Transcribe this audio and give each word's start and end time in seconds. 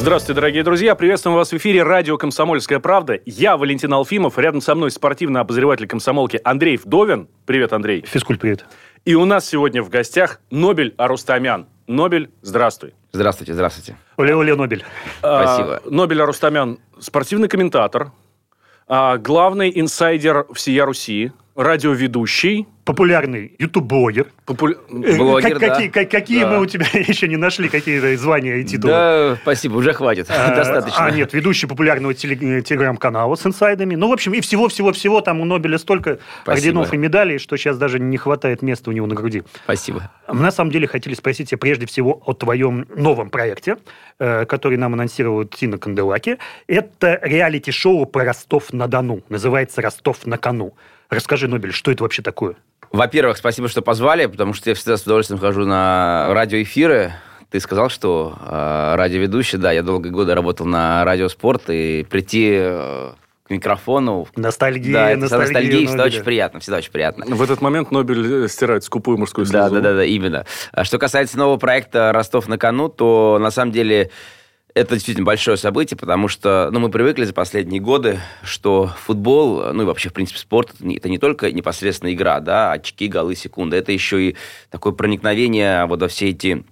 Здравствуйте, 0.00 0.40
дорогие 0.40 0.62
друзья. 0.62 0.94
Приветствуем 0.94 1.36
вас 1.36 1.52
в 1.52 1.56
эфире 1.58 1.82
радио 1.82 2.16
«Комсомольская 2.16 2.80
правда». 2.80 3.20
Я 3.26 3.58
Валентин 3.58 3.92
Алфимов. 3.92 4.38
Рядом 4.38 4.62
со 4.62 4.74
мной 4.74 4.90
спортивный 4.90 5.42
обозреватель 5.42 5.86
комсомолки 5.86 6.40
Андрей 6.42 6.78
Вдовин. 6.78 7.28
Привет, 7.44 7.74
Андрей. 7.74 8.02
Физкульт, 8.06 8.40
привет. 8.40 8.64
И 9.04 9.14
у 9.14 9.26
нас 9.26 9.46
сегодня 9.46 9.82
в 9.82 9.90
гостях 9.90 10.40
Нобель 10.50 10.94
Арустамян. 10.96 11.66
Нобель, 11.86 12.30
здравствуй. 12.40 12.94
Здравствуйте, 13.12 13.52
здравствуйте. 13.52 13.98
Оле-оле, 14.16 14.54
Нобель. 14.54 14.86
Спасибо. 15.18 15.82
А, 15.84 15.90
Нобель 15.90 16.22
Арустамян– 16.22 16.78
спортивный 16.98 17.48
комментатор, 17.48 18.12
а, 18.88 19.18
главный 19.18 19.70
инсайдер 19.74 20.46
всея 20.54 20.86
Руси, 20.86 21.30
радиоведущий, 21.56 22.66
Популярный 22.90 23.54
ютуб-блогер. 23.58 24.26
Э, 24.48 24.52
Блогер, 25.16 25.50
как- 25.50 25.58
да. 25.60 25.68
Какие, 25.70 25.88
как- 25.88 26.10
какие 26.10 26.40
Да. 26.40 26.50
мы 26.50 26.60
у 26.60 26.66
тебя 26.66 26.86
еще 26.94 27.28
не 27.28 27.36
нашли, 27.36 27.68
какие 27.68 28.16
звания 28.16 28.56
и 28.56 28.64
титулы? 28.64 28.92
Да, 28.92 29.38
спасибо, 29.42 29.76
уже 29.76 29.92
хватит. 29.92 30.26
А, 30.28 30.54
Достаточно. 30.56 31.04
А, 31.04 31.10
нет, 31.12 31.32
ведущий 31.32 31.66
популярного 31.68 32.14
теле- 32.14 32.62
телеграм-канала 32.62 33.36
с 33.36 33.46
инсайдами. 33.46 33.94
Ну, 33.94 34.08
в 34.08 34.12
общем, 34.12 34.32
и 34.34 34.40
всего-всего-всего 34.40 35.20
там 35.20 35.40
у 35.40 35.44
Нобеля 35.44 35.78
столько 35.78 36.18
Спасибо. 36.42 36.52
орденов 36.80 36.92
и 36.94 36.96
медалей, 36.96 37.38
что 37.38 37.56
сейчас 37.56 37.78
даже 37.78 38.00
не 38.00 38.16
хватает 38.16 38.62
места 38.62 38.90
у 38.90 38.92
него 38.92 39.06
на 39.06 39.14
груди. 39.14 39.44
Спасибо. 39.64 40.10
Мы 40.26 40.40
на 40.40 40.50
самом 40.50 40.72
деле 40.72 40.88
хотели 40.88 41.14
спросить 41.14 41.50
тебя 41.50 41.58
прежде 41.58 41.86
всего 41.86 42.20
о 42.26 42.32
твоем 42.32 42.86
новом 42.96 43.30
проекте, 43.30 43.76
э, 44.18 44.44
который 44.46 44.78
нам 44.78 44.94
анонсирует 44.94 45.54
Тина 45.54 45.78
Канделаки. 45.78 46.38
Это 46.66 47.20
реалити-шоу 47.22 48.06
про 48.06 48.24
Ростов-на-Дону. 48.24 49.22
Называется 49.28 49.80
«Ростов-на-кону». 49.80 50.74
Расскажи, 51.08 51.48
Нобель, 51.48 51.72
что 51.72 51.90
это 51.90 52.04
вообще 52.04 52.22
такое? 52.22 52.54
Во-первых, 52.92 53.36
спасибо, 53.36 53.68
что 53.68 53.82
позвали, 53.82 54.26
потому 54.26 54.52
что 54.52 54.70
я 54.70 54.74
всегда 54.74 54.96
с 54.96 55.02
удовольствием 55.02 55.40
хожу 55.40 55.64
на 55.64 56.26
радиоэфиры. 56.30 57.12
Ты 57.50 57.60
сказал, 57.60 57.88
что 57.88 58.36
э, 58.40 58.94
радиоведущий, 58.96 59.58
да, 59.58 59.72
я 59.72 59.82
долгие 59.82 60.10
годы 60.10 60.34
работал 60.34 60.66
на 60.66 61.04
радиоспорт, 61.04 61.70
и 61.70 62.04
прийти 62.08 62.50
э, 62.52 63.12
к 63.44 63.50
микрофону... 63.50 64.26
Ностальгия, 64.36 64.92
да, 64.92 65.10
это 65.10 65.20
ностальгия 65.22 65.46
ностальгия, 65.46 65.86
всегда 65.86 66.04
очень 66.04 66.22
приятно, 66.22 66.60
всегда 66.60 66.78
очень 66.78 66.92
приятно. 66.92 67.26
В 67.26 67.42
этот 67.42 67.60
момент 67.60 67.90
Нобель 67.90 68.44
э, 68.44 68.48
стирает 68.48 68.84
скупую 68.84 69.18
мужскую 69.18 69.46
Да, 69.46 69.68
слезу. 69.68 69.74
да, 69.76 69.90
да, 69.90 69.96
да, 69.96 70.04
именно. 70.04 70.46
А 70.72 70.84
Что 70.84 70.98
касается 70.98 71.38
нового 71.38 71.58
проекта 71.58 72.12
Ростов 72.12 72.48
на 72.48 72.58
кону, 72.58 72.88
то 72.88 73.38
на 73.40 73.50
самом 73.50 73.72
деле 73.72 74.10
это 74.74 74.94
действительно 74.94 75.26
большое 75.26 75.56
событие, 75.56 75.96
потому 75.96 76.28
что 76.28 76.70
ну, 76.72 76.80
мы 76.80 76.90
привыкли 76.90 77.24
за 77.24 77.32
последние 77.32 77.80
годы, 77.80 78.20
что 78.42 78.92
футбол, 79.04 79.72
ну 79.72 79.82
и 79.82 79.86
вообще, 79.86 80.08
в 80.08 80.12
принципе, 80.12 80.38
спорт, 80.38 80.72
это 80.80 81.08
не- 81.08 81.18
только 81.18 81.52
непосредственно 81.52 82.12
игра, 82.12 82.40
да, 82.40 82.72
очки, 82.72 83.08
голы, 83.08 83.34
секунды, 83.34 83.76
это 83.76 83.92
еще 83.92 84.30
и 84.30 84.36
такое 84.70 84.92
проникновение 84.92 85.86
вот 85.86 86.00
во 86.00 86.08
все 86.08 86.30
эти 86.30 86.64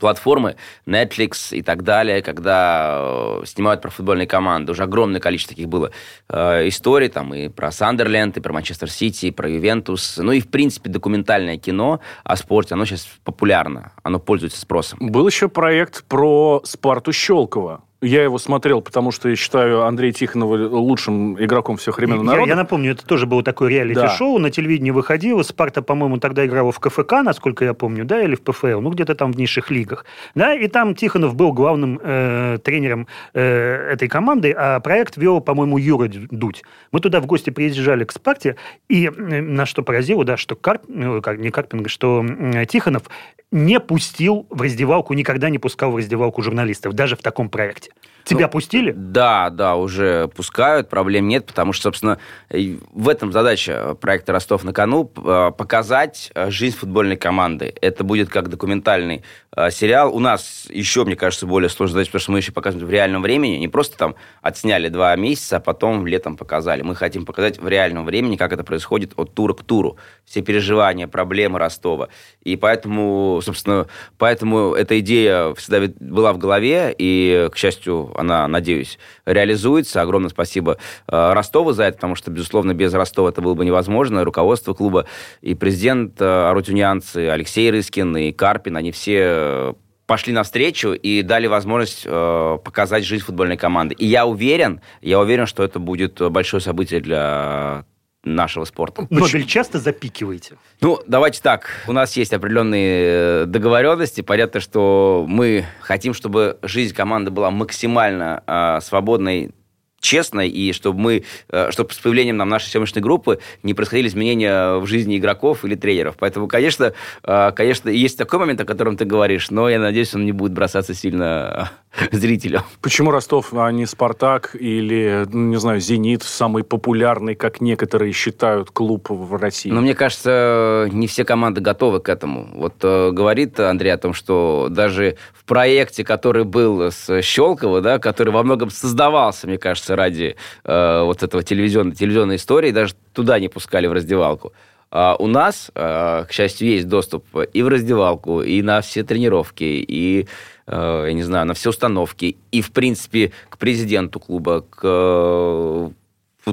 платформы 0.00 0.56
Netflix 0.86 1.54
и 1.54 1.62
так 1.62 1.84
далее, 1.84 2.22
когда 2.22 3.40
э, 3.42 3.42
снимают 3.46 3.80
про 3.80 3.90
футбольные 3.90 4.26
команды. 4.26 4.72
Уже 4.72 4.82
огромное 4.82 5.20
количество 5.20 5.54
таких 5.54 5.68
было 5.68 5.92
э, 6.28 6.68
историй, 6.68 7.08
там 7.08 7.32
и 7.34 7.48
про 7.48 7.70
Сандерленд, 7.70 8.36
и 8.36 8.40
про 8.40 8.52
Манчестер 8.52 8.90
Сити, 8.90 9.26
и 9.26 9.30
про 9.30 9.48
Ювентус. 9.48 10.18
Ну 10.18 10.32
и, 10.32 10.40
в 10.40 10.48
принципе, 10.48 10.90
документальное 10.90 11.58
кино 11.58 12.00
о 12.24 12.36
спорте, 12.36 12.74
оно 12.74 12.84
сейчас 12.84 13.06
популярно, 13.22 13.92
оно 14.02 14.18
пользуется 14.18 14.60
спросом. 14.60 14.98
Был 15.00 15.26
еще 15.26 15.48
проект 15.48 16.04
про 16.04 16.62
Спарту 16.64 17.12
Щелкова. 17.12 17.84
Я 18.02 18.22
его 18.22 18.38
смотрел, 18.38 18.80
потому 18.80 19.10
что 19.10 19.28
я 19.28 19.36
считаю 19.36 19.82
Андрея 19.82 20.12
Тихонова 20.12 20.56
лучшим 20.68 21.42
игроком 21.42 21.76
всех 21.76 21.98
времен 21.98 22.18
Я, 22.18 22.22
народа. 22.22 22.48
я 22.48 22.56
напомню, 22.56 22.92
это 22.92 23.04
тоже 23.04 23.26
было 23.26 23.42
такое 23.42 23.68
реалити-шоу, 23.68 24.38
на 24.38 24.50
телевидении 24.50 24.90
выходило. 24.90 25.42
Спарта, 25.42 25.82
по-моему, 25.82 26.18
тогда 26.18 26.46
играла 26.46 26.72
в 26.72 26.80
КФК, 26.80 27.12
насколько 27.22 27.64
я 27.64 27.74
помню, 27.74 28.06
да, 28.06 28.22
или 28.22 28.36
в 28.36 28.40
ПФЛ, 28.40 28.80
ну, 28.80 28.90
где-то 28.90 29.14
там 29.14 29.32
в 29.32 29.36
низших 29.36 29.70
лигах. 29.70 30.06
Да, 30.34 30.54
и 30.54 30.66
там 30.68 30.94
Тихонов 30.94 31.34
был 31.34 31.52
главным 31.52 32.00
э, 32.02 32.58
тренером 32.64 33.06
э, 33.34 33.92
этой 33.92 34.08
команды, 34.08 34.52
а 34.56 34.80
проект 34.80 35.18
вел, 35.18 35.42
по-моему, 35.42 35.76
Юра 35.76 36.08
Дудь. 36.08 36.62
Мы 36.92 37.00
туда 37.00 37.20
в 37.20 37.26
гости 37.26 37.50
приезжали 37.50 38.04
к 38.04 38.12
Спарте, 38.12 38.56
и 38.88 39.06
э, 39.06 39.40
нас 39.42 39.68
что 39.68 39.82
поразило, 39.82 40.24
да, 40.24 40.38
что 40.38 40.56
Карп, 40.56 40.84
ну, 40.88 41.20
как, 41.20 41.38
не 41.38 41.50
Карпинг, 41.50 41.90
что 41.90 42.20
м, 42.20 42.64
Тихонов 42.66 43.02
не 43.50 43.80
пустил 43.80 44.46
в 44.48 44.62
раздевалку, 44.62 45.12
никогда 45.14 45.50
не 45.50 45.58
пускал 45.58 45.90
в 45.90 45.96
раздевалку 45.96 46.42
журналистов, 46.42 46.94
даже 46.94 47.16
в 47.16 47.22
таком 47.22 47.48
проекте. 47.48 47.89
Тебя 48.24 48.46
Ну, 48.46 48.50
пустили? 48.50 48.92
Да, 48.96 49.50
да, 49.50 49.76
уже 49.76 50.28
пускают, 50.28 50.88
проблем 50.88 51.26
нет, 51.26 51.46
потому 51.46 51.72
что, 51.72 51.84
собственно, 51.84 52.18
в 52.48 53.08
этом 53.08 53.32
задача 53.32 53.96
проекта 54.00 54.32
«Ростов 54.32 54.62
на 54.62 54.72
кону» 54.72 55.10
э, 55.16 55.50
показать 55.56 56.30
э, 56.34 56.50
жизнь 56.50 56.76
футбольной 56.76 57.16
команды. 57.16 57.74
Это 57.80 58.04
будет 58.04 58.28
как 58.28 58.48
документальный 58.48 59.24
э, 59.56 59.70
сериал. 59.70 60.14
У 60.14 60.20
нас 60.20 60.68
еще, 60.70 61.04
мне 61.04 61.16
кажется, 61.16 61.46
более 61.46 61.68
сложная 61.68 61.94
задача, 61.94 62.10
потому 62.10 62.22
что 62.22 62.32
мы 62.32 62.38
еще 62.38 62.52
показываем 62.52 62.86
в 62.86 62.90
реальном 62.92 63.22
времени, 63.22 63.56
не 63.56 63.68
просто 63.68 63.96
там 63.96 64.14
отсняли 64.42 64.88
два 64.88 65.16
месяца, 65.16 65.56
а 65.56 65.60
потом 65.60 66.06
летом 66.06 66.36
показали. 66.36 66.82
Мы 66.82 66.94
хотим 66.94 67.24
показать 67.24 67.58
в 67.58 67.66
реальном 67.66 68.04
времени, 68.04 68.36
как 68.36 68.52
это 68.52 68.62
происходит 68.64 69.12
от 69.16 69.34
тура 69.34 69.54
к 69.54 69.64
туру. 69.64 69.96
Все 70.24 70.42
переживания, 70.42 71.08
проблемы 71.08 71.58
Ростова. 71.58 72.10
И 72.42 72.56
поэтому, 72.56 73.40
собственно, 73.42 73.86
поэтому 74.18 74.74
эта 74.74 75.00
идея 75.00 75.52
всегда 75.54 75.92
была 75.98 76.32
в 76.32 76.38
голове, 76.38 76.94
и, 76.96 77.48
к 77.50 77.56
счастью, 77.56 77.79
она, 78.16 78.46
надеюсь, 78.48 78.98
реализуется. 79.26 80.02
Огромное 80.02 80.30
спасибо 80.30 80.78
э, 81.08 81.32
Ростову 81.32 81.72
за 81.72 81.84
это, 81.84 81.96
потому 81.96 82.14
что, 82.14 82.30
безусловно, 82.30 82.74
без 82.74 82.92
Ростова 82.94 83.30
это 83.30 83.40
было 83.40 83.54
бы 83.54 83.64
невозможно. 83.64 84.24
Руководство 84.24 84.74
клуба 84.74 85.06
и 85.40 85.54
президент 85.54 86.20
э, 86.20 86.24
арутюнянцы 86.24 87.28
Алексей 87.28 87.70
Рыскин 87.70 88.16
и 88.16 88.32
Карпин, 88.32 88.76
они 88.76 88.92
все 88.92 89.18
э, 89.20 89.72
пошли 90.06 90.32
навстречу 90.32 90.92
и 90.92 91.22
дали 91.22 91.46
возможность 91.46 92.02
э, 92.04 92.58
показать 92.64 93.04
жизнь 93.04 93.24
футбольной 93.24 93.56
команды. 93.56 93.94
И 93.94 94.06
я 94.06 94.26
уверен, 94.26 94.80
я 95.00 95.20
уверен, 95.20 95.46
что 95.46 95.62
это 95.62 95.78
будет 95.78 96.20
большое 96.30 96.60
событие 96.60 97.00
для 97.00 97.84
нашего 98.24 98.64
спорта. 98.64 99.06
Нобель 99.10 99.46
часто 99.46 99.78
запикиваете? 99.78 100.56
Ну, 100.80 101.00
давайте 101.06 101.40
так. 101.40 101.84
У 101.86 101.92
нас 101.92 102.16
есть 102.16 102.32
определенные 102.32 103.02
э, 103.02 103.44
договоренности. 103.46 104.20
Понятно, 104.20 104.60
что 104.60 105.24
мы 105.26 105.64
хотим, 105.80 106.12
чтобы 106.12 106.58
жизнь 106.62 106.94
команды 106.94 107.30
была 107.30 107.50
максимально 107.50 108.42
э, 108.46 108.80
свободной 108.82 109.52
честной, 110.00 110.48
и 110.48 110.72
чтобы 110.72 110.98
мы, 110.98 111.24
э, 111.50 111.70
чтобы 111.70 111.92
с 111.92 111.98
появлением 111.98 112.36
нам 112.36 112.48
нашей 112.48 112.68
съемочной 112.68 113.02
группы 113.02 113.38
не 113.62 113.74
происходили 113.74 114.08
изменения 114.08 114.78
в 114.78 114.86
жизни 114.86 115.18
игроков 115.18 115.64
или 115.64 115.74
тренеров. 115.74 116.16
Поэтому, 116.18 116.48
конечно, 116.48 116.94
э, 117.22 117.52
конечно, 117.54 117.90
есть 117.90 118.18
такой 118.18 118.38
момент, 118.38 118.60
о 118.60 118.64
котором 118.64 118.96
ты 118.96 119.04
говоришь, 119.04 119.50
но 119.50 119.68
я 119.68 119.78
надеюсь, 119.78 120.14
он 120.14 120.24
не 120.24 120.32
будет 120.32 120.52
бросаться 120.52 120.94
сильно 120.94 121.70
зрителю. 122.12 122.62
Почему 122.80 123.10
Ростов, 123.10 123.52
а 123.52 123.70
не 123.70 123.86
Спартак 123.86 124.54
или, 124.58 125.26
ну, 125.30 125.48
не 125.48 125.56
знаю, 125.58 125.80
Зенит, 125.80 126.22
самый 126.22 126.62
популярный, 126.62 127.34
как 127.34 127.60
некоторые 127.60 128.12
считают, 128.12 128.70
клуб 128.70 129.10
в 129.10 129.34
России? 129.36 129.70
Но 129.70 129.80
мне 129.80 129.94
кажется, 129.94 130.88
не 130.92 131.06
все 131.06 131.24
команды 131.24 131.60
готовы 131.60 132.00
к 132.00 132.08
этому. 132.08 132.48
Вот 132.54 132.74
э, 132.82 133.10
говорит 133.10 133.58
Андрей 133.58 133.90
о 133.90 133.98
том, 133.98 134.14
что 134.14 134.68
даже 134.70 135.16
в 135.34 135.44
проекте, 135.44 136.04
который 136.04 136.44
был 136.44 136.90
с 136.90 137.22
Щелково, 137.22 137.80
да, 137.80 137.98
который 137.98 138.32
во 138.32 138.42
многом 138.42 138.70
создавался, 138.70 139.46
мне 139.46 139.58
кажется, 139.58 139.96
ради 139.96 140.36
э, 140.64 141.02
вот 141.02 141.22
этого 141.22 141.42
телевизионной, 141.42 141.94
телевизионной 141.94 142.36
истории, 142.36 142.70
даже 142.70 142.94
туда 143.12 143.38
не 143.40 143.48
пускали 143.48 143.86
в 143.86 143.92
раздевалку. 143.92 144.52
А 144.92 145.14
у 145.16 145.28
нас, 145.28 145.70
э, 145.74 146.24
к 146.28 146.32
счастью, 146.32 146.68
есть 146.68 146.88
доступ 146.88 147.24
и 147.52 147.62
в 147.62 147.68
раздевалку, 147.68 148.42
и 148.42 148.60
на 148.60 148.80
все 148.80 149.04
тренировки, 149.04 149.62
и, 149.62 150.26
э, 150.70 151.04
я 151.08 151.12
не 151.12 151.22
знаю, 151.22 151.46
на 151.46 151.54
все 151.54 151.70
установки, 151.70 152.36
и, 152.52 152.62
в 152.62 152.70
принципе, 152.70 153.32
к 153.48 153.58
президенту 153.58 154.20
клуба, 154.20 154.62
к 154.62 154.80
э, 154.82 155.90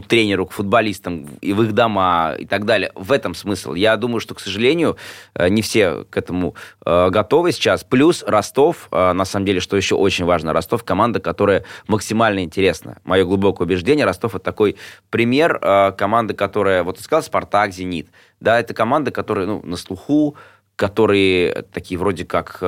тренеру, 0.08 0.46
к 0.46 0.52
футболистам 0.52 1.28
и 1.42 1.54
в 1.54 1.64
их 1.64 1.74
дома 1.74 2.36
и 2.38 2.46
так 2.46 2.66
далее. 2.66 2.92
В 2.94 3.12
этом 3.12 3.34
смысл. 3.34 3.74
Я 3.74 3.96
думаю, 3.98 4.20
что, 4.20 4.36
к 4.36 4.40
сожалению, 4.40 4.98
э, 5.34 5.50
не 5.50 5.62
все 5.62 6.04
к 6.10 6.18
этому 6.18 6.56
готовы 6.86 7.52
сейчас. 7.52 7.84
Плюс 7.84 8.24
Ростов, 8.24 8.90
на 8.92 9.26
самом 9.26 9.46
деле, 9.46 9.60
что 9.60 9.76
еще 9.78 9.96
очень 9.96 10.26
важно, 10.26 10.54
Ростов 10.54 10.84
команда, 10.84 11.20
которая 11.20 11.64
максимально 11.88 12.44
интересна. 12.44 12.98
Мое 13.04 13.26
глубокое 13.26 13.66
убеждение, 13.66 14.06
Ростов 14.06 14.36
это 14.36 14.44
такой 14.44 14.78
пример 15.10 15.60
команды, 15.98 16.34
которая, 16.34 16.84
вот 16.84 16.98
ты 16.98 17.04
сказал, 17.04 17.24
Спартак, 17.24 17.72
Зенит. 17.74 18.10
Да, 18.40 18.60
это 18.60 18.74
команда, 18.74 19.12
которая 19.12 19.48
ну, 19.48 19.62
на 19.64 19.78
слуху, 19.78 20.36
которые 20.76 21.64
такие 21.74 21.98
вроде 21.98 22.24
как 22.26 22.60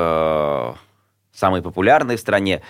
самые 1.40 1.64
популярные 1.64 2.18
в 2.18 2.20
стране. 2.20 2.62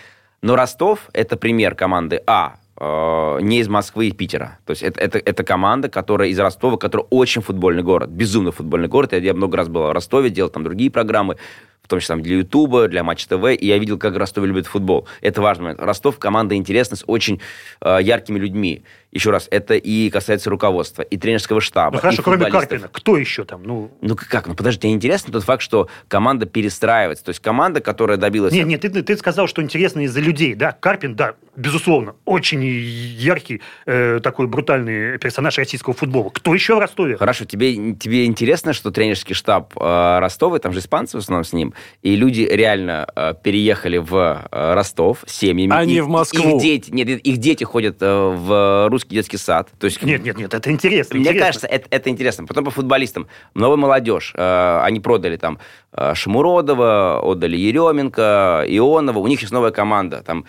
Но 0.42 0.56
Ростов– 0.56 1.10
это 1.14 1.36
пример 1.36 1.76
команды 1.76 2.22
А, 2.28 2.56
э, 2.80 3.40
не 3.42 3.60
из 3.60 3.68
Москвы 3.68 4.08
и 4.08 4.12
Питера. 4.12 4.60
То 4.66 4.72
есть 4.72 4.84
это, 4.84 5.02
это, 5.02 5.18
это 5.18 5.44
команда, 5.44 5.90
которая 5.90 6.30
из 6.30 6.40
Ростова, 6.40 6.78
которая 6.78 7.08
очень 7.10 7.42
футбольный 7.42 7.84
город, 7.84 8.10
безумно 8.10 8.52
футбольный 8.52 8.88
город. 8.88 9.12
Я, 9.14 9.20
я 9.20 9.34
много 9.34 9.58
раз 9.58 9.68
был 9.68 9.84
в 9.84 9.92
Ростове, 9.92 10.30
делал 10.30 10.50
там 10.50 10.64
другие 10.64 10.92
программы 10.92 11.36
в 11.82 11.88
том 11.90 12.00
числе 12.00 12.14
там, 12.14 12.22
для 12.22 12.38
Ютуба, 12.38 12.88
для 12.88 13.04
Матч 13.04 13.26
ТВ, 13.26 13.46
и 13.60 13.66
я 13.66 13.80
видел, 13.80 13.98
как 13.98 14.16
Ростов 14.16 14.46
любит 14.46 14.68
футбол. 14.68 15.08
Это 15.22 15.42
важный 15.42 15.64
момент. 15.64 15.82
Ростов 15.82 16.20
команда 16.20 16.54
интересна, 16.54 16.96
с 16.96 17.04
очень 17.08 17.42
э, 17.82 17.98
яркими 18.02 18.38
людьми. 18.38 18.84
Еще 19.12 19.32
раз, 19.32 19.48
это 19.50 19.74
и 19.76 20.10
касается 20.12 20.52
руководства, 20.52 21.02
и 21.02 21.18
тренерского 21.18 21.62
штаба. 21.62 21.96
Ну 21.96 22.02
хорошо, 22.02 22.22
кроме 22.22 22.46
Карпина, 22.52 22.90
кто 22.92 23.18
еще 23.18 23.44
там? 23.44 23.64
Ну, 23.64 23.92
ну 24.02 24.16
как? 24.16 24.48
Ну 24.48 24.54
подожди, 24.54 24.82
тебе 24.82 24.92
интересно 24.92 25.34
тот 25.34 25.44
факт, 25.44 25.64
что 25.64 25.90
команда 26.08 26.46
перестраивается. 26.46 27.26
То 27.26 27.30
есть 27.30 27.40
команда, 27.40 27.82
которая 27.82 28.18
добилась... 28.18 28.54
Нет, 28.54 28.68
нет, 28.68 28.82
ты, 28.82 28.90
ты 28.90 29.18
сказал, 29.18 29.48
что 29.48 29.64
интересно 29.64 30.02
из-за 30.02 30.20
людей, 30.20 30.54
да? 30.54 30.74
Карпин, 30.74 31.16
да, 31.16 31.34
безусловно, 31.56 32.16
очень 32.26 32.64
яркий 32.64 33.62
э, 33.88 34.20
такой 34.22 34.46
брутальный 34.46 35.18
персонаж 35.18 35.58
российского 35.58 35.96
футбола. 35.96 36.30
Кто 36.30 36.54
еще 36.54 36.76
в 36.76 36.80
Ростове? 36.80 37.18
Хорошо, 37.18 37.46
тебе, 37.46 37.94
тебе 37.96 38.26
интересно, 38.26 38.74
что 38.74 38.92
тренерский 38.92 39.34
штаб 39.34 39.74
э, 39.76 40.20
Ростова, 40.20 40.60
там 40.60 40.72
же 40.72 40.80
испанцы 40.80 41.18
в 41.18 41.22
основном 41.22 41.46
с 41.46 41.54
ним, 41.54 41.74
и 42.04 42.16
люди 42.16 42.42
реально 42.42 43.08
э, 43.16 43.34
переехали 43.42 43.98
в 43.98 44.48
э, 44.52 44.74
Ростов 44.74 45.24
с 45.26 45.34
семьями. 45.34 45.74
А 45.74 45.84
не 45.84 46.02
в 46.02 46.10
Москву. 46.10 46.58
Их 46.58 46.62
дети, 46.62 46.92
нет, 46.92 47.08
их 47.08 47.38
дети 47.38 47.64
ходят 47.64 47.98
э, 48.02 48.06
в 48.06 48.88
русский 49.00 49.16
детский 49.16 49.38
сад. 49.38 49.70
То 49.80 49.86
есть, 49.86 50.02
нет, 50.02 50.24
нет, 50.24 50.38
нет, 50.38 50.54
это 50.54 50.72
интересно. 50.72 51.16
Мне 51.16 51.30
интересно. 51.30 51.46
кажется, 51.46 51.68
это, 51.68 51.88
это 51.90 52.10
интересно. 52.10 52.46
Потом 52.46 52.66
по 52.66 52.72
футболистам. 52.72 53.28
Новая 53.54 53.78
молодежь. 53.78 54.34
Э, 54.36 54.82
они 54.84 55.00
продали 55.00 55.38
там 55.38 55.60
э, 55.94 56.14
Шамуродова, 56.16 57.22
отдали 57.24 57.58
Еременко, 57.58 58.66
Ионова. 58.68 59.20
У 59.20 59.28
них 59.28 59.42
есть 59.42 59.54
новая 59.54 59.72
команда. 59.72 60.22
Там 60.22 60.46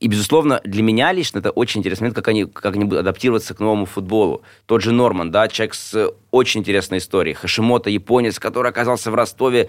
и, 0.00 0.06
безусловно, 0.06 0.60
для 0.62 0.82
меня 0.84 1.12
лично 1.12 1.40
это 1.40 1.50
очень 1.50 1.80
интересный 1.80 2.04
момент, 2.04 2.14
как 2.14 2.28
они, 2.28 2.44
как 2.44 2.76
они 2.76 2.84
будут 2.84 3.00
адаптироваться 3.00 3.52
к 3.54 3.58
новому 3.58 3.84
футболу. 3.84 4.42
Тот 4.66 4.80
же 4.80 4.92
Норман, 4.92 5.32
да, 5.32 5.48
человек 5.48 5.74
с 5.74 6.12
очень 6.30 6.60
интересной 6.60 6.98
историей. 6.98 7.34
Хашимото, 7.34 7.90
японец, 7.90 8.38
который 8.38 8.70
оказался 8.70 9.10
в 9.10 9.16
Ростове 9.16 9.68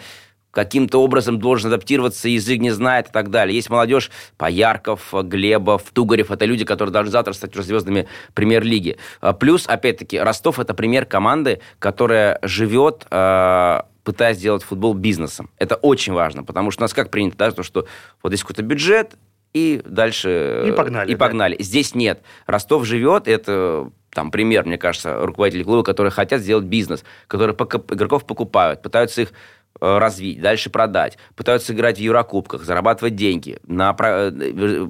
каким-то 0.51 1.01
образом 1.01 1.39
должен 1.39 1.71
адаптироваться, 1.71 2.29
язык 2.29 2.59
не 2.59 2.71
знает 2.71 3.09
и 3.09 3.11
так 3.11 3.29
далее. 3.29 3.55
Есть 3.55 3.69
молодежь 3.69 4.11
Поярков, 4.37 5.13
Глебов, 5.13 5.83
Тугарев. 5.93 6.31
Это 6.31 6.45
люди, 6.45 6.65
которые 6.65 6.93
должны 6.93 7.11
завтра 7.11 7.33
стать 7.33 7.55
уже 7.55 7.63
звездами 7.63 8.07
премьер-лиги. 8.33 8.97
А 9.21 9.33
плюс, 9.33 9.67
опять-таки, 9.67 10.19
Ростов– 10.19 10.59
это 10.61 10.73
пример 10.73 11.05
команды, 11.05 11.59
которая 11.79 12.39
живет 12.41 13.05
а, 13.11 13.85
пытаясь 14.03 14.37
сделать 14.37 14.63
футбол 14.63 14.95
бизнесом. 14.95 15.49
Это 15.57 15.75
очень 15.75 16.13
важно, 16.13 16.43
потому 16.43 16.71
что 16.71 16.81
у 16.81 16.85
нас 16.85 16.93
как 16.93 17.11
принято, 17.11 17.37
да, 17.37 17.51
то, 17.51 17.63
что 17.63 17.85
вот 18.23 18.29
здесь 18.31 18.41
какой-то 18.41 18.63
бюджет, 18.63 19.15
и 19.53 19.81
дальше... 19.85 20.65
И 20.67 20.71
погнали. 20.71 21.11
И 21.11 21.15
погнали. 21.15 21.55
Да. 21.57 21.63
Здесь 21.63 21.95
нет. 21.95 22.21
Ростов 22.45 22.85
живет, 22.85 23.27
это 23.27 23.91
там 24.11 24.31
пример, 24.31 24.65
мне 24.65 24.77
кажется, 24.77 25.25
руководители 25.25 25.63
клуба, 25.63 25.83
которые 25.83 26.11
хотят 26.11 26.41
сделать 26.41 26.65
бизнес, 26.65 27.03
которые 27.27 27.55
игроков 27.55 28.25
покупают, 28.25 28.81
пытаются 28.81 29.21
их 29.21 29.33
развить, 29.81 30.41
дальше 30.41 30.69
продать, 30.69 31.17
пытаются 31.35 31.73
играть 31.73 31.97
в 31.97 32.01
Еврокубках, 32.01 32.63
зарабатывать 32.63 33.15
деньги, 33.15 33.59
на, 33.65 33.95
э, 33.97 34.29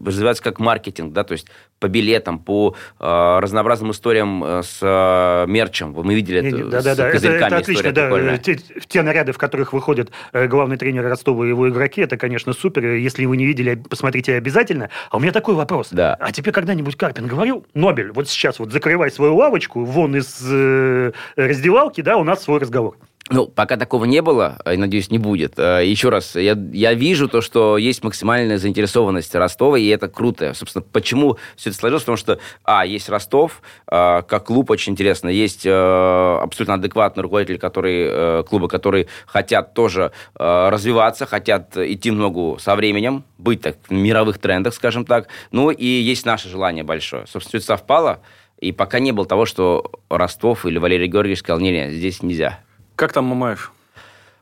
развиваться 0.05 0.43
как 0.43 0.59
маркетинг, 0.59 1.13
да, 1.13 1.23
то 1.23 1.33
есть 1.33 1.47
по 1.79 1.87
билетам, 1.87 2.39
по 2.39 2.75
э, 2.99 3.39
разнообразным 3.39 3.91
историям 3.91 4.43
э, 4.43 4.63
с 4.63 4.79
э, 4.81 5.45
мерчем. 5.47 5.93
Мы 5.93 6.13
видели 6.13 6.39
это 6.39 6.65
да, 6.65 6.81
да, 6.81 6.95
да. 6.95 7.09
Это, 7.09 7.27
это 7.27 7.57
отлично, 7.57 7.91
да. 7.91 8.37
Те, 8.37 8.59
те 8.87 9.01
наряды, 9.01 9.31
в 9.31 9.37
которых 9.37 9.73
выходят 9.73 10.11
э, 10.33 10.47
главный 10.47 10.77
тренер 10.77 11.03
Ростова 11.03 11.45
и 11.45 11.49
его 11.49 11.69
игроки, 11.69 12.01
это, 12.01 12.17
конечно, 12.17 12.53
супер. 12.53 12.85
Если 12.85 13.25
вы 13.25 13.37
не 13.37 13.45
видели, 13.45 13.75
посмотрите 13.75 14.35
обязательно. 14.35 14.89
А 15.09 15.17
у 15.17 15.19
меня 15.19 15.31
такой 15.31 15.55
вопрос. 15.55 15.89
Да. 15.91 16.15
А 16.19 16.31
тебе 16.31 16.51
когда-нибудь 16.51 16.95
Карпин 16.97 17.27
говорил, 17.27 17.65
Нобель, 17.73 18.11
вот 18.11 18.27
сейчас 18.27 18.59
вот 18.59 18.71
закрывай 18.71 19.11
свою 19.11 19.35
лавочку, 19.35 19.85
вон 19.85 20.15
из 20.15 20.41
э, 20.51 21.11
раздевалки, 21.37 22.01
да, 22.01 22.17
у 22.17 22.23
нас 22.23 22.43
свой 22.43 22.59
разговор. 22.59 22.97
Ну, 23.31 23.45
пока 23.45 23.77
такого 23.77 24.05
не 24.05 24.23
было, 24.23 24.57
и, 24.65 24.75
надеюсь, 24.75 25.11
не 25.11 25.19
будет. 25.19 25.59
Э, 25.59 25.85
Еще 25.85 26.09
раз, 26.09 26.35
я, 26.35 26.57
я 26.71 26.93
вижу 26.95 27.27
то, 27.27 27.41
что 27.41 27.77
есть 27.77 28.03
максимальная 28.03 28.57
заинтересованность 28.57 29.35
Ростова, 29.35 29.77
и 29.77 29.85
это 29.87 30.07
круто. 30.07 30.55
Собственно, 30.55 30.83
почему 30.91 31.37
все 31.55 31.69
это 31.69 31.77
сложилось? 31.77 32.03
Потому 32.03 32.17
что, 32.17 32.39
а, 32.63 32.87
есть 32.87 33.07
Ростов, 33.07 33.61
э, 33.87 34.23
как 34.23 34.45
клуб 34.45 34.71
очень 34.71 34.93
интересно, 34.93 35.29
есть 35.29 35.63
э, 35.63 35.71
абсолютно 35.71 36.75
адекватный 36.75 37.21
руководитель 37.21 37.59
который, 37.59 38.43
клуба, 38.43 38.67
которые 38.67 39.07
хотят 39.25 39.73
тоже 39.73 40.11
развиваться, 40.35 41.25
хотят 41.25 41.75
идти 41.77 42.11
много 42.11 42.57
со 42.59 42.75
временем, 42.75 43.23
быть 43.37 43.61
так 43.61 43.77
в 43.87 43.91
мировых 43.91 44.37
трендах, 44.37 44.73
скажем 44.73 45.05
так. 45.05 45.27
Ну, 45.51 45.69
и 45.71 45.85
есть 45.85 46.25
наше 46.25 46.49
желание 46.49 46.83
большое. 46.83 47.25
Собственно, 47.27 47.49
все 47.49 47.57
это 47.57 47.65
совпало, 47.65 48.19
и 48.59 48.71
пока 48.71 48.99
не 48.99 49.11
было 49.11 49.25
того, 49.25 49.45
что 49.45 49.91
Ростов 50.09 50.65
или 50.65 50.77
Валерий 50.77 51.07
Георгиевич 51.07 51.39
сказал, 51.39 51.59
не-не, 51.59 51.91
здесь 51.91 52.23
нельзя. 52.23 52.59
Как 52.99 53.13
там 53.13 53.23
Мамаев? 53.27 53.71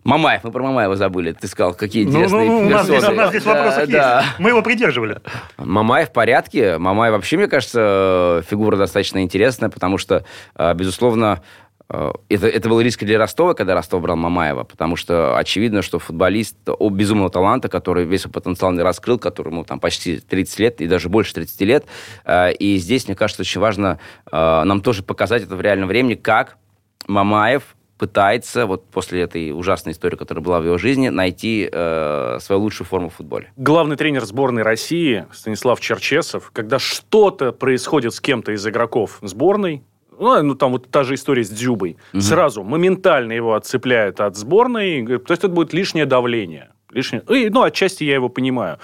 Мамаев, 0.04 0.44
мы 0.44 0.52
про 0.52 0.64
Мамаева 0.64 0.96
забыли. 0.96 1.32
Ты 1.32 1.48
сказал, 1.48 1.76
какие 1.76 2.06
ну, 2.06 2.10
интересные 2.10 2.50
ну, 2.50 2.62
ну, 2.62 2.66
у, 2.66 2.70
нас 2.72 2.88
здесь, 2.88 3.08
у 3.08 3.12
нас 3.12 3.30
здесь 3.30 3.46
вопросы 3.46 3.86
да, 3.86 4.22
есть. 4.22 4.40
Мы 4.40 4.50
его 4.50 4.64
придерживали. 4.64 5.22
Мамаев 5.60 6.10
в 6.10 6.12
порядке. 6.12 6.80
Мамаев 6.80 7.14
вообще, 7.14 7.38
мне 7.38 7.48
кажется, 7.48 8.44
фигура 8.50 8.76
достаточно 8.76 9.22
интересная, 9.22 9.70
потому 9.70 10.00
что, 10.00 10.26
э, 10.56 10.74
безусловно, 10.74 11.44
э, 11.92 12.12
это, 12.30 12.48
это 12.48 12.68
был 12.68 12.82
риск 12.82 13.04
для 13.04 13.20
Ростова, 13.20 13.54
когда 13.54 13.76
Ростов 13.76 14.02
брал 14.02 14.16
Мамаева, 14.16 14.64
потому 14.64 14.96
что 14.96 15.38
очевидно, 15.38 15.84
что 15.84 16.00
футболист 16.00 16.58
о 16.66 16.90
безумного 16.90 17.30
таланта, 17.30 17.70
который 17.70 18.06
весь 18.06 18.22
свой 18.22 18.32
потенциал 18.32 18.72
не 18.72 18.82
раскрыл, 18.82 19.20
которому 19.20 19.66
там 19.66 19.80
почти 19.80 20.18
30 20.18 20.60
лет 20.60 20.82
и 20.82 20.88
даже 20.88 21.10
больше 21.10 21.36
30 21.36 21.62
лет. 21.62 21.86
Э, 22.26 22.52
и 22.54 22.78
здесь, 22.78 23.06
мне 23.08 23.14
кажется, 23.16 23.44
очень 23.44 23.62
важно 23.62 24.00
нам 24.32 24.82
тоже 24.82 25.04
показать 25.04 25.44
это 25.44 25.56
в 25.56 25.62
реальном 25.62 25.90
времени, 25.90 26.16
как 26.16 26.58
Мамаев 27.08 27.77
пытается, 27.98 28.66
вот 28.66 28.86
после 28.90 29.22
этой 29.22 29.52
ужасной 29.52 29.94
истории, 29.94 30.16
которая 30.16 30.44
была 30.44 30.60
в 30.60 30.66
его 30.66 30.78
жизни, 30.78 31.10
найти 31.10 31.70
э, 31.72 32.38
свою 32.40 32.62
лучшую 32.62 32.88
форму 32.88 33.10
в 33.10 33.16
футболе. 33.16 33.52
Главный 33.58 33.96
тренер 33.96 34.26
сборной 34.26 34.64
России 34.64 35.26
Станислав 35.32 35.80
Черчесов, 35.80 36.52
когда 36.54 36.80
что-то 36.80 37.52
происходит 37.52 38.14
с 38.14 38.22
кем-то 38.22 38.52
из 38.52 38.66
игроков 38.68 39.18
сборной, 39.22 39.84
ну, 40.20 40.42
ну, 40.42 40.56
там 40.56 40.72
вот 40.72 40.90
та 40.90 41.04
же 41.04 41.16
история 41.16 41.44
с 41.44 41.50
Дзюбой, 41.50 41.98
угу. 42.14 42.22
сразу 42.22 42.64
моментально 42.64 43.34
его 43.34 43.54
отцепляют 43.54 44.20
от 44.20 44.36
сборной, 44.36 45.06
то 45.06 45.32
есть 45.32 45.44
это 45.44 45.50
будет 45.50 45.74
лишнее 45.74 46.06
давление. 46.06 46.72
Лишнее, 46.92 47.22
ну, 47.28 47.64
отчасти 47.64 48.06
я 48.06 48.14
его 48.14 48.30
понимаю. 48.30 48.80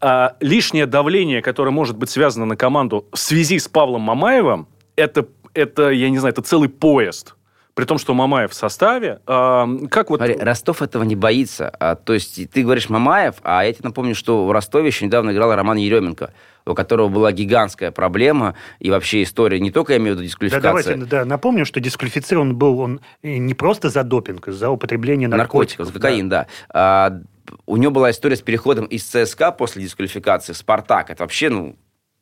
А, 0.00 0.36
лишнее 0.40 0.86
давление, 0.86 1.42
которое 1.42 1.70
может 1.70 1.96
быть 1.96 2.08
связано 2.08 2.46
на 2.46 2.56
команду 2.56 3.06
в 3.12 3.18
связи 3.18 3.58
с 3.58 3.68
Павлом 3.68 4.02
Мамаевым, 4.02 4.66
это, 4.96 5.26
это 5.52 5.90
я 5.90 6.08
не 6.10 6.18
знаю, 6.18 6.32
это 6.32 6.42
целый 6.42 6.68
поезд 6.68 7.36
при 7.74 7.84
том, 7.84 7.98
что 7.98 8.14
Мамаев 8.14 8.50
в 8.50 8.54
составе. 8.54 9.20
А, 9.26 9.66
как 9.90 10.10
вот... 10.10 10.20
Смотри, 10.20 10.36
Ростов 10.36 10.82
этого 10.82 11.02
не 11.04 11.16
боится. 11.16 11.68
А, 11.80 11.94
то 11.94 12.12
есть 12.12 12.50
ты 12.50 12.62
говоришь 12.62 12.88
Мамаев, 12.88 13.36
а 13.42 13.64
я 13.64 13.72
тебе 13.72 13.88
напомню, 13.88 14.14
что 14.14 14.46
в 14.46 14.52
Ростове 14.52 14.88
еще 14.88 15.06
недавно 15.06 15.30
играл 15.30 15.54
Роман 15.54 15.76
Еременко 15.76 16.32
у 16.64 16.74
которого 16.74 17.08
была 17.08 17.32
гигантская 17.32 17.90
проблема, 17.90 18.54
и 18.78 18.90
вообще 18.90 19.24
история 19.24 19.58
не 19.58 19.70
только, 19.70 19.94
я 19.94 19.98
имею 19.98 20.14
в 20.14 20.18
виду, 20.18 20.28
дисквалификация. 20.28 20.72
Да, 20.72 20.82
давайте 20.92 21.10
да, 21.10 21.24
напомним, 21.24 21.64
что 21.64 21.80
дисквалифицирован 21.80 22.54
был 22.54 22.78
он 22.78 23.00
не 23.22 23.54
просто 23.54 23.90
за 23.90 24.04
допинг, 24.04 24.46
за 24.46 24.70
употребление 24.70 25.28
наркотиков. 25.28 25.80
Наркотиков, 25.80 25.86
за 25.86 25.92
кокаин, 25.92 26.28
да. 26.28 26.46
да. 26.72 26.72
А, 26.72 27.20
у 27.66 27.76
него 27.76 27.92
была 27.92 28.10
история 28.10 28.36
с 28.36 28.42
переходом 28.42 28.86
из 28.86 29.04
ЦСКА 29.04 29.52
после 29.52 29.82
дисквалификации 29.82 30.52
в 30.52 30.56
«Спартак». 30.56 31.10
Это 31.10 31.24
вообще, 31.24 31.48
ну, 31.48 31.76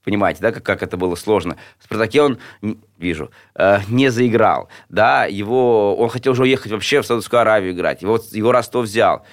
Понимаете, 0.05 0.41
да, 0.41 0.53
как, 0.53 0.63
как 0.63 0.83
это 0.83 0.97
было 0.97 1.15
сложно. 1.15 1.57
В 1.79 1.85
«Спартаке» 1.85 2.23
он, 2.23 2.39
вижу, 2.99 3.31
э, 3.55 3.81
не 3.89 4.09
заиграл. 4.11 4.69
Да, 4.89 5.27
его, 5.27 5.97
он 5.97 6.09
хотел 6.09 6.33
уже 6.33 6.43
уехать 6.43 6.73
вообще 6.73 7.03
в 7.03 7.07
Саудовскую 7.07 7.41
Аравию 7.41 7.73
играть. 7.73 8.03
Его, 8.03 8.19
его 8.33 8.53
Ростов 8.53 8.87
взял 8.87 9.25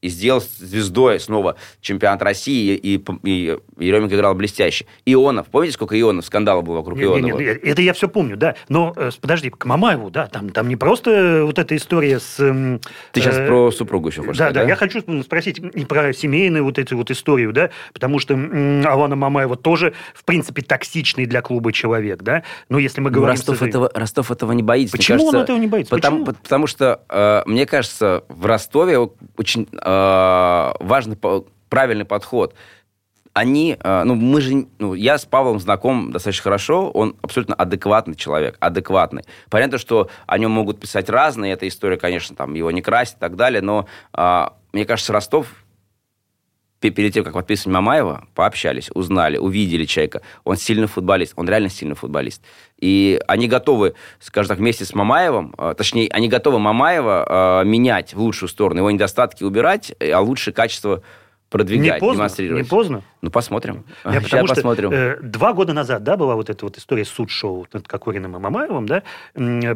и 0.00 0.08
сделал 0.08 0.40
звездой 0.40 1.18
снова 1.18 1.56
чемпионат 1.80 2.22
России, 2.22 2.74
и, 2.74 2.96
и, 2.96 3.04
и 3.24 3.58
Еременко 3.78 4.14
играл 4.14 4.34
блестяще. 4.34 4.86
Ионов, 5.04 5.48
помните, 5.48 5.74
сколько 5.74 5.98
Ионов, 5.98 6.24
скандала 6.24 6.60
было 6.62 6.76
вокруг 6.76 6.98
не, 6.98 7.04
Ионова? 7.04 7.38
Не, 7.38 7.44
не, 7.44 7.50
это 7.50 7.82
я 7.82 7.92
все 7.92 8.08
помню, 8.08 8.36
да. 8.36 8.54
Но, 8.68 8.92
э, 8.96 9.10
подожди, 9.20 9.50
к 9.50 9.64
Мамаеву, 9.64 10.10
да, 10.10 10.26
там, 10.26 10.50
там 10.50 10.68
не 10.68 10.76
просто 10.76 11.42
вот 11.44 11.58
эта 11.58 11.76
история 11.76 12.20
с... 12.20 12.36
Э, 12.38 12.78
Ты 13.12 13.20
сейчас 13.20 13.36
э, 13.36 13.46
про 13.46 13.72
супругу 13.72 14.08
еще 14.08 14.20
хочешь 14.20 14.38
да, 14.38 14.50
сказать, 14.50 14.54
да, 14.54 14.62
да, 14.62 14.68
я 14.68 14.76
хочу 14.76 15.02
спросить 15.22 15.58
и 15.58 15.84
про 15.84 16.12
семейную 16.12 16.64
вот 16.64 16.78
эту 16.78 16.96
вот 16.96 17.10
историю, 17.10 17.52
да, 17.52 17.70
потому 17.92 18.20
что 18.20 18.34
э, 18.34 18.82
Алана 18.84 19.16
Мамаева 19.16 19.56
тоже, 19.56 19.94
в 20.14 20.24
принципе, 20.24 20.62
токсичный 20.62 21.26
для 21.26 21.42
клуба 21.42 21.72
человек, 21.72 22.22
да, 22.22 22.44
но 22.68 22.78
если 22.78 23.00
мы 23.00 23.10
ну, 23.10 23.16
говорим... 23.16 23.36
Ростов, 23.36 23.62
этого, 23.62 23.90
Ростов 23.94 24.30
этого 24.30 24.52
не 24.52 24.62
боится. 24.62 24.96
Почему 24.96 25.18
кажется, 25.18 25.36
он 25.36 25.42
этого 25.42 25.56
не 25.56 25.66
боится? 25.66 25.90
Потому, 25.90 26.24
Почему? 26.24 26.42
потому 26.42 26.66
что, 26.68 27.00
э, 27.08 27.42
мне 27.46 27.66
кажется, 27.66 28.22
в 28.28 28.46
Ростове 28.46 28.98
очень 29.36 29.66
важный, 29.88 31.16
правильный 31.68 32.04
подход. 32.04 32.54
Они, 33.34 33.76
э, 33.78 34.02
ну, 34.04 34.16
мы 34.16 34.40
же, 34.40 34.66
ну, 34.78 34.94
я 34.94 35.16
с 35.16 35.24
Павлом 35.24 35.60
знаком 35.60 36.10
достаточно 36.10 36.42
хорошо, 36.42 36.90
он 36.90 37.14
абсолютно 37.22 37.54
адекватный 37.54 38.16
человек, 38.16 38.56
адекватный. 38.58 39.24
Понятно, 39.48 39.78
что 39.78 40.08
о 40.26 40.38
нем 40.38 40.50
могут 40.50 40.80
писать 40.80 41.08
разные, 41.08 41.52
эта 41.52 41.68
история, 41.68 41.98
конечно, 41.98 42.34
там, 42.34 42.54
его 42.54 42.70
не 42.72 42.82
красит 42.82 43.16
и 43.16 43.20
так 43.20 43.36
далее, 43.36 43.62
но, 43.62 43.86
э, 44.16 44.46
мне 44.72 44.84
кажется, 44.84 45.12
Ростов 45.12 45.46
перед 46.80 47.12
тем, 47.12 47.24
как 47.24 47.34
подписывать 47.34 47.74
Мамаева, 47.74 48.26
пообщались, 48.34 48.90
узнали, 48.94 49.36
увидели 49.36 49.84
человека. 49.84 50.22
Он 50.44 50.56
сильный 50.56 50.86
футболист, 50.86 51.32
он 51.36 51.48
реально 51.48 51.68
сильный 51.68 51.96
футболист. 51.96 52.42
И 52.78 53.20
они 53.26 53.48
готовы, 53.48 53.94
скажем 54.20 54.48
так, 54.48 54.58
вместе 54.58 54.84
с 54.84 54.94
Мамаевым, 54.94 55.54
э, 55.58 55.74
точнее, 55.76 56.08
они 56.10 56.28
готовы 56.28 56.58
Мамаева 56.58 57.62
э, 57.62 57.64
менять 57.66 58.14
в 58.14 58.20
лучшую 58.20 58.48
сторону, 58.48 58.80
его 58.80 58.90
недостатки 58.90 59.42
убирать, 59.42 59.92
а 60.00 60.20
лучшее 60.20 60.54
качество 60.54 61.02
продвигать, 61.48 61.94
не 61.94 62.00
поздно, 62.00 62.16
демонстрировать. 62.16 62.64
Не 62.64 62.68
поздно? 62.68 63.02
Ну, 63.20 63.30
посмотрим. 63.30 63.84
Я, 64.04 64.20
потому 64.20 64.46
что 64.46 64.54
посмотрим. 64.54 64.90
Э, 64.92 65.18
два 65.20 65.52
года 65.52 65.72
назад, 65.72 66.02
да, 66.04 66.16
была 66.16 66.36
вот 66.36 66.50
эта 66.50 66.64
вот 66.64 66.76
история 66.78 67.04
суд-шоу 67.04 67.66
над 67.72 67.88
Кокориным 67.88 68.36
и 68.36 68.38
Мамаевым, 68.38 68.86
да, 68.86 69.02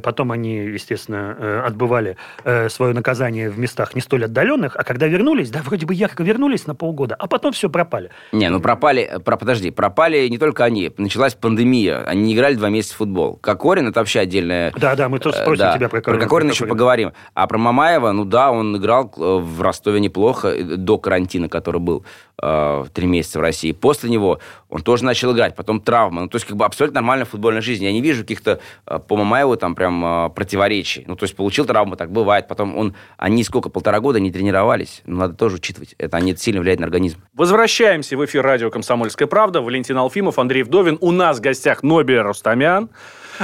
потом 0.01 0.33
они, 0.33 0.57
естественно, 0.57 1.37
э, 1.39 1.63
отбывали 1.67 2.17
э, 2.45 2.69
свое 2.69 2.95
наказание 2.95 3.51
в 3.51 3.59
местах 3.59 3.95
не 3.95 4.01
столь 4.01 4.27
отдаленных, 4.27 4.77
а 4.77 4.85
когда 4.85 5.07
вернулись, 5.07 5.51
да, 5.51 5.61
вроде 5.63 5.87
бы 5.87 5.95
якобы 5.95 6.25
вернулись 6.25 6.67
на 6.67 6.75
полгода, 6.75 7.17
а 7.19 7.27
потом 7.27 7.53
все 7.53 7.69
пропали. 7.69 8.11
Не, 8.33 8.49
ну 8.51 8.61
пропали, 8.61 9.19
про, 9.25 9.37
подожди, 9.37 9.71
пропали 9.71 10.29
не 10.29 10.39
только 10.39 10.65
они, 10.65 10.93
началась 10.99 11.35
пандемия, 11.35 12.05
они 12.05 12.23
не 12.23 12.35
играли 12.35 12.55
два 12.55 12.69
месяца 12.69 12.95
в 12.95 12.99
футбол. 12.99 13.37
Кокорин 13.37 13.89
это 13.89 14.01
вообще 14.01 14.21
отдельная... 14.21 14.73
Да, 14.77 14.95
да, 14.95 15.09
мы 15.09 15.19
тоже 15.19 15.39
э, 15.39 15.43
спросим 15.43 15.65
да, 15.65 15.77
тебя 15.77 15.89
про 15.89 16.01
Кокорина. 16.01 16.21
Про 16.21 16.27
Кокорина 16.27 16.51
еще 16.51 16.67
поговорим. 16.67 17.13
А 17.35 17.47
про 17.47 17.59
Мамаева, 17.59 18.13
ну 18.13 18.25
да, 18.25 18.51
он 18.53 18.77
играл 18.77 19.13
в 19.17 19.61
Ростове 19.61 20.01
неплохо 20.01 20.55
до 20.63 20.99
карантина, 20.99 21.49
который 21.49 21.62
был 21.63 22.05
э, 22.43 22.85
три 22.93 23.07
месяца 23.07 23.39
в 23.39 23.43
России. 23.43 23.73
После 23.73 24.11
него 24.11 24.41
он 24.69 24.83
тоже 24.83 25.05
начал 25.05 25.33
играть, 25.33 25.55
потом 25.55 25.81
травма. 25.81 26.23
Ну, 26.23 26.29
то 26.29 26.37
есть, 26.37 26.47
как 26.47 26.57
бы 26.57 26.65
абсолютно 26.65 27.01
нормальная 27.01 27.25
футбольная 27.27 27.63
жизнь. 27.63 27.85
Я 27.85 27.93
не 27.93 28.01
вижу 28.01 28.23
каких-то 28.23 28.61
э, 28.87 28.99
по 28.99 29.17
Мамаеву 29.17 29.57
там 29.57 29.75
прям 29.75 30.05
э, 30.05 30.31
противоречий. 30.31 31.05
Ну, 31.07 31.17
то 31.17 31.25
есть, 31.25 31.37
получил 31.37 31.65
травму, 31.65 31.97
так 31.97 32.11
бывает. 32.11 32.49
Потом 32.49 32.77
он, 32.77 32.95
они 33.17 33.45
сколько, 33.45 33.69
полтора 33.69 34.01
года 34.01 34.21
не 34.21 34.33
тренировались. 34.33 35.03
Ну, 35.07 35.19
надо 35.19 35.35
тоже 35.35 35.57
учитывать. 35.57 35.95
Это 35.99 36.17
они 36.17 36.35
сильно 36.37 36.61
влияет 36.61 36.81
на 36.81 36.87
организм. 36.87 37.19
Возвращаемся 37.35 38.17
в 38.17 38.25
эфир 38.25 38.43
радио 38.43 38.71
«Комсомольская 38.71 39.29
правда». 39.29 39.61
Валентин 39.61 39.97
Алфимов, 39.99 40.39
Андрей 40.39 40.63
Вдовин. 40.63 40.99
У 41.01 41.11
нас 41.11 41.39
в 41.39 41.41
гостях 41.41 41.83
Нобель 41.83 42.21
Рустамян. 42.21 42.91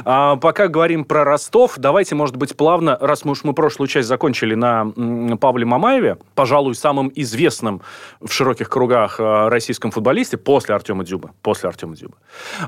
А, 0.05 0.37
пока 0.37 0.69
говорим 0.69 1.05
про 1.05 1.25
Ростов, 1.25 1.75
давайте, 1.77 2.15
может 2.15 2.37
быть, 2.37 2.57
плавно, 2.57 2.97
раз 3.01 3.25
мы 3.25 3.33
уж 3.33 3.45
мы 3.45 3.53
прошлую 3.55 3.89
часть 3.89 4.09
закончили 4.09 4.55
на 4.55 5.37
Павле 5.41 5.65
Мамаеве, 5.65 6.19
пожалуй, 6.35 6.75
самым 6.75 7.11
известным 7.15 7.83
в 8.21 8.33
широких 8.33 8.69
кругах 8.69 9.17
а, 9.19 9.49
российском 9.51 9.91
футболисте 9.91 10.37
после 10.37 10.75
Артема 10.75 11.05
Дзюбы. 11.05 11.31
После 11.43 11.69
Артема 11.69 11.95
Дзюбы. 11.95 12.17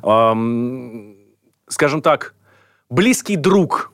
А, 0.03 0.37
скажем 1.69 2.03
так, 2.03 2.35
близкий 2.89 3.37
друг 3.37 3.93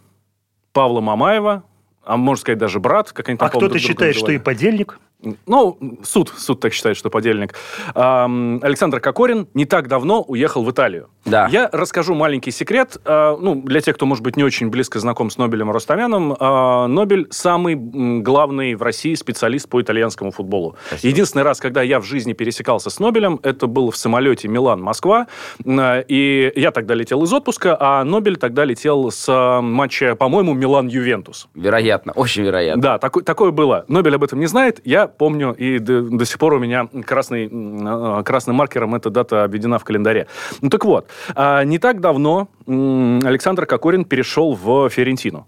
Павла 0.72 1.00
Мамаева, 1.00 1.62
а 2.04 2.16
можно 2.16 2.40
сказать 2.40 2.58
даже 2.58 2.80
брат, 2.80 3.12
как 3.12 3.28
они 3.28 3.38
там 3.38 3.46
А 3.46 3.50
кто-то 3.50 3.78
считает, 3.78 4.14
что 4.14 4.30
и 4.30 4.38
подельник? 4.38 5.00
Ну, 5.46 5.78
суд, 6.02 6.32
суд 6.36 6.60
так 6.60 6.72
считает, 6.72 6.96
что 6.96 7.10
подельник. 7.10 7.54
Александр 7.94 9.00
Кокорин 9.00 9.48
не 9.54 9.64
так 9.64 9.88
давно 9.88 10.22
уехал 10.22 10.64
в 10.64 10.70
Италию. 10.70 11.08
Да. 11.24 11.48
Я 11.50 11.68
расскажу 11.72 12.14
маленький 12.14 12.52
секрет. 12.52 12.98
А, 13.04 13.36
ну, 13.36 13.60
для 13.62 13.80
тех, 13.80 13.96
кто, 13.96 14.06
может 14.06 14.22
быть, 14.22 14.36
не 14.36 14.44
очень 14.44 14.70
близко 14.70 15.00
знаком 15.00 15.30
с 15.30 15.38
Нобелем 15.38 15.70
Ростомяном, 15.70 16.36
а, 16.38 16.86
Нобель 16.86 17.26
самый 17.30 17.74
главный 17.74 18.74
в 18.74 18.82
России 18.82 19.14
специалист 19.14 19.68
по 19.68 19.82
итальянскому 19.82 20.30
футболу. 20.30 20.76
Спасибо. 20.86 21.10
Единственный 21.12 21.42
раз, 21.42 21.58
когда 21.58 21.82
я 21.82 21.98
в 22.00 22.04
жизни 22.04 22.32
пересекался 22.32 22.90
с 22.90 23.00
Нобелем, 23.00 23.40
это 23.42 23.66
был 23.66 23.90
в 23.90 23.96
самолете 23.96 24.48
Милан-Москва. 24.48 25.26
И 25.64 26.52
я 26.54 26.70
тогда 26.70 26.94
летел 26.94 27.22
из 27.24 27.32
отпуска, 27.32 27.76
а 27.78 28.04
Нобель 28.04 28.36
тогда 28.36 28.64
летел 28.64 29.10
с 29.10 29.60
матча, 29.60 30.14
по-моему, 30.14 30.54
Милан-Ювентус. 30.54 31.48
Вероятно, 31.54 32.12
очень 32.12 32.44
вероятно. 32.44 32.82
Да, 32.82 32.98
такое, 32.98 33.24
такое 33.24 33.50
было. 33.50 33.84
Нобель 33.88 34.14
об 34.14 34.22
этом 34.22 34.38
не 34.38 34.46
знает. 34.46 34.80
Я 34.84 35.08
помню, 35.16 35.52
и 35.52 35.78
до, 35.78 36.02
до 36.02 36.24
сих 36.24 36.38
пор 36.38 36.54
у 36.54 36.58
меня 36.58 36.88
красный, 37.04 37.50
а, 37.52 38.22
красным 38.22 38.56
маркером 38.56 38.94
эта 38.94 39.10
дата 39.10 39.44
обведена 39.44 39.78
в 39.78 39.84
календаре. 39.84 40.26
Ну 40.60 40.70
так 40.70 40.84
вот, 40.84 41.08
а, 41.34 41.64
не 41.64 41.78
так 41.78 42.00
давно 42.00 42.48
Александр 42.66 43.66
Кокорин 43.66 44.04
перешел 44.04 44.54
в 44.54 44.88
Ферентину. 44.90 45.46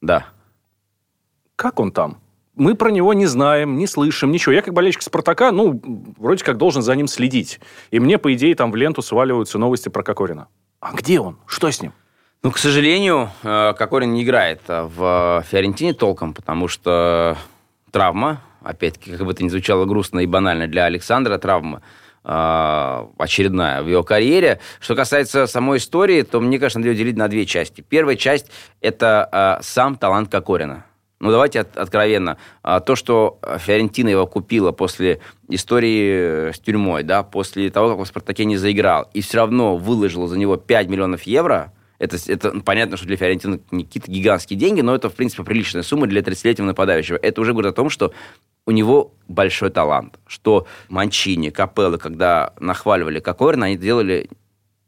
Да. 0.00 0.26
Как 1.56 1.80
он 1.80 1.92
там? 1.92 2.18
Мы 2.54 2.74
про 2.74 2.90
него 2.90 3.14
не 3.14 3.26
знаем, 3.26 3.76
не 3.76 3.86
слышим, 3.86 4.30
ничего. 4.32 4.52
Я 4.52 4.62
как 4.62 4.74
болельщик 4.74 5.02
«Спартака», 5.02 5.52
ну, 5.52 5.80
вроде 6.18 6.44
как 6.44 6.58
должен 6.58 6.82
за 6.82 6.94
ним 6.94 7.06
следить. 7.06 7.60
И 7.90 8.00
мне, 8.00 8.18
по 8.18 8.34
идее, 8.34 8.54
там 8.54 8.70
в 8.70 8.76
ленту 8.76 9.02
сваливаются 9.02 9.58
новости 9.58 9.88
про 9.88 10.02
Кокорина. 10.02 10.48
А 10.80 10.92
где 10.92 11.20
он? 11.20 11.38
Что 11.46 11.70
с 11.70 11.80
ним? 11.80 11.92
Ну, 12.42 12.50
к 12.50 12.58
сожалению, 12.58 13.30
э, 13.42 13.74
Кокорин 13.74 14.12
не 14.14 14.24
играет 14.24 14.62
в 14.66 15.44
Фиорентине 15.50 15.92
толком, 15.92 16.32
потому 16.32 16.68
что 16.68 17.36
травма, 17.90 18.40
опять-таки, 18.62 19.12
как 19.12 19.26
бы 19.26 19.32
это 19.32 19.44
ни 19.44 19.48
звучало 19.48 19.84
грустно 19.84 20.20
и 20.20 20.26
банально 20.26 20.66
для 20.66 20.84
Александра, 20.84 21.38
травма 21.38 21.82
а, 22.22 23.08
очередная 23.18 23.82
в 23.82 23.88
его 23.88 24.02
карьере. 24.02 24.60
Что 24.80 24.94
касается 24.94 25.46
самой 25.46 25.78
истории, 25.78 26.22
то 26.22 26.40
мне 26.40 26.58
кажется, 26.58 26.78
надо 26.78 26.90
ее 26.90 26.96
делить 26.96 27.16
на 27.16 27.28
две 27.28 27.46
части. 27.46 27.80
Первая 27.80 28.16
часть– 28.16 28.50
это 28.80 29.28
а, 29.30 29.60
сам 29.62 29.96
талант 29.96 30.30
Кокорина. 30.30 30.84
Ну, 31.20 31.30
давайте 31.30 31.60
от, 31.60 31.76
откровенно. 31.76 32.38
А, 32.62 32.80
то, 32.80 32.96
что 32.96 33.38
Фиорентина 33.58 34.08
его 34.08 34.26
купила 34.26 34.72
после 34.72 35.20
истории 35.48 36.52
с 36.52 36.58
тюрьмой, 36.58 37.02
да, 37.02 37.22
после 37.22 37.70
того, 37.70 37.90
как 37.90 37.98
он 37.98 38.04
в 38.04 38.08
«Спартаке» 38.08 38.44
не 38.44 38.56
заиграл, 38.56 39.08
и 39.12 39.20
все 39.20 39.38
равно 39.38 39.76
выложила 39.76 40.28
за 40.28 40.38
него 40.38 40.56
5 40.56 40.88
миллионов 40.88 41.22
евро, 41.24 41.72
это, 42.00 42.16
это 42.26 42.60
понятно, 42.62 42.96
что 42.96 43.06
для 43.06 43.16
Фиорентины 43.16 43.60
не 43.70 43.84
какие-то 43.84 44.10
гигантские 44.10 44.58
деньги, 44.58 44.80
но 44.80 44.94
это, 44.94 45.10
в 45.10 45.14
принципе, 45.14 45.44
приличная 45.44 45.82
сумма 45.82 46.06
для 46.06 46.22
30-летнего 46.22 46.66
нападающего. 46.66 47.18
Это 47.20 47.40
уже 47.42 47.52
говорит 47.52 47.72
о 47.72 47.74
том, 47.74 47.90
что 47.90 48.14
у 48.66 48.70
него 48.70 49.12
большой 49.28 49.70
талант, 49.70 50.18
что 50.26 50.66
Манчини, 50.88 51.50
Капелло, 51.50 51.98
когда 51.98 52.54
нахваливали 52.58 53.20
Кокорина, 53.20 53.66
они 53.66 53.76
делали, 53.76 54.30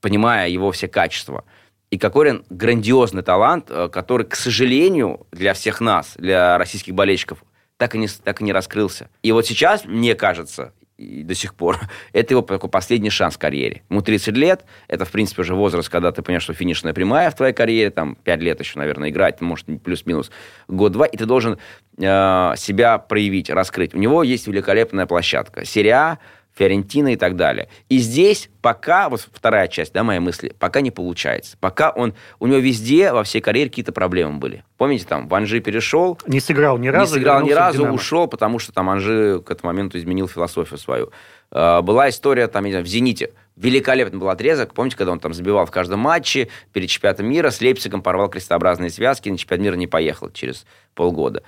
понимая 0.00 0.48
его 0.48 0.72
все 0.72 0.88
качества. 0.88 1.44
И 1.90 1.98
Кокорин 1.98 2.44
грандиозный 2.48 3.22
талант, 3.22 3.66
э, 3.68 3.90
который, 3.92 4.24
к 4.24 4.34
сожалению, 4.34 5.26
для 5.32 5.52
всех 5.52 5.82
нас, 5.82 6.14
для 6.16 6.56
российских 6.56 6.94
болельщиков, 6.94 7.44
так 7.76 7.94
и 7.94 7.98
не, 7.98 8.08
так 8.08 8.40
и 8.40 8.44
не 8.44 8.54
раскрылся. 8.54 9.10
И 9.22 9.32
вот 9.32 9.44
сейчас, 9.44 9.84
мне 9.84 10.14
кажется, 10.14 10.72
и 10.98 11.22
до 11.22 11.34
сих 11.34 11.54
пор. 11.54 11.78
Это 12.12 12.34
его 12.34 12.42
такой 12.42 12.70
последний 12.70 13.10
шанс 13.10 13.34
в 13.34 13.38
карьере. 13.38 13.82
Ему 13.90 14.02
30 14.02 14.36
лет, 14.36 14.64
это, 14.88 15.04
в 15.04 15.10
принципе, 15.10 15.42
уже 15.42 15.54
возраст, 15.54 15.88
когда 15.88 16.12
ты 16.12 16.22
понимаешь, 16.22 16.42
что 16.42 16.54
финишная 16.54 16.92
прямая 16.92 17.30
в 17.30 17.36
твоей 17.36 17.52
карьере, 17.52 17.90
там, 17.90 18.16
5 18.16 18.40
лет 18.40 18.60
еще, 18.60 18.78
наверное, 18.78 19.10
играть, 19.10 19.40
может, 19.40 19.66
плюс-минус 19.82 20.30
год-два, 20.68 21.06
и 21.06 21.16
ты 21.16 21.26
должен 21.26 21.58
э, 21.98 22.52
себя 22.56 22.98
проявить, 22.98 23.50
раскрыть. 23.50 23.94
У 23.94 23.98
него 23.98 24.22
есть 24.22 24.46
великолепная 24.46 25.06
площадка. 25.06 25.64
Серия 25.64 26.18
Фиорентина 26.54 27.14
и 27.14 27.16
так 27.16 27.36
далее. 27.36 27.68
И 27.88 27.98
здесь 27.98 28.50
пока, 28.60 29.08
вот 29.08 29.28
вторая 29.32 29.68
часть 29.68 29.92
да, 29.92 30.04
моей 30.04 30.20
мысли, 30.20 30.54
пока 30.58 30.80
не 30.80 30.90
получается. 30.90 31.56
Пока 31.60 31.90
он, 31.90 32.14
у 32.40 32.46
него 32.46 32.58
везде, 32.58 33.12
во 33.12 33.24
всей 33.24 33.40
карьере 33.40 33.70
какие-то 33.70 33.92
проблемы 33.92 34.38
были. 34.38 34.64
Помните, 34.76 35.06
там, 35.06 35.28
в 35.28 35.34
Анжи 35.34 35.60
перешел. 35.60 36.18
Не 36.26 36.40
сыграл 36.40 36.76
ни 36.78 36.88
разу. 36.88 37.14
Не 37.14 37.20
сыграл 37.20 37.42
ни 37.42 37.52
разу, 37.52 37.86
ушел, 37.86 38.26
потому 38.26 38.58
что 38.58 38.72
там 38.72 38.90
Анжи 38.90 39.40
к 39.44 39.50
этому 39.50 39.72
моменту 39.72 39.98
изменил 39.98 40.28
философию 40.28 40.78
свою. 40.78 41.10
А, 41.50 41.82
была 41.82 42.08
история 42.08 42.48
там, 42.48 42.68
знаю, 42.68 42.84
в 42.84 42.88
«Зените». 42.88 43.30
Великолепный 43.56 44.18
был 44.18 44.30
отрезок. 44.30 44.72
Помните, 44.72 44.96
когда 44.96 45.12
он 45.12 45.20
там 45.20 45.34
забивал 45.34 45.66
в 45.66 45.70
каждом 45.70 46.00
матче 46.00 46.48
перед 46.72 46.88
чемпионатом 46.88 47.26
мира, 47.26 47.50
с 47.50 47.60
Лейпцигом 47.60 48.02
порвал 48.02 48.30
крестообразные 48.30 48.88
связки, 48.88 49.28
на 49.28 49.36
чемпионат 49.36 49.62
мира 49.62 49.76
не 49.76 49.86
поехал 49.86 50.30
через 50.30 50.64
полгода. 50.94 51.42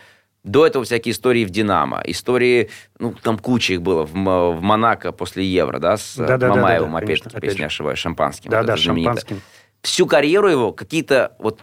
До 0.44 0.66
этого 0.66 0.84
всякие 0.84 1.12
истории 1.12 1.46
в 1.46 1.50
«Динамо», 1.50 2.02
истории, 2.04 2.70
ну, 2.98 3.14
там 3.14 3.38
куча 3.38 3.72
их 3.72 3.82
было, 3.82 4.04
в, 4.04 4.12
в 4.12 4.60
Монако 4.60 5.10
после 5.10 5.44
Евро, 5.44 5.78
да, 5.78 5.96
с 5.96 6.16
да, 6.16 6.36
да, 6.36 6.50
Мамаевым, 6.50 6.92
да, 6.92 6.98
да, 6.98 7.04
опять, 7.04 7.22
конечно, 7.22 7.40
если 7.42 7.58
не 7.60 7.64
ошибаюсь, 7.64 7.98
шампанским. 7.98 8.50
Да, 8.50 8.58
вот 8.58 8.66
да, 8.66 8.76
шампанским. 8.76 9.40
Всю 9.80 10.06
карьеру 10.06 10.48
его 10.48 10.72
какие-то, 10.72 11.34
вот, 11.38 11.60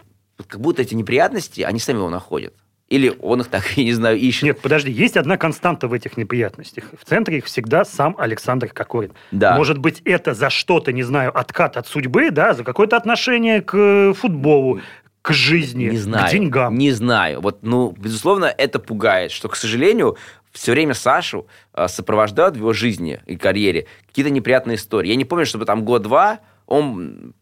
как 0.48 0.60
будто 0.60 0.82
эти 0.82 0.94
неприятности, 0.94 1.60
они 1.60 1.78
сами 1.78 1.98
его 1.98 2.10
находят. 2.10 2.54
Или 2.92 3.16
он 3.22 3.40
их 3.40 3.48
так, 3.48 3.64
я 3.76 3.84
не 3.84 3.92
знаю, 3.92 4.18
ищет. 4.18 4.42
Нет, 4.42 4.60
подожди, 4.60 4.90
есть 4.90 5.16
одна 5.16 5.38
константа 5.38 5.88
в 5.88 5.94
этих 5.94 6.18
неприятностях. 6.18 6.84
В 7.00 7.04
центре 7.06 7.38
их 7.38 7.46
всегда 7.46 7.86
сам 7.86 8.14
Александр 8.18 8.68
Кокорин. 8.68 9.12
Да. 9.30 9.56
Может 9.56 9.78
быть, 9.78 10.02
это 10.04 10.34
за 10.34 10.50
что-то, 10.50 10.92
не 10.92 11.02
знаю, 11.02 11.36
откат 11.38 11.78
от 11.78 11.86
судьбы, 11.86 12.30
да, 12.30 12.52
за 12.52 12.64
какое-то 12.64 12.98
отношение 12.98 13.62
к 13.62 14.12
футболу, 14.12 14.80
к 15.22 15.32
жизни, 15.32 15.84
не 15.84 15.96
знаю, 15.96 16.28
к 16.28 16.32
деньгам. 16.32 16.76
Не 16.76 16.90
знаю. 16.90 17.40
Вот, 17.40 17.62
ну, 17.62 17.94
безусловно, 17.96 18.46
это 18.46 18.78
пугает, 18.80 19.30
что, 19.30 19.48
к 19.48 19.56
сожалению, 19.56 20.16
все 20.50 20.72
время 20.72 20.94
Сашу 20.94 21.46
э, 21.74 21.88
сопровождают 21.88 22.56
в 22.56 22.58
его 22.58 22.72
жизни 22.72 23.20
и 23.26 23.36
карьере 23.36 23.86
какие-то 24.08 24.30
неприятные 24.30 24.76
истории. 24.76 25.08
Я 25.08 25.16
не 25.16 25.24
помню, 25.24 25.46
чтобы 25.46 25.64
там 25.64 25.84
год-два 25.84 26.40
он 26.66 27.34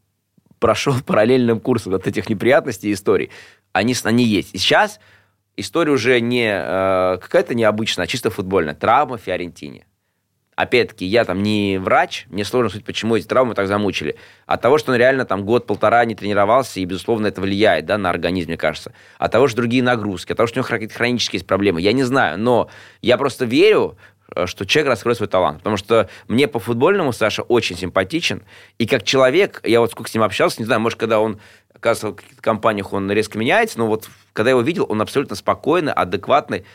прошел 0.59 0.95
параллельным 1.07 1.59
курсом 1.59 1.95
от 1.95 2.07
этих 2.07 2.29
неприятностей 2.29 2.91
и 2.91 2.93
историй. 2.93 3.31
Они, 3.73 3.95
они 4.05 4.25
есть. 4.25 4.55
И 4.55 4.59
сейчас 4.59 5.01
история 5.57 5.93
уже 5.93 6.21
не 6.21 6.51
э, 6.53 7.19
какая-то 7.21 7.55
необычная, 7.55 8.05
а 8.05 8.09
чисто 8.09 8.31
футбольная. 8.31 8.75
Травма 8.75 9.17
в 9.17 9.23
Фиорентине 9.23 9.87
опять-таки, 10.61 11.07
я 11.07 11.25
там 11.25 11.43
не 11.43 11.79
врач, 11.79 12.27
мне 12.29 12.45
сложно 12.45 12.71
судить, 12.71 12.85
почему 12.85 13.17
эти 13.17 13.27
травмы 13.27 13.55
так 13.55 13.67
замучили. 13.67 14.17
От 14.47 14.61
того, 14.61 14.77
что 14.79 14.93
он 14.93 14.99
реально 14.99 15.25
там 15.25 15.45
год-полтора 15.45 16.05
не 16.05 16.15
тренировался, 16.15 16.81
и, 16.81 16.85
безусловно, 16.85 17.29
это 17.29 17.41
влияет 17.41 17.87
да, 17.87 17.97
на 17.97 18.11
организм, 18.11 18.49
мне 18.49 18.59
кажется. 18.59 18.93
От 19.19 19.33
того, 19.33 19.49
что 19.49 19.57
другие 19.57 19.83
нагрузки, 19.83 20.33
от 20.33 20.37
того, 20.37 20.47
что 20.47 20.59
у 20.59 20.63
него 20.63 20.69
какие-то 20.69 20.95
хронические 20.95 21.39
есть 21.39 21.47
проблемы. 21.47 21.81
Я 21.81 21.93
не 21.93 22.03
знаю, 22.03 22.39
но 22.39 22.69
я 23.01 23.17
просто 23.17 23.47
верю, 23.47 23.97
э, 24.35 24.47
что 24.47 24.67
человек 24.67 24.91
раскроет 24.91 25.17
свой 25.17 25.29
талант. 25.29 25.59
Потому 25.59 25.79
что 25.79 26.11
мне 26.29 26.47
по 26.47 26.59
футбольному 26.59 27.13
Саша 27.13 27.43
очень 27.43 27.77
симпатичен. 27.77 28.43
И 28.79 28.87
как 28.87 29.03
человек, 29.05 29.63
я 29.65 29.81
вот 29.81 29.93
сколько 29.93 30.11
с 30.11 30.15
ним 30.15 30.23
общался, 30.25 30.61
не 30.61 30.67
знаю, 30.67 30.81
может, 30.81 30.99
когда 30.99 31.21
он 31.21 31.41
оказывается, 31.75 32.09
в 32.09 32.15
каких-то 32.17 32.43
компаниях 32.43 32.93
он 32.93 33.11
резко 33.11 33.39
меняется, 33.39 33.79
но 33.79 33.87
вот 33.87 34.11
когда 34.35 34.51
я 34.51 34.53
его 34.53 34.61
видел, 34.61 34.85
он 34.89 35.01
абсолютно 35.01 35.35
спокойный, 35.35 35.93
адекватный, 35.93 36.67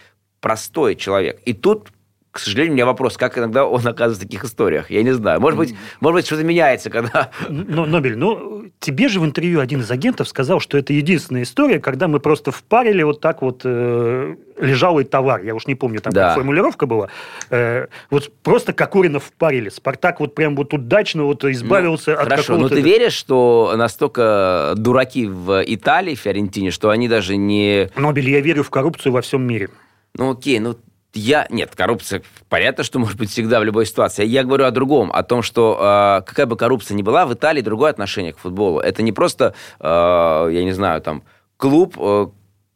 простой 0.42 0.96
человек. 0.96 1.40
И 1.46 1.54
тут 1.54 1.90
к 2.36 2.40
сожалению, 2.40 2.74
у 2.74 2.76
меня 2.76 2.86
вопрос, 2.86 3.16
как 3.16 3.38
иногда 3.38 3.66
он 3.66 3.88
оказывается 3.88 4.20
в 4.20 4.26
таких 4.26 4.44
историях. 4.44 4.92
Я 4.92 5.04
не 5.04 5.14
знаю. 5.14 5.40
Может 5.40 5.58
быть, 5.58 5.76
может 6.02 6.16
быть 6.16 6.26
что-то 6.26 6.44
меняется, 6.44 6.90
когда... 6.90 7.32
Но, 7.48 7.86
Нобель, 7.86 8.18
ну, 8.18 8.66
тебе 8.82 9.08
же 9.08 9.22
в 9.22 9.26
интервью 9.26 9.62
один 9.62 9.80
из 9.80 9.90
агентов 9.90 10.28
сказал, 10.28 10.60
что 10.60 10.78
это 10.78 10.92
единственная 10.92 11.44
история, 11.44 11.80
когда 11.80 12.10
мы 12.10 12.20
просто 12.20 12.52
впарили 12.52 13.04
вот 13.04 13.22
так 13.22 13.42
вот 13.42 13.62
э, 13.64 14.36
лежалый 14.60 15.06
товар. 15.06 15.46
Я 15.46 15.56
уж 15.56 15.66
не 15.66 15.76
помню, 15.76 16.02
там 16.02 16.12
да. 16.12 16.34
формулировка 16.34 16.88
была. 16.88 17.08
Э, 17.52 17.88
вот 18.10 18.30
просто 18.44 18.74
Кокорина 18.74 19.22
впарили. 19.22 19.70
Спартак 19.70 20.20
вот 20.20 20.36
прям 20.36 20.58
вот 20.58 20.74
удачно 20.74 21.24
вот 21.24 21.46
избавился 21.46 22.12
ну, 22.12 22.18
от 22.18 22.24
хорошо, 22.26 22.44
какого-то... 22.44 22.68
Хорошо, 22.68 22.76
но 22.76 22.82
ты 22.82 23.00
веришь, 23.00 23.14
что 23.14 23.76
настолько 23.78 24.74
дураки 24.76 25.26
в 25.26 25.64
Италии, 25.66 26.16
в 26.16 26.20
Фиорентине, 26.20 26.72
что 26.72 26.90
они 26.90 27.08
даже 27.08 27.38
не... 27.38 27.90
Нобель, 27.96 28.30
я 28.30 28.42
верю 28.42 28.64
в 28.64 28.70
коррупцию 28.70 29.14
во 29.14 29.22
всем 29.22 29.42
мире. 29.48 29.70
Ну 30.18 30.32
окей, 30.32 30.60
ну 30.60 30.76
я... 31.16 31.48
Нет, 31.50 31.76
коррупция 31.76 32.22
понятно, 32.50 32.84
что 32.84 33.00
может 33.00 33.18
быть 33.18 33.32
всегда 33.32 33.60
в 33.60 33.64
любой 33.64 33.86
ситуации. 33.86 34.26
Я 34.26 34.44
говорю 34.44 34.66
о 34.66 34.72
другом, 34.72 35.12
о 35.12 35.24
том, 35.24 35.42
что 35.42 36.20
э, 36.22 36.28
какая 36.28 36.46
бы 36.46 36.58
коррупция 36.58 36.96
ни 36.96 37.02
была, 37.02 37.26
в 37.26 37.34
Италии 37.34 37.62
другое 37.62 37.90
отношение 37.90 38.34
к 38.34 38.38
футболу. 38.38 38.80
Это 38.80 39.02
не 39.02 39.12
просто, 39.12 39.56
э, 39.80 39.86
я 39.86 40.64
не 40.64 40.72
знаю, 40.72 41.02
там, 41.02 41.24
клуб, 41.58 41.96
э, 41.98 42.28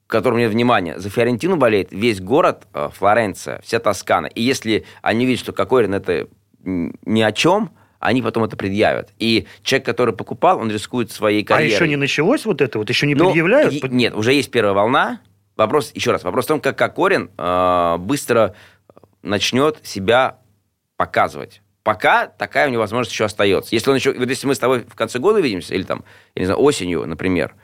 которому 0.07 0.39
нет 0.39 0.51
внимания. 0.51 0.97
За 0.97 1.09
Фиорентину 1.09 1.57
болеет 1.57 1.89
весь 1.91 2.19
город 2.19 2.67
э, 2.73 2.89
Флоренция, 2.95 3.61
вся 3.61 3.79
Тоскана. 3.79 4.25
И 4.27 4.41
если 4.41 4.85
они 5.01 5.25
видят, 5.25 5.41
что 5.41 5.53
Кокорин 5.53 5.93
это 5.93 6.27
ни 6.63 7.21
о 7.21 7.31
чем, 7.31 7.71
они 7.99 8.21
потом 8.21 8.43
это 8.45 8.55
предъявят. 8.55 9.09
И 9.19 9.45
человек, 9.61 9.85
который 9.85 10.13
покупал, 10.13 10.59
он 10.59 10.71
рискует 10.71 11.11
своей 11.11 11.43
карьерой. 11.43 11.73
А 11.73 11.75
еще 11.75 11.87
не 11.87 11.95
началось 11.95 12.45
вот 12.45 12.61
это? 12.61 12.79
Вот 12.79 12.89
еще 12.89 13.05
не 13.05 13.15
ну, 13.15 13.27
предъявляют? 13.27 13.83
Нет, 13.91 14.15
уже 14.15 14.33
есть 14.33 14.49
первая 14.51 14.73
волна, 14.73 15.19
Вопрос, 15.59 15.91
еще 15.93 16.11
раз, 16.11 16.23
вопрос 16.23 16.45
в 16.45 16.47
том, 16.47 16.61
как 16.61 16.77
Кокорин 16.77 17.31
э, 17.37 17.97
быстро 17.99 18.55
начнет 19.21 19.85
себя 19.85 20.37
показывать. 20.95 21.61
Пока 21.83 22.27
такая 22.27 22.69
у 22.69 22.71
него 22.71 22.79
возможность 22.79 23.11
еще 23.11 23.25
остается. 23.25 23.75
Если 23.75 23.89
он 23.89 23.97
еще, 23.97 24.13
вот 24.13 24.29
если 24.29 24.47
мы 24.47 24.55
с 24.55 24.59
тобой 24.59 24.85
в 24.87 24.95
конце 24.95 25.19
года 25.19 25.39
увидимся, 25.39 25.75
или 25.75 25.83
там, 25.83 26.05
я 26.35 26.43
не 26.43 26.45
знаю, 26.45 26.61
осенью, 26.61 27.05
например, 27.05 27.55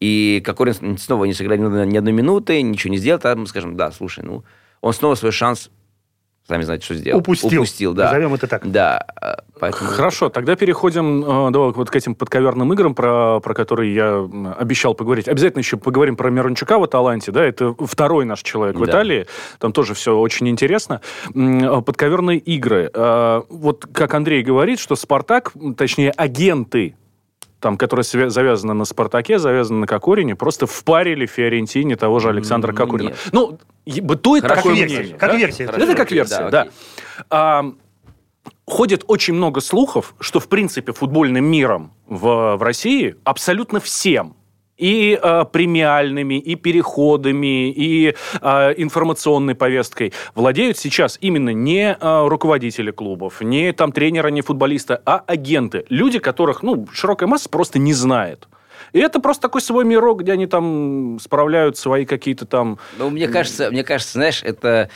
и 0.00 0.42
Кокорин 0.44 0.98
снова 0.98 1.26
не 1.26 1.32
сыграет 1.32 1.60
ни 1.60 1.96
одной 1.96 2.12
минуты, 2.12 2.60
ничего 2.60 2.90
не 2.90 2.98
сделал, 2.98 3.20
тогда 3.20 3.40
мы 3.40 3.46
скажем, 3.46 3.76
да, 3.76 3.92
слушай, 3.92 4.24
ну, 4.24 4.42
он 4.80 4.92
снова 4.92 5.14
свой 5.14 5.30
шанс 5.30 5.70
Сами 6.46 6.62
знаете, 6.62 6.84
что 6.84 6.94
сделал. 6.94 7.20
Упустил. 7.20 7.62
Упустил, 7.62 7.94
да. 7.94 8.04
Назовем 8.04 8.34
это 8.34 8.46
так. 8.46 8.70
Да. 8.70 9.06
Э, 9.20 9.36
поэтому... 9.58 9.90
Хорошо, 9.90 10.28
тогда 10.28 10.56
переходим 10.56 11.24
э, 11.24 11.50
давай, 11.50 11.72
вот 11.72 11.90
к 11.90 11.96
этим 11.96 12.14
подковерным 12.14 12.70
играм, 12.74 12.94
про, 12.94 13.40
про 13.40 13.54
которые 13.54 13.94
я 13.94 14.28
обещал 14.58 14.94
поговорить. 14.94 15.26
Обязательно 15.26 15.60
еще 15.60 15.78
поговорим 15.78 16.16
про 16.16 16.28
Мирончука 16.28 16.78
в 16.78 16.82
Аталанте, 16.82 17.32
да, 17.32 17.42
это 17.42 17.74
второй 17.80 18.26
наш 18.26 18.42
человек 18.42 18.76
в 18.76 18.84
да. 18.84 18.92
Италии, 18.92 19.26
там 19.58 19.72
тоже 19.72 19.94
все 19.94 20.18
очень 20.18 20.46
интересно. 20.50 21.00
Э, 21.34 21.80
подковерные 21.80 22.38
игры. 22.38 22.90
Вот 22.94 23.86
как 23.92 24.12
Андрей 24.14 24.42
говорит, 24.42 24.78
что 24.78 24.96
Спартак, 24.96 25.52
точнее 25.76 26.10
агенты 26.10 26.94
там, 27.64 27.78
которая 27.78 28.04
завязана 28.04 28.74
на 28.74 28.84
«Спартаке», 28.84 29.38
завязана 29.38 29.80
на 29.80 29.86
Кокорине, 29.86 30.36
просто 30.36 30.66
впарили 30.66 31.24
Фиорентине 31.24 31.96
того 31.96 32.18
же 32.18 32.28
Александра 32.28 32.74
Кокорина. 32.74 33.08
Нет. 33.08 33.18
Ну, 33.32 33.58
бытует 34.02 34.42
Хорошо, 34.42 34.60
такое 34.60 34.74
версия, 34.74 34.98
мнение. 34.98 35.16
Как 35.16 35.30
да? 35.30 35.36
версия. 35.38 35.66
Хорошо, 35.66 35.84
это 35.86 35.94
как 35.96 36.10
версия, 36.12 36.50
да. 36.50 36.50
да. 36.50 36.68
А, 37.30 37.64
ходит 38.66 39.04
очень 39.06 39.32
много 39.32 39.62
слухов, 39.62 40.14
что, 40.20 40.40
в 40.40 40.48
принципе, 40.50 40.92
футбольным 40.92 41.46
миром 41.46 41.94
в, 42.06 42.56
в 42.56 42.62
России 42.62 43.16
абсолютно 43.24 43.80
всем 43.80 44.36
и 44.76 45.18
э, 45.20 45.44
премиальными, 45.52 46.38
и 46.38 46.54
переходами, 46.56 47.70
и 47.70 48.14
э, 48.40 48.74
информационной 48.76 49.54
повесткой 49.54 50.12
владеют 50.34 50.78
сейчас 50.78 51.18
именно 51.20 51.50
не 51.50 51.96
э, 51.98 52.26
руководители 52.28 52.90
клубов, 52.90 53.40
не 53.40 53.72
там 53.72 53.92
тренеры, 53.92 54.30
не 54.30 54.42
футболисты, 54.42 54.98
а 55.04 55.22
агенты. 55.26 55.84
Люди, 55.88 56.18
которых, 56.18 56.62
ну, 56.62 56.86
широкая 56.92 57.28
масса 57.28 57.48
просто 57.48 57.78
не 57.78 57.92
знает. 57.92 58.48
И 58.92 58.98
это 58.98 59.20
просто 59.20 59.42
такой 59.42 59.60
свой 59.60 59.84
мирок, 59.84 60.22
где 60.22 60.32
они 60.32 60.46
там 60.46 61.18
справляют 61.20 61.76
свои 61.76 62.04
какие-то 62.04 62.46
там... 62.46 62.78
Ну, 62.98 63.10
мне 63.10 63.28
кажется, 63.28 63.70
мне 63.70 63.82
кажется, 63.82 64.12
знаешь, 64.14 64.42
это 64.42 64.88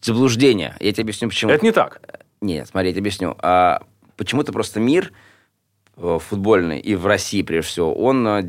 заблуждение. 0.00 0.76
Я 0.80 0.92
тебе 0.92 1.04
объясню, 1.04 1.28
почему. 1.28 1.50
Это 1.50 1.64
не 1.64 1.72
так. 1.72 2.00
Нет, 2.40 2.68
смотри, 2.68 2.90
я 2.90 2.94
тебе 2.94 3.02
объясню. 3.02 3.36
А, 3.38 3.82
почему-то 4.16 4.52
просто 4.52 4.80
мир 4.80 5.12
э, 5.96 6.18
футбольный, 6.20 6.78
и 6.78 6.94
в 6.94 7.06
России, 7.06 7.42
прежде 7.42 7.70
всего, 7.70 7.94
он 7.94 8.26
э, 8.26 8.42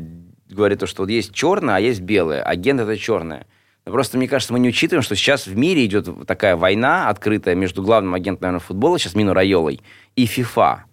говорит 0.48 0.80
то, 0.80 0.86
что 0.86 1.02
вот 1.02 1.10
есть 1.10 1.32
черное, 1.32 1.76
а 1.76 1.80
есть 1.80 2.00
белое. 2.00 2.42
Агент 2.42 2.80
это 2.80 2.96
черное. 2.96 3.46
Но 3.84 3.92
просто, 3.92 4.18
мне 4.18 4.28
кажется, 4.28 4.52
мы 4.52 4.60
не 4.60 4.68
учитываем, 4.68 5.02
что 5.02 5.16
сейчас 5.16 5.46
в 5.46 5.56
мире 5.56 5.86
идет 5.86 6.08
такая 6.26 6.56
война 6.56 7.08
открытая 7.08 7.54
между 7.54 7.82
главным 7.82 8.14
агентом, 8.14 8.42
наверное, 8.42 8.60
футбола, 8.60 8.98
сейчас 8.98 9.14
Мину 9.14 9.32
Райолой, 9.32 9.80
и 10.14 10.26
ФИФА. 10.26 10.84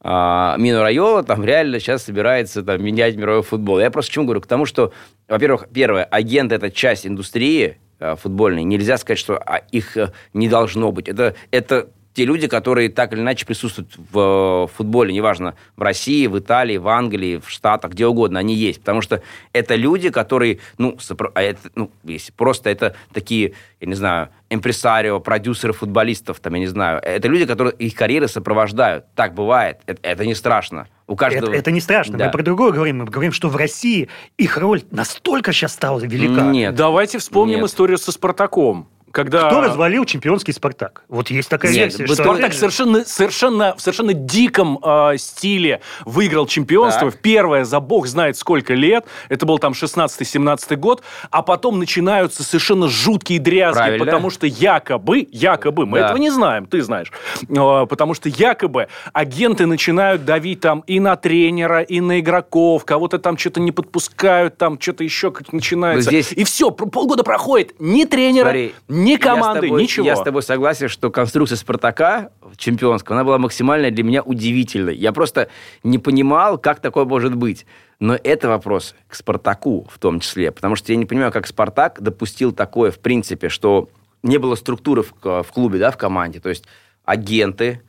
А, 0.00 0.56
Мину 0.58 0.80
Райола 0.80 1.22
там 1.22 1.44
реально 1.44 1.80
сейчас 1.80 2.04
собирается 2.04 2.62
там, 2.62 2.82
менять 2.82 3.16
мировой 3.16 3.42
футбол. 3.42 3.80
Я 3.80 3.90
просто 3.90 4.10
к 4.10 4.14
чему 4.14 4.26
говорю? 4.26 4.40
К 4.40 4.46
тому, 4.46 4.66
что, 4.66 4.92
во-первых, 5.28 5.68
первое, 5.72 6.04
агент– 6.04 6.52
это 6.52 6.70
часть 6.70 7.06
индустрии 7.06 7.78
э, 8.00 8.16
футбольной. 8.16 8.64
Нельзя 8.64 8.98
сказать, 8.98 9.18
что 9.18 9.36
а, 9.36 9.62
их 9.70 9.96
э, 9.96 10.12
не 10.34 10.48
должно 10.48 10.92
быть. 10.92 11.08
Это, 11.08 11.34
это 11.50 11.88
те 12.14 12.24
люди, 12.24 12.46
которые 12.46 12.88
так 12.88 13.12
или 13.12 13.20
иначе 13.20 13.44
присутствуют 13.44 13.90
в 13.96 14.70
футболе, 14.74 15.12
неважно, 15.12 15.56
в 15.76 15.82
России, 15.82 16.26
в 16.28 16.38
Италии, 16.38 16.76
в 16.76 16.88
Англии, 16.88 17.40
в 17.44 17.50
Штатах, 17.50 17.90
где 17.90 18.06
угодно, 18.06 18.38
они 18.38 18.54
есть. 18.54 18.80
Потому 18.80 19.02
что 19.02 19.20
это 19.52 19.74
люди, 19.74 20.10
которые, 20.10 20.60
ну, 20.78 20.96
сопро... 21.00 21.32
а 21.34 21.42
это, 21.42 21.60
ну 21.74 21.90
если 22.04 22.32
просто 22.32 22.70
это 22.70 22.94
такие, 23.12 23.54
я 23.80 23.88
не 23.88 23.94
знаю, 23.94 24.28
импресарио, 24.48 25.18
продюсеры 25.18 25.72
футболистов, 25.72 26.38
там, 26.38 26.54
я 26.54 26.60
не 26.60 26.68
знаю, 26.68 27.00
это 27.02 27.26
люди, 27.26 27.46
которые 27.46 27.74
их 27.74 27.94
карьеры 27.94 28.28
сопровождают. 28.28 29.06
Так 29.16 29.34
бывает. 29.34 29.80
Это, 29.86 30.00
это 30.02 30.24
не 30.24 30.34
страшно. 30.34 30.86
У 31.08 31.16
каждого... 31.16 31.50
это, 31.50 31.58
это 31.58 31.70
не 31.72 31.80
страшно. 31.80 32.16
Да. 32.16 32.26
Мы 32.26 32.30
про 32.30 32.42
другое 32.42 32.70
говорим. 32.70 32.98
Мы 32.98 33.04
говорим, 33.06 33.32
что 33.32 33.48
в 33.48 33.56
России 33.56 34.08
их 34.38 34.56
роль 34.56 34.82
настолько 34.90 35.52
сейчас 35.52 35.72
стала 35.72 35.98
велика. 36.00 36.42
Нет. 36.42 36.76
Давайте 36.76 37.18
вспомним 37.18 37.56
Нет. 37.56 37.66
историю 37.66 37.98
со 37.98 38.12
Спартаком 38.12 38.88
когда... 39.14 39.46
Кто 39.46 39.60
развалил 39.60 40.04
чемпионский 40.04 40.52
«Спартак»? 40.52 41.04
Вот 41.08 41.30
есть 41.30 41.48
такая 41.48 41.72
Нет, 41.72 41.96
версия. 41.96 42.06
Что... 42.06 42.16
«Спартак» 42.16 42.52
совершенно, 42.52 43.04
совершенно, 43.04 43.76
в 43.76 43.80
совершенно 43.80 44.12
диком 44.12 44.78
э, 44.82 45.16
стиле 45.18 45.80
выиграл 46.04 46.46
чемпионство. 46.46 47.12
Так. 47.12 47.20
Первое 47.20 47.64
за 47.64 47.78
бог 47.78 48.08
знает 48.08 48.36
сколько 48.36 48.74
лет. 48.74 49.06
Это 49.28 49.46
был 49.46 49.58
там 49.58 49.72
16-17 49.72 50.76
год. 50.76 51.02
А 51.30 51.42
потом 51.42 51.78
начинаются 51.78 52.42
совершенно 52.42 52.88
жуткие 52.88 53.38
дрязги, 53.38 53.78
Правильно. 53.78 54.04
потому 54.04 54.30
что 54.30 54.48
якобы, 54.48 55.28
якобы, 55.30 55.86
мы 55.86 56.00
да. 56.00 56.06
этого 56.06 56.18
не 56.18 56.30
знаем, 56.30 56.66
ты 56.66 56.82
знаешь, 56.82 57.12
э, 57.48 57.86
потому 57.88 58.14
что 58.14 58.28
якобы 58.28 58.88
агенты 59.12 59.66
начинают 59.66 60.24
давить 60.24 60.60
там 60.60 60.80
и 60.88 60.98
на 60.98 61.14
тренера, 61.14 61.82
и 61.82 62.00
на 62.00 62.18
игроков, 62.18 62.84
кого-то 62.84 63.20
там 63.20 63.38
что-то 63.38 63.60
не 63.60 63.70
подпускают, 63.70 64.58
там 64.58 64.80
что-то 64.80 65.04
еще 65.04 65.30
как 65.30 65.52
начинается. 65.52 66.10
Здесь... 66.10 66.32
И 66.32 66.42
все, 66.42 66.72
полгода 66.72 67.22
проходит, 67.22 67.74
ни 67.78 68.04
тренера, 68.04 68.46
Смотри, 68.46 68.74
ни 68.88 69.03
команды, 69.16 69.68
тобой, 69.68 69.82
ничего. 69.82 70.06
Я 70.06 70.16
с 70.16 70.22
тобой 70.22 70.42
согласен, 70.42 70.88
что 70.88 71.10
конструкция 71.10 71.56
Спартака 71.56 72.30
чемпионского, 72.56 73.16
она 73.16 73.24
была 73.24 73.38
максимально 73.38 73.90
для 73.90 74.04
меня 74.04 74.22
удивительной. 74.22 74.96
Я 74.96 75.12
просто 75.12 75.48
не 75.82 75.98
понимал, 75.98 76.58
как 76.58 76.80
такое 76.80 77.04
может 77.04 77.34
быть. 77.34 77.66
Но 78.00 78.18
это 78.22 78.48
вопрос 78.48 78.94
к 79.08 79.14
Спартаку 79.14 79.86
в 79.90 79.98
том 79.98 80.20
числе, 80.20 80.50
потому 80.50 80.76
что 80.76 80.92
я 80.92 80.96
не 80.96 81.06
понимаю, 81.06 81.32
как 81.32 81.46
Спартак 81.46 82.00
допустил 82.00 82.52
такое, 82.52 82.90
в 82.90 82.98
принципе, 82.98 83.48
что 83.48 83.88
не 84.22 84.38
было 84.38 84.56
структуры 84.56 85.02
в, 85.02 85.42
в 85.42 85.52
клубе, 85.52 85.78
да, 85.78 85.90
в 85.90 85.96
команде. 85.96 86.40
То 86.40 86.48
есть 86.48 86.64
агенты, 87.04 87.82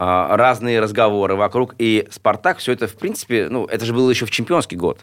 а, 0.00 0.36
разные 0.36 0.78
разговоры 0.78 1.34
вокруг. 1.34 1.74
И 1.78 2.06
Спартак 2.10 2.58
все 2.58 2.72
это, 2.72 2.86
в 2.86 2.94
принципе, 2.94 3.48
ну, 3.50 3.66
это 3.66 3.84
же 3.84 3.92
было 3.92 4.08
еще 4.08 4.26
в 4.26 4.30
чемпионский 4.30 4.76
год 4.76 5.00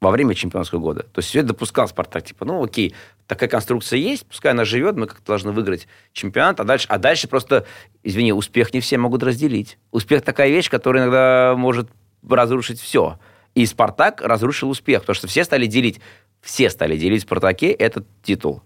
во 0.00 0.10
время 0.10 0.34
чемпионского 0.34 0.78
года. 0.78 1.02
То 1.02 1.18
есть 1.18 1.28
все 1.28 1.40
это 1.40 1.48
допускал 1.48 1.86
Спартак. 1.86 2.24
Типа, 2.24 2.46
ну 2.46 2.64
окей, 2.64 2.94
такая 3.28 3.48
конструкция 3.48 3.98
есть, 3.98 4.26
пускай 4.26 4.52
она 4.52 4.64
живет, 4.64 4.96
мы 4.96 5.06
как-то 5.06 5.24
должны 5.26 5.52
выиграть 5.52 5.86
чемпионат, 6.12 6.58
а 6.58 6.64
дальше, 6.64 6.86
а 6.88 6.98
дальше 6.98 7.28
просто, 7.28 7.66
извини, 8.02 8.32
успех 8.32 8.72
не 8.72 8.80
все 8.80 8.98
могут 8.98 9.22
разделить. 9.22 9.78
Успех 9.92 10.22
такая 10.22 10.48
вещь, 10.48 10.68
которая 10.68 11.04
иногда 11.04 11.54
может 11.56 11.88
разрушить 12.26 12.80
все. 12.80 13.20
И 13.54 13.64
Спартак 13.66 14.22
разрушил 14.22 14.70
успех, 14.70 15.02
потому 15.02 15.14
что 15.14 15.28
все 15.28 15.44
стали 15.44 15.66
делить, 15.66 16.00
все 16.40 16.70
стали 16.70 16.96
делить 16.96 17.22
в 17.22 17.26
Спартаке 17.26 17.70
этот 17.70 18.06
титул. 18.22 18.62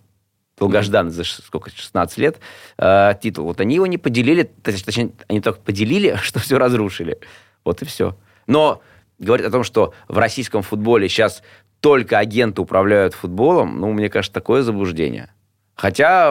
Долгожданный 0.58 1.10
за 1.10 1.24
сколько, 1.24 1.70
16 1.70 2.18
лет 2.18 2.38
э, 2.78 3.14
титул. 3.20 3.46
Вот 3.46 3.60
они 3.60 3.74
его 3.74 3.86
не 3.86 3.98
поделили, 3.98 4.44
точнее, 4.62 5.10
они 5.26 5.40
только 5.40 5.60
поделили, 5.60 6.16
что 6.22 6.38
все 6.38 6.56
разрушили. 6.56 7.18
Вот 7.64 7.82
и 7.82 7.84
все. 7.84 8.16
Но 8.46 8.80
говорит 9.18 9.46
о 9.46 9.50
том, 9.50 9.64
что 9.64 9.92
в 10.08 10.18
российском 10.18 10.62
футболе 10.62 11.08
сейчас 11.08 11.42
только 11.82 12.18
агенты 12.18 12.62
управляют 12.62 13.12
футболом, 13.12 13.80
ну, 13.80 13.92
мне 13.92 14.08
кажется, 14.08 14.32
такое 14.32 14.62
заблуждение. 14.62 15.30
Хотя, 15.74 16.30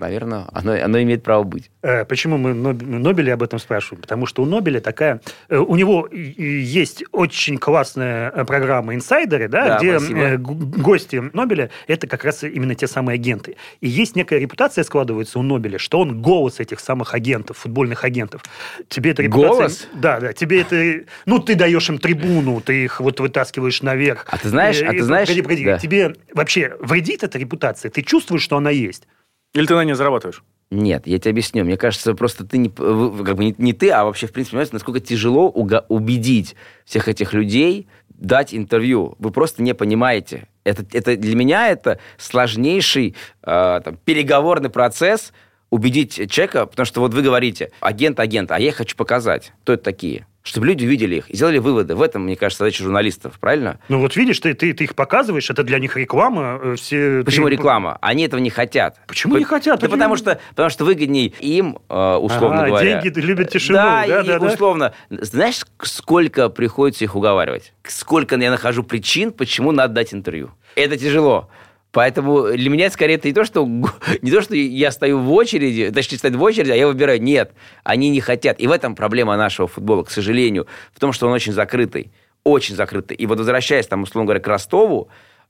наверное, 0.00 0.46
оно, 0.52 0.72
оно 0.72 1.00
имеет 1.02 1.22
право 1.22 1.44
быть. 1.44 1.70
Э, 1.82 2.04
почему 2.04 2.36
мы 2.36 2.52
Нобеля 2.52 3.34
об 3.34 3.42
этом 3.42 3.58
спрашиваем? 3.58 4.02
Потому 4.02 4.26
что 4.26 4.42
у 4.42 4.44
Нобеля 4.44 4.80
такая... 4.80 5.20
Э, 5.48 5.58
у 5.58 5.76
него 5.76 6.08
есть 6.10 7.04
очень 7.12 7.58
классная 7.58 8.30
э, 8.30 8.44
программа 8.44 8.94
«Инсайдеры», 8.94 9.48
да, 9.48 9.68
да 9.68 9.78
где 9.78 9.98
спасибо. 9.98 10.36
гости 10.36 11.22
Нобеля– 11.32 11.70
это 11.86 12.08
как 12.08 12.24
раз 12.24 12.42
именно 12.42 12.74
те 12.74 12.88
самые 12.88 13.14
агенты. 13.14 13.56
И 13.80 13.88
есть 13.88 14.16
некая 14.16 14.40
репутация 14.40 14.82
складывается 14.84 15.38
у 15.38 15.42
Нобеля, 15.42 15.78
что 15.78 16.00
он 16.00 16.20
голос 16.20 16.58
этих 16.58 16.80
самых 16.80 17.14
агентов, 17.14 17.58
футбольных 17.58 18.04
агентов. 18.04 18.42
Тебе 18.88 19.12
эта 19.12 19.22
репутация... 19.22 19.56
Голос? 19.56 19.88
Да, 19.94 20.18
да. 20.20 20.32
Тебе 20.32 20.62
это... 20.62 21.06
Ну, 21.24 21.38
ты 21.38 21.54
даешь 21.54 21.88
им 21.88 21.98
трибуну, 21.98 22.60
ты 22.60 22.84
их 22.84 23.00
вот 23.00 23.20
вытаскиваешь 23.20 23.80
наверх. 23.82 24.26
А 24.28 24.38
ты 24.38 24.48
знаешь... 24.48 24.80
И, 24.80 24.84
а 24.84 24.90
ты 24.90 25.02
знаешь... 25.02 25.28
Погоди, 25.28 25.42
погоди. 25.42 25.64
Да. 25.64 25.78
Тебе 25.78 26.16
вообще 26.34 26.76
вредит 26.80 27.22
эта 27.22 27.38
репутация? 27.38 27.90
Ты 27.90 28.02
чувствуешь, 28.02 28.42
что 28.42 28.56
она 28.56 28.71
есть? 28.72 29.06
Или 29.54 29.66
ты 29.66 29.74
на 29.74 29.84
ней 29.84 29.94
зарабатываешь? 29.94 30.42
Нет, 30.70 31.06
я 31.06 31.18
тебе 31.18 31.32
объясню. 31.32 31.64
Мне 31.64 31.76
кажется, 31.76 32.14
просто 32.14 32.46
ты 32.46 32.56
не, 32.56 32.70
как 32.70 33.36
бы 33.36 33.44
не, 33.44 33.54
не 33.58 33.72
ты, 33.74 33.90
а 33.90 34.04
вообще, 34.04 34.26
в 34.26 34.32
принципе, 34.32 34.52
понимаете, 34.52 34.72
насколько 34.72 35.00
тяжело 35.00 35.50
уга- 35.50 35.84
убедить 35.88 36.56
всех 36.86 37.08
этих 37.08 37.34
людей 37.34 37.88
дать 38.08 38.54
интервью. 38.54 39.14
Вы 39.18 39.32
просто 39.32 39.62
не 39.62 39.74
понимаете. 39.74 40.48
Это, 40.64 40.86
это 40.92 41.16
для 41.16 41.36
меня 41.36 41.68
это 41.68 41.98
сложнейший 42.16 43.16
э, 43.42 43.80
там, 43.84 43.98
переговорный 44.04 44.70
процесс 44.70 45.32
убедить 45.68 46.30
человека, 46.30 46.66
потому 46.66 46.86
что 46.86 47.00
вот 47.00 47.12
вы 47.12 47.22
говорите, 47.22 47.72
агент, 47.80 48.18
агент, 48.20 48.50
а 48.50 48.58
я 48.58 48.72
хочу 48.72 48.96
показать, 48.96 49.52
кто 49.62 49.74
это 49.74 49.82
такие 49.82 50.26
чтобы 50.42 50.66
люди 50.66 50.84
увидели 50.84 51.16
их 51.16 51.30
и 51.30 51.36
сделали 51.36 51.58
выводы. 51.58 51.94
В 51.94 52.02
этом, 52.02 52.24
мне 52.24 52.36
кажется, 52.36 52.64
задача 52.64 52.82
журналистов, 52.82 53.38
правильно? 53.38 53.78
Ну 53.88 54.00
вот 54.00 54.16
видишь, 54.16 54.38
ты, 54.40 54.54
ты, 54.54 54.72
ты 54.72 54.84
их 54.84 54.94
показываешь, 54.94 55.48
это 55.50 55.62
для 55.62 55.78
них 55.78 55.96
реклама. 55.96 56.58
Э, 56.62 56.74
все, 56.76 57.22
Почему 57.24 57.46
ты... 57.46 57.52
реклама? 57.52 57.98
Они 58.00 58.24
этого 58.24 58.40
не 58.40 58.50
хотят. 58.50 59.00
Почему 59.06 59.34
По... 59.34 59.38
не 59.38 59.44
хотят? 59.44 59.80
Да 59.80 59.88
потому 59.88 60.16
что, 60.16 60.40
потому 60.50 60.70
что 60.70 60.84
выгодней 60.84 61.34
им, 61.40 61.78
э, 61.88 62.14
условно 62.16 62.64
а, 62.64 62.66
говоря. 62.66 63.00
деньги 63.00 63.18
любят 63.20 63.50
тишину. 63.50 63.78
Да, 63.78 64.04
да, 64.06 64.20
и 64.20 64.26
да, 64.26 64.38
условно. 64.38 64.94
Да? 65.10 65.24
Знаешь, 65.24 65.60
сколько 65.82 66.48
приходится 66.48 67.04
их 67.04 67.14
уговаривать? 67.14 67.72
Сколько 67.84 68.36
я 68.36 68.50
нахожу 68.50 68.82
причин, 68.82 69.32
почему 69.32 69.72
надо 69.72 69.94
дать 69.94 70.12
интервью? 70.12 70.50
Это 70.74 70.96
тяжело. 70.96 71.50
Поэтому 71.92 72.48
для 72.48 72.70
меня 72.70 72.90
скорее 72.90 73.14
это 73.14 73.28
не 73.28 73.34
то, 73.34 73.44
что, 73.44 73.66
не 74.22 74.30
то, 74.30 74.40
что 74.40 74.56
я 74.56 74.90
стою 74.90 75.20
в 75.20 75.32
очереди, 75.32 75.90
точнее, 75.90 76.18
стоит 76.18 76.34
в 76.34 76.42
очереди, 76.42 76.70
а 76.70 76.74
я 76.74 76.86
выбираю. 76.86 77.22
Нет, 77.22 77.52
они 77.84 78.08
не 78.10 78.20
хотят. 78.20 78.60
И 78.60 78.66
в 78.66 78.72
этом 78.72 78.94
проблема 78.96 79.36
нашего 79.36 79.68
футбола, 79.68 80.02
к 80.02 80.10
сожалению, 80.10 80.66
в 80.92 80.98
том, 80.98 81.12
что 81.12 81.26
он 81.26 81.32
очень 81.34 81.52
закрытый. 81.52 82.10
Очень 82.44 82.74
закрытый. 82.74 83.16
И 83.16 83.26
вот 83.26 83.38
возвращаясь, 83.38 83.86
там, 83.86 84.02
условно 84.02 84.26
говоря, 84.26 84.40
к 84.40 84.48
Ростову, 84.48 85.08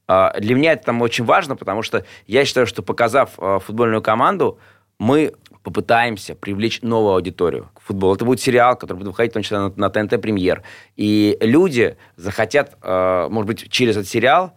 а, 0.09 0.39
для 0.39 0.55
меня 0.55 0.73
это 0.73 0.87
там 0.87 1.01
очень 1.01 1.25
важно, 1.25 1.57
потому 1.57 1.83
что 1.83 2.05
я 2.27 2.45
считаю, 2.45 2.67
что 2.67 2.83
показав 2.83 3.31
а, 3.39 3.61
футбольную 3.61 4.03
команду, 4.03 4.59
мы 4.99 5.33
попытаемся 5.63 6.35
привлечь 6.35 6.83
новую 6.83 7.15
аудиторию 7.15 7.71
к 7.75 7.81
футболу. 7.83 8.17
Это 8.17 8.25
будет 8.25 8.41
сериал, 8.41 8.77
который 8.77 8.99
будет 8.99 9.09
выходить 9.09 9.33
в 9.33 9.35
том 9.35 9.43
числе 9.45 9.59
на, 9.59 9.73
на 9.77 9.91
ТНТ 9.91 10.21
премьер. 10.21 10.63
И 10.97 11.39
люди 11.41 11.97
захотят, 12.17 12.77
а, 12.83 13.29
может 13.29 13.47
быть, 13.47 13.71
через 13.71 13.97
этот 13.97 14.09
сериал 14.09 14.55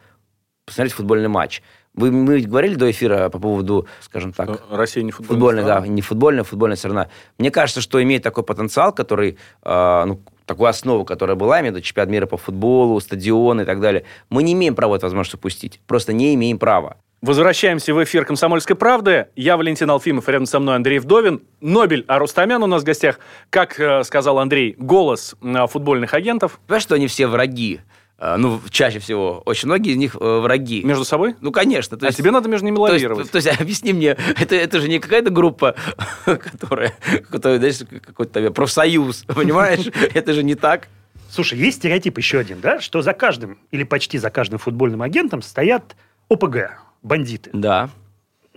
посмотреть 0.66 0.94
футбольный 0.94 1.30
матч. 1.30 1.62
Вы, 1.94 2.12
мы 2.12 2.42
говорили 2.42 2.76
до 2.76 2.92
эфира 2.92 3.30
по 3.30 3.40
поводу, 3.40 3.88
скажем 4.02 4.34
так... 4.34 4.50
Э, 4.50 4.58
Россия 4.70 5.04
не 5.04 5.12
футбольная 5.12 5.64
футбольная, 5.64 5.82
да, 5.82 5.88
не 5.88 6.02
футбольная, 6.02 6.44
футбольная 6.44 6.76
страна. 6.76 7.08
Мне 7.38 7.52
кажется, 7.52 7.80
что 7.80 8.04
имеет 8.04 8.22
такой 8.22 8.44
потенциал, 8.44 8.92
который, 8.92 9.38
э, 9.64 10.04
ну, 10.06 10.20
такую 10.46 10.68
основу, 10.68 11.06
которая 11.06 11.38
была, 11.38 11.62
виду 11.62 11.80
чемпионат 11.82 12.10
мира 12.10 12.26
по 12.26 12.38
футболу, 12.38 13.00
стадионы 13.00 13.62
и 13.62 13.66
так 13.66 13.80
далее. 13.80 14.04
Мы 14.30 14.44
не 14.44 14.54
имеем 14.54 14.76
права 14.76 14.98
эту 14.98 15.06
возможность 15.06 15.36
упустить. 15.36 15.80
Просто 15.88 16.12
не 16.12 16.36
имеем 16.36 16.60
права. 16.60 16.98
Возвращаемся 17.22 17.94
в 17.94 18.04
эфир 18.04 18.26
«Комсомольской 18.26 18.76
правды». 18.76 19.28
Я 19.36 19.58
Валентин 19.58 19.90
Алфимов, 19.90 20.28
рядом 20.30 20.46
со 20.46 20.60
мной 20.60 20.76
Андрей 20.76 21.00
Вдовин. 21.00 21.42
Нобель 21.60 22.04
Арустамян 22.08 22.62
у 22.62 22.68
нас 22.68 22.84
в 22.84 22.86
гостях. 22.86 23.20
Как 23.50 23.80
э, 23.80 24.04
сказал 24.04 24.38
Андрей, 24.38 24.76
голос 24.78 25.36
э, 25.42 25.68
футбольных 25.68 26.14
агентов. 26.14 26.60
Понимаешь, 26.68 26.84
что 26.84 26.96
они 26.96 27.08
все 27.08 27.26
враги? 27.26 27.80
А, 28.18 28.38
ну, 28.38 28.62
чаще 28.70 29.00
всего, 29.00 29.42
очень 29.46 29.68
многие 29.68 29.92
из 29.92 29.98
них 29.98 30.16
э, 30.20 30.40
враги. 30.40 30.84
Между 30.84 31.04
собой? 31.04 31.36
Ну, 31.42 31.52
конечно. 31.52 31.98
То 31.98 32.06
а 32.06 32.08
есть, 32.08 32.20
а 32.20 32.22
тебе 32.22 32.32
надо 32.32 32.48
между 32.48 32.66
ними 32.66 32.78
лавировать. 32.78 33.30
То 33.30 33.38
есть, 33.38 33.46
то 33.46 33.50
есть 33.52 33.62
объясни 33.62 33.92
мне, 33.92 34.18
это, 34.40 34.56
это 34.56 34.80
же 34.80 34.88
не 34.88 35.00
какая-то 35.00 35.32
группа, 35.32 35.76
которая, 36.26 36.94
которая 37.30 37.60
знаешь, 37.60 37.80
какой-то 38.02 38.52
профсоюз, 38.52 39.24
понимаешь? 39.28 39.88
Это 40.14 40.34
же 40.34 40.44
не 40.44 40.56
так. 40.56 40.88
Слушай, 41.30 41.60
есть 41.60 41.78
стереотип 41.78 42.18
еще 42.18 42.40
один, 42.40 42.62
да, 42.62 42.80
что 42.80 43.02
за 43.02 43.12
каждым 43.12 43.58
или 43.72 43.84
почти 43.84 44.18
за 44.18 44.30
каждым 44.30 44.60
футбольным 44.60 45.02
агентом 45.02 45.42
стоят 45.42 45.98
ОПГ, 46.30 46.80
бандиты. 47.04 47.50
Да. 47.52 47.90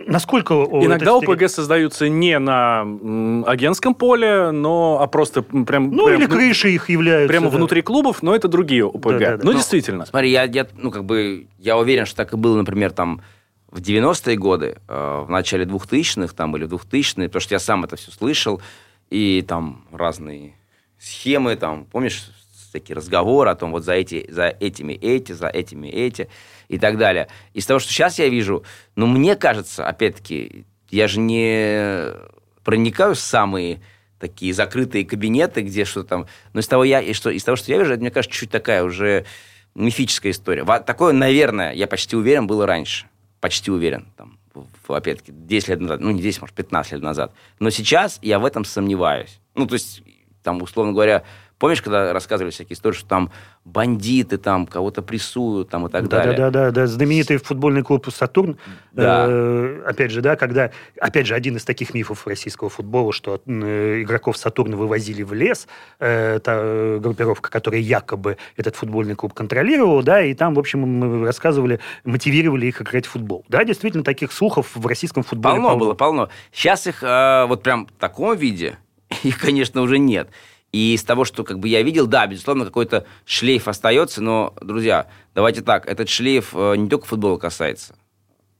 Насколько 0.05 0.53
Иногда 0.53 1.15
ОПГ 1.15 1.49
создаются 1.49 2.07
не 2.07 2.39
на 2.39 2.81
агентском 3.45 3.93
поле, 3.93 4.51
но 4.51 4.99
а 5.01 5.07
просто 5.07 5.41
прям... 5.41 5.91
Ну, 5.91 6.05
прям, 6.05 6.19
или 6.19 6.25
крыши 6.25 6.71
их 6.71 6.89
являются. 6.89 7.27
Прямо 7.27 7.49
да. 7.49 7.57
внутри 7.57 7.81
клубов, 7.81 8.23
но 8.23 8.35
это 8.35 8.47
другие 8.47 8.85
ОПГ. 8.85 9.09
Да, 9.09 9.19
да, 9.19 9.37
да. 9.37 9.43
Ну, 9.43 9.53
действительно. 9.53 10.05
Смотри, 10.05 10.31
я, 10.31 10.43
я, 10.43 10.67
ну, 10.77 10.91
как 10.91 11.03
бы, 11.03 11.47
я 11.57 11.77
уверен, 11.77 12.05
что 12.05 12.15
так 12.15 12.33
и 12.33 12.37
было, 12.37 12.57
например, 12.57 12.91
там, 12.91 13.21
в 13.69 13.81
90-е 13.81 14.35
годы, 14.37 14.77
э, 14.87 15.23
в 15.27 15.29
начале 15.29 15.65
2000-х, 15.65 16.33
там, 16.33 16.55
или 16.55 16.65
в 16.65 16.73
2000-е, 16.73 17.27
потому 17.27 17.41
что 17.41 17.55
я 17.55 17.59
сам 17.59 17.83
это 17.83 17.95
все 17.95 18.11
слышал, 18.11 18.61
и 19.09 19.43
там 19.47 19.85
разные 19.91 20.53
схемы, 20.97 21.55
там, 21.55 21.85
помнишь, 21.85 22.29
такие 22.71 22.95
разговоры 22.95 23.49
о 23.49 23.55
том, 23.55 23.71
вот 23.71 23.83
за, 23.83 23.93
эти, 23.93 24.29
за 24.31 24.47
этими 24.47 24.93
эти, 24.93 25.31
за 25.31 25.47
этими 25.47 25.87
эти 25.87 26.29
и 26.67 26.77
так 26.77 26.97
далее. 26.97 27.27
Из 27.53 27.65
того, 27.65 27.79
что 27.79 27.91
сейчас 27.91 28.19
я 28.19 28.29
вижу, 28.29 28.63
ну, 28.95 29.07
мне 29.07 29.35
кажется, 29.35 29.87
опять-таки, 29.87 30.65
я 30.89 31.07
же 31.07 31.19
не 31.19 32.13
проникаю 32.63 33.15
в 33.15 33.19
самые 33.19 33.81
такие 34.19 34.53
закрытые 34.53 35.05
кабинеты, 35.05 35.61
где 35.61 35.85
что 35.85 36.03
там... 36.03 36.27
Но 36.53 36.59
из 36.59 36.67
того, 36.67 36.83
я, 36.83 37.01
и 37.01 37.13
что, 37.13 37.29
из 37.29 37.43
того, 37.43 37.55
что 37.55 37.71
я 37.71 37.79
вижу, 37.79 37.93
это, 37.93 38.01
мне 38.01 38.11
кажется, 38.11 38.37
чуть 38.37 38.51
такая 38.51 38.83
уже 38.83 39.25
мифическая 39.75 40.31
история. 40.31 40.65
Такое, 40.81 41.13
наверное, 41.13 41.73
я 41.73 41.87
почти 41.87 42.15
уверен, 42.15 42.47
было 42.47 42.65
раньше. 42.65 43.07
Почти 43.39 43.71
уверен. 43.71 44.07
Там, 44.17 44.37
опять-таки, 44.87 45.31
10 45.31 45.69
лет 45.69 45.79
назад. 45.79 46.01
Ну, 46.01 46.11
не 46.11 46.21
10, 46.21 46.41
может, 46.41 46.55
15 46.55 46.93
лет 46.93 47.01
назад. 47.01 47.33
Но 47.59 47.69
сейчас 47.69 48.19
я 48.21 48.39
в 48.39 48.45
этом 48.45 48.65
сомневаюсь. 48.65 49.39
Ну, 49.55 49.65
то 49.65 49.75
есть, 49.75 50.03
там, 50.43 50.61
условно 50.61 50.91
говоря, 50.91 51.23
Помнишь, 51.59 51.81
когда 51.81 52.13
рассказывали 52.13 52.51
всякие 52.51 52.75
истории, 52.75 52.95
что 52.95 53.07
там 53.07 53.31
бандиты 53.65 54.37
там 54.37 54.65
кого-то 54.65 55.01
прессуют 55.01 55.69
там 55.69 55.87
и 55.87 55.89
так 55.89 56.07
да, 56.07 56.17
далее? 56.17 56.37
Да, 56.37 56.49
да, 56.49 56.65
да, 56.65 56.71
да. 56.71 56.87
Знаменитый 56.87 57.35
футбольный 57.37 57.83
клуб 57.83 58.07
«Сатурн». 58.09 58.57
Да. 58.93 59.25
Э, 59.27 59.83
опять 59.85 60.11
же, 60.11 60.21
да, 60.21 60.37
когда... 60.37 60.71
Опять 60.99 61.27
же, 61.27 61.35
один 61.35 61.57
из 61.57 61.65
таких 61.65 61.93
мифов 61.93 62.25
российского 62.25 62.69
футбола, 62.69 63.11
что 63.11 63.41
э, 63.45 64.01
игроков 64.03 64.37
«Сатурна» 64.37 64.77
вывозили 64.77 65.21
в 65.21 65.33
лес, 65.33 65.67
э, 65.99 66.39
та 66.41 66.97
группировка, 66.99 67.51
которая 67.51 67.81
якобы 67.81 68.37
этот 68.55 68.77
футбольный 68.77 69.15
клуб 69.15 69.33
контролировала, 69.33 70.01
да, 70.01 70.21
и 70.21 70.33
там, 70.33 70.53
в 70.53 70.59
общем, 70.59 70.79
мы 70.79 71.25
рассказывали, 71.25 71.81
мотивировали 72.05 72.67
их 72.67 72.81
играть 72.81 73.05
в 73.05 73.09
футбол. 73.09 73.43
Да, 73.49 73.65
действительно, 73.65 74.05
таких 74.05 74.31
слухов 74.31 74.71
в 74.75 74.87
российском 74.87 75.23
футболе 75.23 75.55
полно. 75.55 75.69
Полно 75.69 75.85
было, 75.85 75.93
полно. 75.93 76.29
Сейчас 76.53 76.87
их 76.87 77.03
э, 77.03 77.45
вот 77.47 77.63
прям 77.63 77.87
в 77.87 77.91
таком 77.99 78.37
виде, 78.37 78.77
их, 79.23 79.39
конечно, 79.39 79.81
уже 79.81 79.99
нет. 79.99 80.29
И 80.71 80.93
из 80.93 81.03
того, 81.03 81.25
что 81.25 81.43
как 81.43 81.59
бы 81.59 81.67
я 81.67 81.81
видел, 81.81 82.05
да, 82.05 82.27
безусловно, 82.27 82.65
какой-то 82.65 83.05
шлейф 83.25 83.67
остается, 83.67 84.21
но, 84.21 84.53
друзья, 84.61 85.07
давайте 85.33 85.61
так, 85.61 85.87
этот 85.87 86.09
шлейф 86.09 86.51
э, 86.53 86.75
не 86.75 86.87
только 86.87 87.07
футбола 87.07 87.37
касается, 87.37 87.95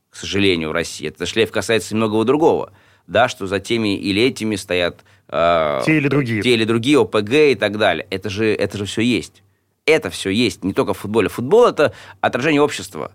к 0.10 0.16
сожалению, 0.16 0.70
в 0.70 0.72
России. 0.72 1.08
Этот 1.08 1.28
шлейф 1.28 1.52
касается 1.52 1.96
многого 1.96 2.26
другого, 2.26 2.74
да, 3.06 3.28
что 3.28 3.46
за 3.46 3.60
теми 3.60 3.96
или 3.96 4.24
этими 4.24 4.56
стоят... 4.56 5.04
Э, 5.28 5.82
те 5.86 5.98
или 5.98 6.08
другие. 6.08 6.42
Те 6.42 6.54
или 6.56 6.64
другие, 6.64 7.00
ОПГ 7.00 7.32
и 7.32 7.56
так 7.56 7.78
далее. 7.78 8.08
Это 8.10 8.30
же, 8.30 8.46
это 8.48 8.80
же 8.80 8.86
все 8.86 9.02
есть. 9.02 9.44
Это 9.86 10.10
все 10.10 10.32
есть, 10.32 10.64
не 10.64 10.74
только 10.74 10.94
в 10.94 10.98
футболе. 10.98 11.30
Футбол– 11.30 11.66
это 11.68 11.94
отражение 12.22 12.62
общества 12.62 13.12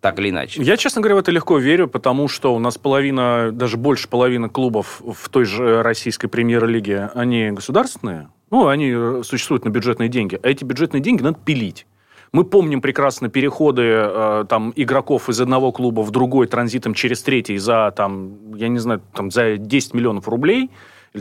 так 0.00 0.18
или 0.18 0.30
иначе? 0.30 0.62
Я, 0.62 0.76
честно 0.76 1.02
говоря, 1.02 1.16
в 1.16 1.18
это 1.18 1.30
легко 1.30 1.58
верю, 1.58 1.88
потому 1.88 2.28
что 2.28 2.54
у 2.54 2.58
нас 2.58 2.78
половина, 2.78 3.50
даже 3.52 3.76
больше 3.76 4.08
половины 4.08 4.48
клубов 4.48 5.02
в 5.04 5.28
той 5.28 5.44
же 5.44 5.82
российской 5.82 6.28
премьер-лиге, 6.28 7.10
они 7.14 7.50
государственные, 7.50 8.30
ну, 8.50 8.66
они 8.68 8.92
э, 8.94 9.22
существуют 9.24 9.64
на 9.64 9.68
бюджетные 9.68 10.08
деньги, 10.08 10.38
а 10.42 10.48
эти 10.48 10.64
бюджетные 10.64 11.00
деньги 11.00 11.22
надо 11.22 11.38
пилить. 11.44 11.86
Мы 12.32 12.44
помним 12.44 12.80
прекрасно 12.80 13.28
переходы 13.28 13.82
э, 13.82 14.44
там, 14.48 14.72
игроков 14.76 15.28
из 15.28 15.40
одного 15.40 15.72
клуба 15.72 16.02
в 16.02 16.10
другой 16.12 16.46
транзитом 16.46 16.94
через 16.94 17.22
третий 17.22 17.58
за, 17.58 17.92
там, 17.96 18.54
я 18.54 18.68
не 18.68 18.78
знаю, 18.78 19.02
там, 19.14 19.30
за 19.30 19.56
10 19.56 19.94
миллионов 19.94 20.28
рублей. 20.28 20.70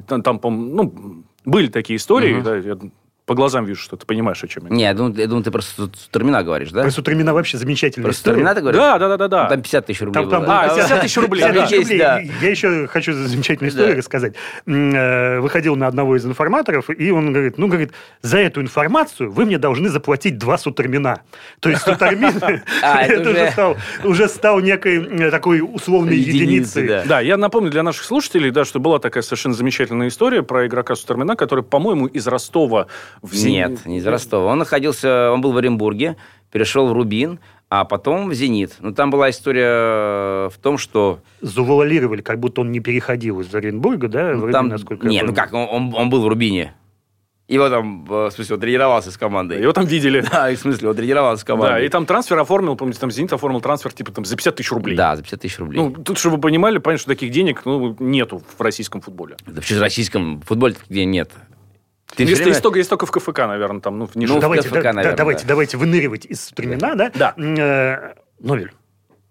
Там, 0.07 0.21
там 0.21 0.39
ну, 0.43 1.23
были 1.45 1.67
такие 1.67 1.97
истории, 1.97 2.35
угу. 2.35 2.43
да, 2.43 2.89
По 3.29 3.35
глазам 3.35 3.63
вижу, 3.65 3.79
что 3.79 3.95
ты 3.95 4.07
понимаешь, 4.07 4.43
о 4.43 4.47
чем 4.47 4.63
я. 4.65 4.75
Не, 4.75 4.83
я 4.85 4.93
думаю, 4.95 5.13
я 5.15 5.27
думаю 5.27 5.43
ты 5.43 5.51
про 5.51 5.61
Сутрамина 5.61 6.41
говоришь, 6.43 6.71
да? 6.71 6.81
Про 6.81 6.89
Сутрамина 6.89 7.31
вообще 7.31 7.59
замечательная 7.59 8.05
Про 8.05 8.11
история. 8.11 8.37
Сутрамина 8.37 8.55
ты 8.55 8.61
говоришь? 8.61 8.79
Да, 8.81 8.97
да, 8.97 9.07
да, 9.09 9.17
да, 9.17 9.27
да. 9.27 9.43
Ну, 9.43 9.49
Там 9.49 9.61
50 9.61 9.85
тысяч 9.85 10.01
рублей 10.01 10.13
Там, 10.23 10.29
там 10.31 10.41
было. 10.45 10.59
А, 10.61 10.67
было 10.67 10.75
50 10.77 11.01
тысяч 11.01 11.17
рублей, 11.17 11.43
50 11.43 11.53
да. 11.53 11.67
тысяч 11.67 11.77
рублей. 11.83 11.99
Да. 11.99 12.19
Я 12.41 12.49
еще 12.49 12.87
хочу 12.87 13.13
замечательную 13.13 13.69
историю 13.69 13.93
Да. 13.93 13.97
рассказать. 13.99 14.33
Э, 14.65 15.39
Выходил 15.41 15.75
на 15.75 15.85
одного 15.85 16.15
из 16.17 16.25
информаторов, 16.25 16.89
и 16.89 17.11
он 17.11 17.31
говорит, 17.31 17.59
ну, 17.59 17.67
говорит, 17.67 17.91
за 18.23 18.39
эту 18.39 18.61
информацию 18.61 19.31
вы 19.31 19.45
мне 19.45 19.59
должны 19.59 19.89
заплатить 19.89 20.39
два 20.39 20.57
Сутармина. 20.57 21.21
То 21.59 21.69
есть 21.69 21.83
Сутармин 21.83 22.33
А, 22.81 23.03
это 23.03 23.29
уже- 23.29 23.51
стал- 23.51 23.77
уже 24.03 24.27
стал 24.27 24.59
некой 24.59 25.29
такой 25.29 25.61
условной 25.61 26.17
Единицей, 26.17 26.87
да. 26.87 27.03
Да, 27.05 27.19
я 27.19 27.37
напомню 27.37 27.69
для 27.69 27.83
наших 27.83 28.05
слушателей, 28.05 28.49
да, 28.49 28.65
что 28.65 28.79
была 28.79 28.97
такая 28.97 29.21
совершенно 29.21 29.53
замечательная 29.53 30.07
история 30.07 30.41
про 30.41 30.65
игрока 30.65 30.95
Сутермина, 30.95 31.35
который, 31.35 31.63
по-моему, 31.63 32.07
из 32.07 32.25
Ростова 32.25 32.87
в 33.21 33.33
Зенит. 33.33 33.69
Нет, 33.69 33.85
не 33.85 33.97
из 33.97 34.07
Ростова. 34.07 34.51
Он 34.51 34.59
находился, 34.59 35.31
он 35.31 35.41
был 35.41 35.51
в 35.51 35.57
Оренбурге, 35.57 36.15
перешел 36.51 36.87
в 36.87 36.93
Рубин, 36.93 37.39
а 37.69 37.85
потом 37.85 38.29
в 38.29 38.33
Зенит. 38.33 38.75
Ну, 38.79 38.93
там 38.93 39.11
была 39.11 39.29
история 39.29 40.49
в 40.49 40.57
том, 40.61 40.77
что... 40.77 41.19
Завуалировали, 41.41 42.21
как 42.21 42.39
будто 42.39 42.61
он 42.61 42.71
не 42.71 42.79
переходил 42.79 43.41
из 43.41 43.53
Оренбурга, 43.53 44.07
да, 44.07 44.31
в 44.31 44.37
Ну, 44.37 44.41
Рыбин, 44.41 44.53
там... 44.53 44.67
насколько 44.69 45.07
я 45.07 45.11
Не, 45.11 45.21
ну 45.23 45.33
как, 45.33 45.53
он, 45.53 45.67
он- 45.69 45.95
он 45.95 46.09
был 46.09 46.23
в 46.23 46.27
Рубине. 46.27 46.73
Его 47.47 47.67
там, 47.67 48.05
э, 48.07 48.27
в 48.27 48.31
смысле, 48.31 48.55
он 48.55 48.61
тренировался 48.61 49.11
с 49.11 49.17
командой. 49.17 49.59
Его 49.59 49.73
там 49.73 49.85
видели. 49.85 50.23
Да, 50.31 50.51
в 50.51 50.55
смысле, 50.55 50.89
он 50.89 50.95
тренировался 50.95 51.41
с 51.41 51.43
командой. 51.43 51.79
Да, 51.79 51.81
и 51.81 51.89
там 51.89 52.05
трансфер 52.05 52.37
оформил, 52.37 52.75
помните, 52.75 52.99
там 52.99 53.09
Зенит 53.09 53.33
оформил 53.33 53.59
трансфер 53.59 53.91
типа 53.91 54.11
там 54.11 54.23
за 54.23 54.35
50 54.35 54.55
тысяч 54.55 54.71
рублей. 54.71 54.95
Да, 54.95 55.15
за 55.15 55.23
50 55.23 55.41
тысяч 55.41 55.57
рублей. 55.57 55.81
Ну, 55.81 55.91
тут, 55.91 56.19
чтобы 56.19 56.35
вы 56.35 56.41
понимали, 56.43 56.77
понятно, 56.77 57.01
что 57.01 57.09
таких 57.09 57.31
денег 57.31 57.63
ну, 57.65 57.95
нету 57.99 58.43
в 58.55 58.61
российском 58.61 59.01
футболе. 59.01 59.35
да 59.47 59.53
вообще 59.53 59.75
в 59.77 59.81
российском 59.81 60.41
футболе 60.41 60.75
где 60.89 61.05
нет. 61.05 61.31
Ты 62.15 62.23
Есть, 62.23 62.33
всё 62.33 62.43
время- 62.43 62.49
есть, 62.51 62.63
только, 62.63 62.77
есть 62.79 62.89
только 62.89 63.05
в 63.05 63.11
КФК, 63.11 63.39
наверное, 63.39 63.81
там, 63.81 63.99
ну, 63.99 64.05
в 64.07 64.15
Ну, 64.15 64.21
Нижнем. 64.21 64.37
в 64.37 64.41
давайте, 64.41 64.67
КФК, 64.67 64.75
да- 64.75 64.81
да, 64.83 64.93
наверное, 64.93 65.17
давайте, 65.17 65.43
да. 65.43 65.47
давайте 65.49 65.77
выныривать 65.77 66.25
из 66.25 66.41
Сутрамина, 66.45 66.95
да? 66.95 67.11
Да. 67.13 67.33
Э, 67.37 68.13
Новель, 68.39 68.71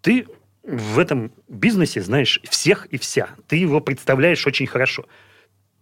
ты 0.01 0.27
в 0.63 0.99
этом 0.99 1.33
бизнесе 1.49 2.01
знаешь 2.03 2.41
всех 2.49 2.87
и 2.87 2.99
вся. 2.99 3.29
Ты 3.49 3.57
его 3.57 3.81
представляешь 3.81 4.47
очень 4.47 4.67
хорошо. 4.67 5.05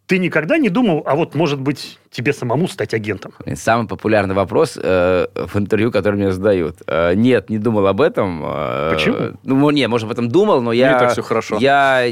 Ты 0.07 0.19
никогда 0.19 0.57
не 0.57 0.69
думал, 0.69 1.03
а 1.05 1.17
вот, 1.17 1.35
может 1.35 1.61
быть, 1.61 1.99
тебе 2.11 2.33
самому 2.33 2.69
стать 2.69 2.95
агентом? 2.95 3.35
Самый 3.57 3.89
популярный 3.89 4.37
вопрос 4.37 4.79
э, 4.81 5.27
в 5.35 5.57
интервью, 5.59 5.91
который 5.91 6.15
мне 6.15 6.31
задают. 6.31 6.77
Э, 6.87 7.15
нет, 7.15 7.51
не 7.51 7.59
думал 7.59 7.89
об 7.89 8.01
этом. 8.01 8.41
Э, 8.45 8.93
Почему? 8.95 9.17
Ну, 9.43 9.71
не, 9.71 9.89
может, 9.89 10.07
об 10.07 10.13
этом 10.13 10.29
думал, 10.29 10.63
но 10.63 10.73
я... 10.73 10.93
Не 10.93 10.99
так 11.01 11.11
всё 11.13 11.23
хорошо. 11.23 11.57
Я 11.59 12.07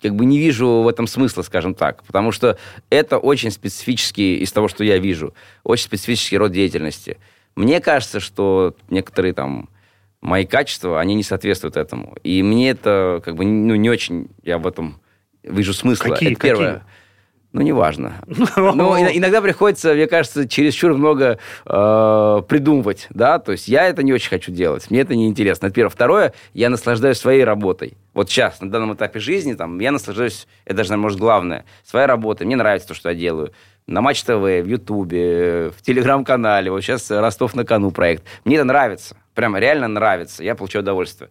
как 0.00 0.14
бы 0.14 0.24
не 0.24 0.38
вижу 0.38 0.82
в 0.82 0.88
этом 0.88 1.06
смысла, 1.06 1.42
скажем 1.42 1.74
так. 1.74 2.02
Потому 2.04 2.32
что 2.32 2.58
это 2.90 3.18
очень 3.18 3.50
специфический, 3.50 4.36
из 4.36 4.52
того, 4.52 4.68
что 4.68 4.84
я 4.84 4.98
вижу, 4.98 5.34
очень 5.64 5.84
специфический 5.84 6.38
род 6.38 6.52
деятельности. 6.52 7.18
Мне 7.54 7.80
кажется, 7.80 8.20
что 8.20 8.76
некоторые 8.88 9.34
там 9.34 9.68
мои 10.20 10.46
качества, 10.46 11.00
они 11.00 11.14
не 11.14 11.22
соответствуют 11.22 11.76
этому. 11.76 12.16
И 12.22 12.42
мне 12.42 12.70
это 12.70 13.20
как 13.24 13.36
бы 13.36 13.44
ну, 13.44 13.74
не 13.74 13.90
очень, 13.90 14.28
я 14.42 14.58
в 14.58 14.66
этом 14.66 15.00
вижу 15.42 15.74
смысла. 15.74 16.10
Какие- 16.10 16.32
это 16.32 16.40
первое. 16.40 16.72
какие? 16.74 16.88
Ну, 17.52 17.62
неважно. 17.62 18.16
Ну, 18.56 18.96
и- 18.96 19.16
иногда 19.18 19.40
приходится, 19.40 19.94
мне 19.94 20.06
кажется, 20.06 20.46
чересчур 20.48 20.94
много 20.94 21.38
э, 21.64 22.42
придумывать, 22.48 23.06
да, 23.10 23.38
то 23.38 23.52
есть 23.52 23.68
я 23.68 23.88
это 23.88 24.02
не 24.02 24.12
очень 24.12 24.28
хочу 24.30 24.52
делать, 24.52 24.90
мне 24.90 25.00
это 25.00 25.14
не 25.14 25.26
интересно. 25.28 25.66
Это 25.66 25.74
первое. 25.74 25.90
Второе, 25.90 26.34
я 26.52 26.68
наслаждаюсь 26.68 27.18
своей 27.18 27.44
работой. 27.44 27.96
Вот 28.14 28.28
сейчас, 28.30 28.60
на 28.60 28.70
данном 28.70 28.94
этапе 28.94 29.18
жизни, 29.20 29.54
там, 29.54 29.78
я 29.78 29.92
наслаждаюсь, 29.92 30.46
это 30.66 30.78
даже, 30.78 30.96
может, 30.96 31.18
главное, 31.18 31.64
своей 31.84 32.06
работой. 32.06 32.46
Мне 32.46 32.56
нравится 32.56 32.88
то, 32.88 32.94
что 32.94 33.08
я 33.10 33.14
делаю. 33.14 33.52
На 33.86 34.02
Матч 34.02 34.22
ТВ, 34.22 34.32
в 34.34 34.66
Ютубе, 34.66 35.70
в 35.70 35.80
Телеграм-канале, 35.80 36.70
вот 36.70 36.82
сейчас 36.82 37.10
Ростов 37.10 37.54
на 37.54 37.64
кону 37.64 37.90
проект. 37.90 38.22
Мне 38.44 38.56
это 38.56 38.64
нравится, 38.64 39.16
прямо 39.34 39.58
реально 39.58 39.88
нравится, 39.88 40.44
я 40.44 40.54
получаю 40.54 40.82
удовольствие. 40.82 41.30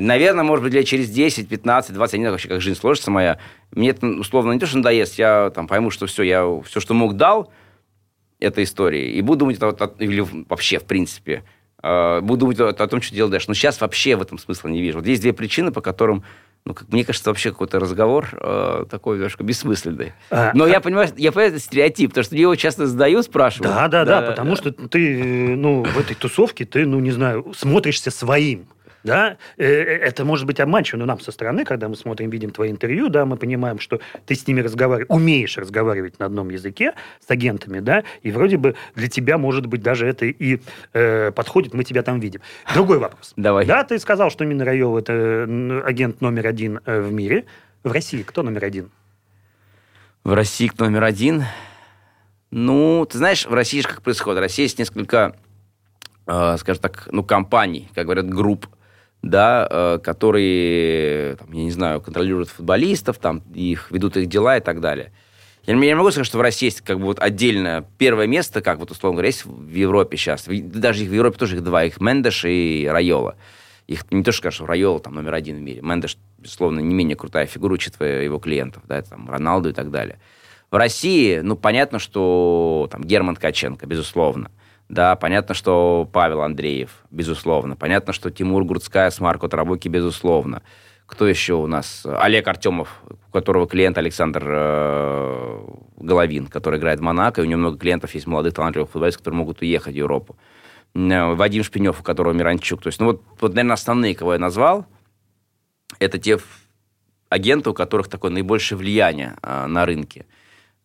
Наверное, 0.00 0.44
может 0.44 0.64
быть, 0.64 0.72
лет 0.72 0.86
через 0.86 1.10
10, 1.10 1.48
15, 1.48 1.92
20, 1.94 2.12
я 2.14 2.18
не 2.18 2.22
знаю 2.24 2.32
вообще, 2.34 2.48
как 2.48 2.60
жизнь 2.60 2.78
сложится 2.78 3.10
моя. 3.10 3.38
Мне 3.72 3.90
это, 3.90 4.06
условно, 4.06 4.52
не 4.52 4.58
то, 4.58 4.66
что 4.66 4.78
надоест, 4.78 5.18
я 5.18 5.50
там 5.54 5.66
пойму, 5.68 5.90
что 5.90 6.06
все, 6.06 6.22
я 6.22 6.44
все, 6.64 6.80
что 6.80 6.94
мог, 6.94 7.16
дал 7.16 7.52
этой 8.40 8.64
истории, 8.64 9.10
и 9.12 9.20
буду 9.20 9.40
думать, 9.40 9.62
о- 9.62 9.68
о- 9.68 9.94
или 9.98 10.24
вообще, 10.48 10.78
в 10.78 10.84
принципе, 10.84 11.44
э, 11.82 12.20
буду 12.22 12.40
думать 12.40 12.58
о, 12.60 12.68
о 12.68 12.86
том, 12.88 13.02
что 13.02 13.14
делать 13.14 13.30
дальше. 13.32 13.46
Но 13.48 13.54
сейчас 13.54 13.80
вообще 13.80 14.16
в 14.16 14.22
этом 14.22 14.38
смысла 14.38 14.68
не 14.68 14.80
вижу. 14.80 14.98
Вот 14.98 15.06
есть 15.06 15.20
две 15.20 15.32
причины, 15.34 15.72
по 15.72 15.82
которым, 15.82 16.24
ну, 16.64 16.72
как 16.72 16.88
мне 16.88 17.04
кажется, 17.04 17.28
вообще 17.30 17.50
какой-то 17.50 17.78
разговор 17.78 18.28
э, 18.32 18.84
такой 18.90 19.16
немножко 19.16 19.44
бессмысленный. 19.44 20.12
А, 20.30 20.52
Но 20.54 20.64
а- 20.64 20.68
я 20.68 20.80
понимаю, 20.80 21.10
я 21.18 21.32
понимаю, 21.32 21.52
это 21.52 21.60
стереотип, 21.60 22.10
потому 22.10 22.24
что 22.24 22.36
его 22.36 22.54
часто 22.56 22.86
задают, 22.86 23.26
спрашивают. 23.26 23.74
Да, 23.74 23.88
да, 23.88 24.04
да, 24.06 24.22
потому 24.30 24.56
что 24.56 24.72
ты, 24.72 25.52
э, 25.52 25.54
ну, 25.56 25.82
в 25.84 25.98
этой 25.98 26.14
тусовке, 26.16 26.64
ты, 26.64 26.86
ну, 26.86 26.98
не 27.00 27.10
знаю, 27.10 27.52
смотришься 27.54 28.10
своим. 28.10 28.66
Да, 29.02 29.36
Э, 29.56 29.64
э, 29.64 29.98
это 29.98 30.24
может 30.24 30.46
быть 30.46 30.60
обманчиво, 30.60 30.98
но 30.98 31.06
нам 31.06 31.20
со 31.20 31.32
стороны, 31.32 31.64
когда 31.64 31.88
мы 31.88 31.96
смотрим, 31.96 32.30
видим 32.30 32.50
твои 32.50 32.70
интервью, 32.70 33.08
да, 33.08 33.24
мы 33.24 33.36
понимаем, 33.36 33.78
что 33.78 34.00
ты 34.26 34.34
с 34.34 34.46
ними 34.46 34.60
разговариваешь, 34.60 35.06
умеешь 35.10 35.56
разговаривать 35.58 36.18
на 36.18 36.26
одном 36.26 36.50
языке 36.50 36.94
с 37.26 37.30
агентами, 37.30 37.80
да, 37.80 38.04
и 38.22 38.30
вроде 38.30 38.56
бы 38.56 38.74
для 38.94 39.08
тебя, 39.08 39.38
может 39.38 39.66
быть, 39.66 39.82
даже 39.82 40.06
это 40.06 40.26
и 40.26 40.60
э, 40.92 41.30
подходит, 41.32 41.74
мы 41.74 41.84
тебя 41.84 42.02
там 42.02 42.20
видим. 42.20 42.40
Другой 42.72 42.98
вопрос. 42.98 43.32
Давай. 43.36 43.66
Да, 43.66 43.84
ты 43.84 43.98
сказал, 43.98 44.30
что 44.30 44.44
Минрайол 44.44 44.98
это 44.98 45.12
м, 45.12 45.82
агент 45.84 46.20
номер 46.20 46.46
один 46.46 46.80
э, 46.84 47.00
в 47.00 47.12
мире. 47.12 47.44
В 47.82 47.92
России 47.92 48.22
кто 48.22 48.42
номер 48.42 48.64
один? 48.64 48.90
В 50.24 50.34
России 50.34 50.68
кто 50.68 50.84
номер 50.84 51.04
один? 51.04 51.44
Ну, 52.50 53.06
ты 53.10 53.18
знаешь, 53.18 53.46
в 53.46 53.54
России 53.54 53.80
же 53.80 53.88
как 53.88 54.02
происходит? 54.02 54.38
В 54.38 54.42
России 54.42 54.64
есть 54.64 54.78
несколько, 54.78 55.36
скажем 56.24 56.82
так, 56.82 57.08
ну, 57.12 57.22
компаний, 57.22 57.88
как 57.94 58.06
говорят, 58.06 58.28
групп, 58.28 58.66
да, 59.22 59.66
э, 59.70 59.98
которые, 60.02 61.36
там, 61.36 61.52
я 61.52 61.64
не 61.64 61.70
знаю, 61.70 62.00
контролируют 62.00 62.48
футболистов, 62.48 63.18
там, 63.18 63.42
их 63.54 63.90
ведут 63.90 64.16
их 64.16 64.26
дела 64.26 64.56
и 64.56 64.60
так 64.60 64.80
далее. 64.80 65.12
Я 65.66 65.74
не 65.74 65.94
могу 65.94 66.10
сказать, 66.10 66.26
что 66.26 66.38
в 66.38 66.40
России 66.40 66.66
есть 66.66 66.80
как 66.80 66.98
бы 66.98 67.04
вот 67.04 67.20
отдельное 67.20 67.84
первое 67.98 68.26
место, 68.26 68.62
как 68.62 68.78
вот, 68.78 68.90
условно 68.90 69.16
говоря, 69.16 69.28
есть 69.28 69.44
в 69.44 69.74
Европе 69.74 70.16
сейчас. 70.16 70.46
Даже 70.46 71.04
их 71.04 71.10
в 71.10 71.12
Европе 71.12 71.38
тоже 71.38 71.56
их 71.56 71.62
два, 71.62 71.84
их 71.84 72.00
Мендеш 72.00 72.44
и 72.46 72.88
Райола. 72.90 73.36
Их 73.86 74.10
не 74.10 74.22
то, 74.22 74.32
что 74.32 74.40
скажешь, 74.40 74.60
Райола 74.62 75.00
там 75.00 75.14
номер 75.14 75.34
один 75.34 75.56
в 75.56 75.60
мире. 75.60 75.82
Мендеш, 75.82 76.16
безусловно, 76.38 76.80
не 76.80 76.94
менее 76.94 77.16
крутая 77.16 77.46
фигура, 77.46 77.74
учитывая 77.74 78.22
его 78.22 78.38
клиентов, 78.38 78.82
да, 78.86 79.02
там, 79.02 79.28
Роналду 79.28 79.68
и 79.68 79.72
так 79.72 79.90
далее. 79.90 80.18
В 80.70 80.76
России, 80.76 81.40
ну, 81.40 81.56
понятно, 81.56 81.98
что 81.98 82.88
там 82.90 83.02
Герман 83.02 83.36
Ткаченко, 83.36 83.86
безусловно. 83.86 84.50
Да, 84.90 85.14
понятно, 85.14 85.54
что 85.54 86.08
Павел 86.12 86.40
Андреев, 86.40 87.04
безусловно. 87.12 87.76
Понятно, 87.76 88.12
что 88.12 88.28
Тимур 88.32 88.64
Гурцкая 88.64 89.10
с 89.10 89.20
Марко 89.20 89.46
Трабуки, 89.46 89.86
безусловно. 89.86 90.62
Кто 91.06 91.28
еще 91.28 91.54
у 91.54 91.68
нас? 91.68 92.04
Олег 92.04 92.48
Артемов, 92.48 93.00
у 93.08 93.32
которого 93.32 93.68
клиент 93.68 93.98
Александр 93.98 94.44
э, 94.48 95.60
Головин, 95.96 96.48
который 96.48 96.80
играет 96.80 96.98
в 96.98 97.02
Монако, 97.04 97.40
и 97.40 97.44
у 97.44 97.46
него 97.46 97.60
много 97.60 97.78
клиентов 97.78 98.12
есть 98.16 98.26
молодых 98.26 98.52
талантливых 98.52 98.90
футболистов, 98.90 99.22
которые 99.22 99.38
могут 99.38 99.62
уехать 99.62 99.94
в 99.94 99.96
Европу. 99.96 100.36
Э, 100.96 101.34
Вадим 101.34 101.62
Шпинев, 101.62 102.00
у 102.00 102.02
которого 102.02 102.32
Миранчук. 102.32 102.82
То 102.82 102.88
есть, 102.88 102.98
ну 102.98 103.06
вот, 103.06 103.22
вот, 103.40 103.54
наверное, 103.54 103.74
основные, 103.74 104.16
кого 104.16 104.32
я 104.32 104.40
назвал, 104.40 104.86
это 106.00 106.18
те 106.18 106.40
агенты, 107.28 107.70
у 107.70 107.74
которых 107.74 108.08
такое 108.08 108.32
наибольшее 108.32 108.76
влияние 108.76 109.36
а, 109.40 109.68
на 109.68 109.86
рынке. 109.86 110.26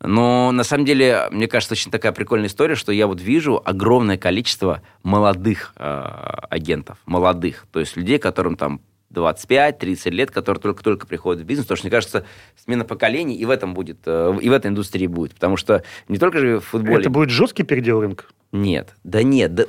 Но 0.02 0.52
на 0.52 0.64
самом 0.64 0.86
деле, 0.86 1.28
мне 1.32 1.48
кажется, 1.48 1.74
очень 1.74 1.92
такая 1.92 2.12
прикольная 2.12 2.48
история, 2.48 2.76
что 2.76 2.92
я 2.92 3.08
вот 3.08 3.22
вижу 3.22 3.62
огромное 3.64 4.18
количество 4.18 4.82
молодых 5.04 5.74
а, 5.78 6.46
агентов, 6.50 6.98
молодых, 7.06 7.66
то 7.72 7.80
есть 7.80 7.96
людей, 7.96 8.20
которым 8.20 8.58
там 8.58 8.82
25-30 9.14 10.10
лет, 10.12 10.32
которые 10.32 10.62
только-только 10.62 11.08
приходят 11.08 11.42
в 11.42 11.46
бизнес, 11.46 11.66
потому 11.66 11.78
что, 11.78 11.86
мне 11.86 11.92
кажется, 11.92 12.26
смена 12.56 12.84
поколений 12.84 13.36
и 13.36 13.46
в 13.46 13.50
этом 13.50 13.74
будет, 13.74 14.00
э, 14.06 14.38
и 14.42 14.50
в 14.50 14.52
этой 14.52 14.68
индустрии 14.68 15.08
будет, 15.08 15.34
потому 15.34 15.58
что 15.58 15.84
не 16.08 16.18
только 16.18 16.40
же 16.40 16.60
в 16.60 16.66
футболе... 16.66 17.00
Это 17.00 17.10
будет 17.10 17.30
жесткий 17.30 17.64
передел 17.64 18.02
рынка? 18.02 18.26
Нет, 18.52 18.96
да 19.04 19.24
нет, 19.24 19.56
да... 19.56 19.66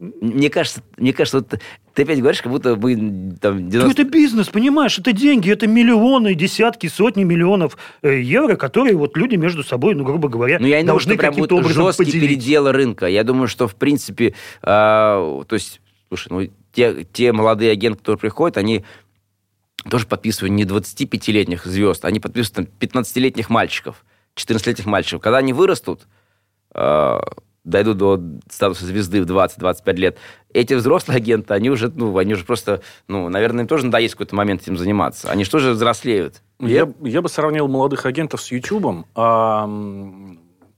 Мне 0.00 0.48
кажется, 0.48 0.82
мне 0.96 1.12
кажется, 1.12 1.40
вот 1.40 1.60
ты 1.92 2.02
опять 2.02 2.20
говоришь, 2.20 2.40
как 2.40 2.50
будто 2.50 2.74
мы 2.74 3.36
там 3.38 3.68
90... 3.68 3.80
Ну, 3.80 3.90
это 3.90 4.04
бизнес, 4.04 4.48
понимаешь, 4.48 4.98
это 4.98 5.12
деньги, 5.12 5.50
это 5.50 5.66
миллионы, 5.66 6.34
десятки, 6.34 6.86
сотни 6.86 7.22
миллионов 7.22 7.76
э, 8.00 8.22
евро, 8.22 8.56
которые 8.56 8.96
вот 8.96 9.18
люди 9.18 9.36
между 9.36 9.62
собой, 9.62 9.94
ну, 9.94 10.02
грубо 10.04 10.30
говоря, 10.30 10.58
Ну, 10.58 10.66
я 10.66 10.78
не 10.78 10.84
думаю, 10.84 11.00
должны 11.00 11.18
прям 11.18 11.32
каким-то 11.32 11.56
образом 11.56 11.84
жесткий 11.84 12.04
поделить. 12.06 12.28
передел 12.30 12.72
рынка. 12.72 13.06
Я 13.06 13.24
думаю, 13.24 13.46
что, 13.46 13.68
в 13.68 13.74
принципе, 13.74 14.34
а, 14.62 15.42
то 15.46 15.54
есть, 15.54 15.82
слушай, 16.08 16.28
ну, 16.30 16.48
те, 16.72 17.04
те 17.12 17.32
молодые 17.32 17.72
агенты, 17.72 17.98
которые 17.98 18.20
приходят, 18.20 18.56
они 18.56 18.86
тоже 19.90 20.06
подписывают 20.06 20.52
не 20.52 20.64
25-летних 20.64 21.66
звезд, 21.66 22.06
они 22.06 22.20
подписывают 22.20 22.70
там, 22.70 23.02
15-летних 23.02 23.50
мальчиков, 23.50 24.06
14-летних 24.34 24.86
мальчиков. 24.86 25.20
Когда 25.20 25.38
они 25.38 25.52
вырастут, 25.52 26.08
а, 26.72 27.20
дойдут 27.70 27.96
до 27.96 28.20
статуса 28.50 28.84
звезды 28.84 29.22
в 29.22 29.26
20-25 29.26 29.94
лет, 29.96 30.18
эти 30.52 30.74
взрослые 30.74 31.16
агенты, 31.16 31.54
они 31.54 31.70
уже, 31.70 31.90
ну, 31.94 32.16
они 32.18 32.34
уже 32.34 32.44
просто, 32.44 32.82
ну, 33.08 33.28
наверное, 33.28 33.62
им 33.62 33.68
тоже 33.68 33.86
надоест 33.86 34.14
в 34.14 34.16
какой-то 34.16 34.34
момент 34.34 34.62
этим 34.62 34.76
заниматься. 34.76 35.30
Они 35.30 35.44
же 35.44 35.50
тоже 35.50 35.72
взрослеют. 35.72 36.42
Я, 36.58 36.92
я 37.02 37.22
бы 37.22 37.28
сравнил 37.28 37.68
молодых 37.68 38.04
агентов 38.06 38.42
с 38.42 38.50
Ютубом. 38.50 39.06
А, 39.14 39.68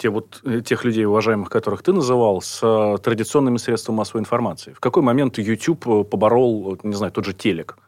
те, 0.03 0.11
вот, 0.11 0.41
э, 0.45 0.61
тех 0.61 0.85
людей, 0.85 1.05
уважаемых, 1.05 1.49
которых 1.49 1.83
ты 1.83 1.93
называл, 1.93 2.43
с 2.43 2.61
э, 2.63 2.99
традиционными 3.03 3.57
средствами 3.57 3.97
массовой 3.97 4.21
информации? 4.21 4.73
В 4.73 4.81
какой 4.81 5.03
момент 5.03 5.39
YouTube 5.39 5.87
э, 5.87 6.05
поборол, 6.05 6.79
не 6.83 6.95
знаю, 6.95 7.13
тот 7.13 7.25
же 7.25 7.33
телек? 7.33 7.79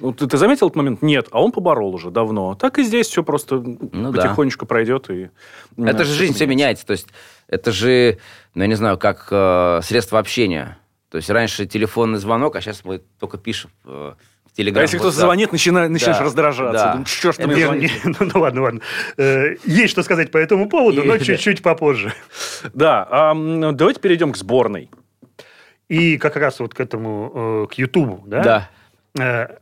Ну, 0.00 0.12
ты, 0.12 0.26
ты 0.26 0.36
заметил 0.38 0.66
этот 0.66 0.76
момент? 0.76 1.02
Нет, 1.02 1.28
а 1.30 1.42
он 1.42 1.52
поборол 1.52 1.94
уже 1.94 2.10
давно. 2.10 2.54
Так 2.54 2.78
и 2.78 2.82
здесь 2.82 3.06
все 3.06 3.22
просто 3.22 3.62
ну, 3.92 4.12
потихонечку 4.12 4.64
да. 4.64 4.68
пройдет. 4.68 5.10
И, 5.10 5.30
это 5.76 6.04
же 6.04 6.14
жизнь 6.14 6.34
все 6.34 6.46
меняется. 6.46 6.86
То 6.86 6.92
есть 6.92 7.06
это 7.50 7.72
же, 7.72 8.18
ну, 8.54 8.62
я 8.62 8.68
не 8.68 8.76
знаю, 8.76 8.96
как 8.96 9.26
э, 9.30 9.80
средство 9.82 10.18
общения. 10.18 10.78
То 11.10 11.16
есть 11.16 11.28
раньше 11.28 11.66
телефонный 11.66 12.18
звонок, 12.18 12.54
а 12.54 12.60
сейчас 12.60 12.84
мы 12.84 13.02
только 13.18 13.38
пишем 13.38 13.70
э, 13.84 14.12
в 14.46 14.56
Телеграм. 14.56 14.80
А 14.80 14.82
если 14.82 14.98
кто-то 14.98 15.16
звонит, 15.16 15.50
начинаешь, 15.50 15.90
начинаешь 15.90 16.18
да, 16.18 16.24
раздражаться. 16.24 16.84
Да. 16.84 16.92
Думаешь, 16.92 17.08
что 17.08 17.32
ж 17.32 17.36
ты 17.36 17.46
мне 17.48 17.66
звонишь? 17.66 17.98
Ну, 18.04 18.14
ну 18.20 18.40
ладно, 18.40 18.62
ладно. 18.62 18.80
Э, 19.16 19.56
есть 19.64 19.90
что 19.90 20.04
сказать 20.04 20.30
по 20.30 20.38
этому 20.38 20.68
поводу, 20.68 21.02
но 21.02 21.18
чуть-чуть 21.18 21.62
попозже. 21.62 22.14
Да, 22.72 23.34
давайте 23.34 24.00
перейдем 24.00 24.32
к 24.32 24.36
сборной. 24.36 24.88
И 25.88 26.18
как 26.18 26.36
раз 26.36 26.60
вот 26.60 26.72
к 26.72 26.78
этому, 26.78 27.66
э, 27.68 27.74
к 27.74 27.74
Ютубу, 27.74 28.22
да? 28.24 28.68
Да. 29.14 29.58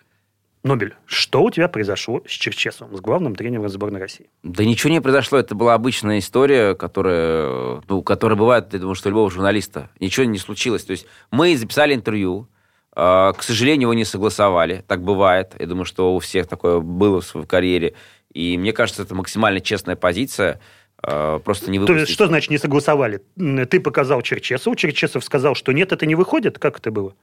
Нобель, 0.65 0.95
что 1.07 1.43
у 1.43 1.51
тебя 1.51 1.69
произошло 1.69 2.23
с 2.27 2.31
Черчесовым, 2.31 2.97
с 2.97 3.01
главным 3.01 3.37
тренером 3.37 3.69
сборной 3.69 4.01
России? 4.01 4.29
Да 4.43 4.65
ничего 4.65 4.91
не 4.91 5.01
произошло. 5.01 5.39
Это 5.39 5.55
была 5.55 5.75
обычная 5.75 6.19
история, 6.19 6.75
которая, 6.75 7.81
ну, 7.89 8.03
которая 8.03 8.37
бывает, 8.37 8.73
я 8.73 8.79
думаю, 8.79 8.95
что 8.95 9.09
у 9.09 9.11
любого 9.11 9.31
журналиста. 9.31 9.91
Ничего 10.01 10.27
не 10.27 10.39
случилось. 10.39 10.85
То 10.85 10.93
есть 10.93 11.07
мы 11.31 11.57
записали 11.57 11.95
интервью, 11.95 12.49
а, 12.93 13.33
к 13.33 13.43
сожалению, 13.45 13.83
его 13.83 13.95
не 13.95 14.05
согласовали. 14.05 14.85
Так 14.89 15.03
бывает. 15.03 15.55
Я 15.59 15.67
думаю, 15.67 15.85
что 15.85 16.17
у 16.17 16.19
всех 16.19 16.49
такое 16.49 16.81
было 16.81 17.21
в 17.21 17.25
своей 17.25 17.47
карьере. 17.47 17.95
И 18.33 18.59
мне 18.59 18.73
кажется, 18.73 19.03
это 19.03 19.15
максимально 19.15 19.61
честная 19.61 19.95
позиция. 19.95 20.61
А, 21.01 21.39
просто 21.39 21.71
не 21.71 21.79
выпустить. 21.79 22.09
То 22.09 22.13
что 22.13 22.27
значит 22.27 22.51
не 22.51 22.59
согласовали? 22.59 23.23
Ты 23.37 23.79
показал 23.79 24.23
Черчесову, 24.23 24.75
Черчесов 24.75 25.23
сказал, 25.23 25.55
что 25.55 25.71
нет, 25.71 25.93
это 25.93 26.07
не 26.07 26.17
выходит? 26.17 26.59
Как 26.59 26.79
это 26.79 26.91
было? 26.91 27.15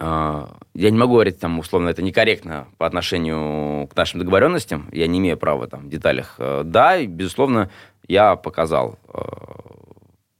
Я 0.00 0.90
не 0.90 0.96
могу 0.96 1.14
говорить, 1.14 1.38
там, 1.38 1.58
условно, 1.58 1.90
это 1.90 2.00
некорректно 2.00 2.68
по 2.78 2.86
отношению 2.86 3.86
к 3.88 3.96
нашим 3.96 4.20
договоренностям. 4.20 4.88
Я 4.92 5.06
не 5.06 5.18
имею 5.18 5.36
права 5.36 5.66
там, 5.66 5.86
в 5.86 5.88
деталях. 5.90 6.36
Э, 6.38 6.62
да, 6.64 7.04
безусловно, 7.04 7.70
я 8.08 8.36
показал 8.36 8.98
э, 9.12 9.20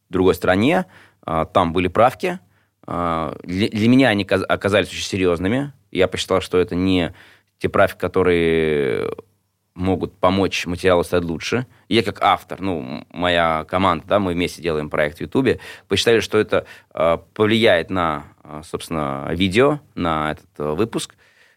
другой 0.09 0.35
стране. 0.35 0.87
Э, 1.27 1.45
там 1.53 1.73
были 1.73 1.89
правки. 1.89 2.39
Для, 2.87 3.35
для 3.45 3.89
меня 3.89 4.09
они 4.09 4.25
оказались 4.25 4.89
очень 4.89 5.05
серьезными. 5.05 5.73
Я 5.93 6.09
посчитал, 6.09 6.41
что 6.41 6.59
это 6.59 6.75
не 6.75 7.13
те 7.59 7.69
правки, 7.69 7.99
которые 7.99 9.11
могут 9.75 10.17
помочь 10.19 10.67
материалу 10.67 11.05
стать 11.05 11.25
лучше. 11.25 11.67
Я 11.89 12.03
как 12.03 12.23
автор, 12.23 12.61
ну, 12.61 13.05
моя 13.11 13.65
команда, 13.69 14.05
да, 14.07 14.19
мы 14.19 14.33
вместе 14.33 14.63
делаем 14.63 14.91
проект 14.91 15.19
в 15.19 15.21
Ютубе, 15.21 15.61
посчитали, 15.89 16.21
что 16.21 16.39
это 16.39 16.67
э, 16.95 17.19
повлияет 17.35 17.91
на, 17.91 18.25
собственно, 18.65 19.29
видео, 19.33 19.81
на 19.95 20.33
этот 20.33 20.49
э, 20.59 20.73
выпуск. 20.73 21.17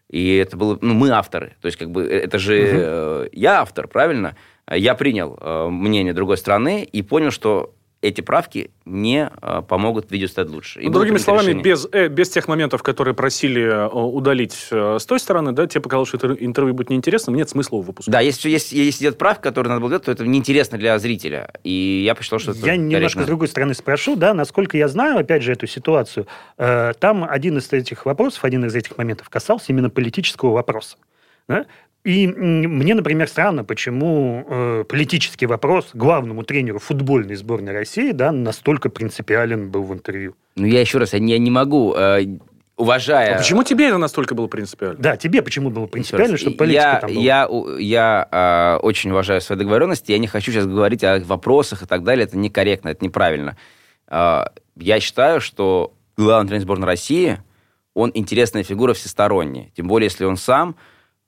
И 0.09 0.35
это 0.35 0.57
было, 0.57 0.77
ну, 0.81 0.93
мы 0.93 1.09
авторы. 1.09 1.55
То 1.61 1.65
есть, 1.67 1.77
как 1.77 1.89
бы, 1.89 2.03
это 2.05 2.37
же 2.37 2.53
угу. 2.53 2.71
э, 2.71 3.29
я 3.31 3.61
автор, 3.61 3.87
правильно? 3.87 4.35
Я 4.69 4.95
принял 4.95 5.37
э, 5.39 5.67
мнение 5.69 6.13
другой 6.13 6.37
страны 6.37 6.83
и 6.83 7.01
понял, 7.01 7.31
что 7.31 7.73
эти 8.03 8.19
правки 8.19 8.69
не 8.85 9.29
а, 9.41 9.61
помогут 9.61 10.11
видео 10.11 10.27
стать 10.27 10.49
лучше. 10.49 10.81
И 10.81 10.89
Другими 10.89 11.17
словами, 11.17 11.61
без, 11.61 11.87
э, 11.91 12.09
без 12.09 12.29
тех 12.29 12.49
моментов, 12.49 12.83
которые 12.83 13.13
просили 13.13 13.63
э, 13.63 13.87
удалить 13.87 14.67
э, 14.71 14.97
с 14.99 15.05
той 15.05 15.19
стороны, 15.21 15.53
да, 15.53 15.65
тебе 15.67 15.79
показалось, 15.79 16.09
что 16.09 16.17
это 16.17 16.33
интервью 16.33 16.73
будет 16.73 16.89
неинтересным, 16.89 17.35
нет 17.35 17.49
смысла 17.49 17.77
его 17.77 17.83
выпускать. 17.83 18.11
Да, 18.11 18.19
если, 18.19 18.49
если, 18.49 18.75
если 18.75 19.05
идет 19.05 19.17
правка, 19.17 19.43
которую 19.43 19.69
надо 19.69 19.79
было 19.79 19.89
делать, 19.91 20.05
то 20.05 20.11
это 20.11 20.27
неинтересно 20.27 20.77
для 20.77 20.99
зрителя. 20.99 21.49
И 21.63 22.03
я 22.05 22.13
посчитал, 22.13 22.39
что 22.39 22.51
это 22.51 22.59
Я 22.59 22.65
корректно. 22.65 22.87
немножко 22.89 23.23
с 23.23 23.25
другой 23.25 23.47
стороны 23.47 23.73
спрошу, 23.73 24.17
да, 24.17 24.33
насколько 24.33 24.77
я 24.77 24.89
знаю, 24.89 25.17
опять 25.19 25.41
же, 25.41 25.53
эту 25.53 25.65
ситуацию, 25.65 26.27
э, 26.57 26.91
там 26.99 27.23
один 27.23 27.57
из 27.57 27.71
этих 27.71 28.05
вопросов, 28.05 28.43
один 28.43 28.65
из 28.65 28.75
этих 28.75 28.97
моментов 28.97 29.29
касался 29.29 29.67
именно 29.69 29.89
политического 29.89 30.51
вопроса. 30.51 30.97
Да? 31.47 31.65
И 32.03 32.27
мне, 32.27 32.95
например, 32.95 33.29
странно, 33.29 33.63
почему 33.63 34.45
э, 34.47 34.83
политический 34.89 35.45
вопрос 35.45 35.91
главному 35.93 36.43
тренеру 36.43 36.79
футбольной 36.79 37.35
сборной 37.35 37.71
России 37.71 38.11
да, 38.11 38.33
настолько 38.33 38.89
принципиален 38.89 39.71
был 39.71 39.83
в 39.83 39.93
интервью. 39.93 40.35
Ну, 40.57 40.65
я 40.65 40.81
еще 40.81 40.97
раз, 40.97 41.13
я 41.13 41.19
не, 41.19 41.31
я 41.31 41.39
не 41.39 41.49
могу, 41.49 41.95
э, 41.95 42.25
уважая... 42.75 43.35
А 43.35 43.37
почему 43.37 43.63
тебе 43.63 43.87
это 43.87 43.97
настолько 43.97 44.35
было 44.35 44.47
принципиально? 44.47 44.99
Да, 44.99 45.15
тебе 45.15 45.41
почему 45.41 45.69
было 45.69 45.85
принципиально, 45.85 46.35
чтобы 46.35 46.57
политика 46.57 46.81
я, 46.81 46.99
там 46.99 47.09
была? 47.09 47.21
Я, 47.21 47.49
я 47.79 48.27
э, 48.29 48.85
очень 48.85 49.11
уважаю 49.11 49.39
свои 49.39 49.57
договоренности, 49.57 50.11
я 50.11 50.17
не 50.17 50.27
хочу 50.27 50.51
сейчас 50.51 50.65
говорить 50.65 51.05
о 51.05 51.21
вопросах 51.21 51.83
и 51.83 51.85
так 51.85 52.03
далее, 52.03 52.25
это 52.25 52.37
некорректно, 52.37 52.89
это 52.89 53.05
неправильно. 53.05 53.55
Э, 54.09 54.47
я 54.75 54.99
считаю, 54.99 55.39
что 55.39 55.93
главный 56.17 56.49
тренер 56.49 56.63
сборной 56.63 56.87
России, 56.87 57.39
он 57.93 58.11
интересная 58.13 58.63
фигура 58.63 58.93
всесторонняя, 58.93 59.69
тем 59.77 59.87
более, 59.87 60.07
если 60.07 60.25
он 60.25 60.35
сам 60.35 60.75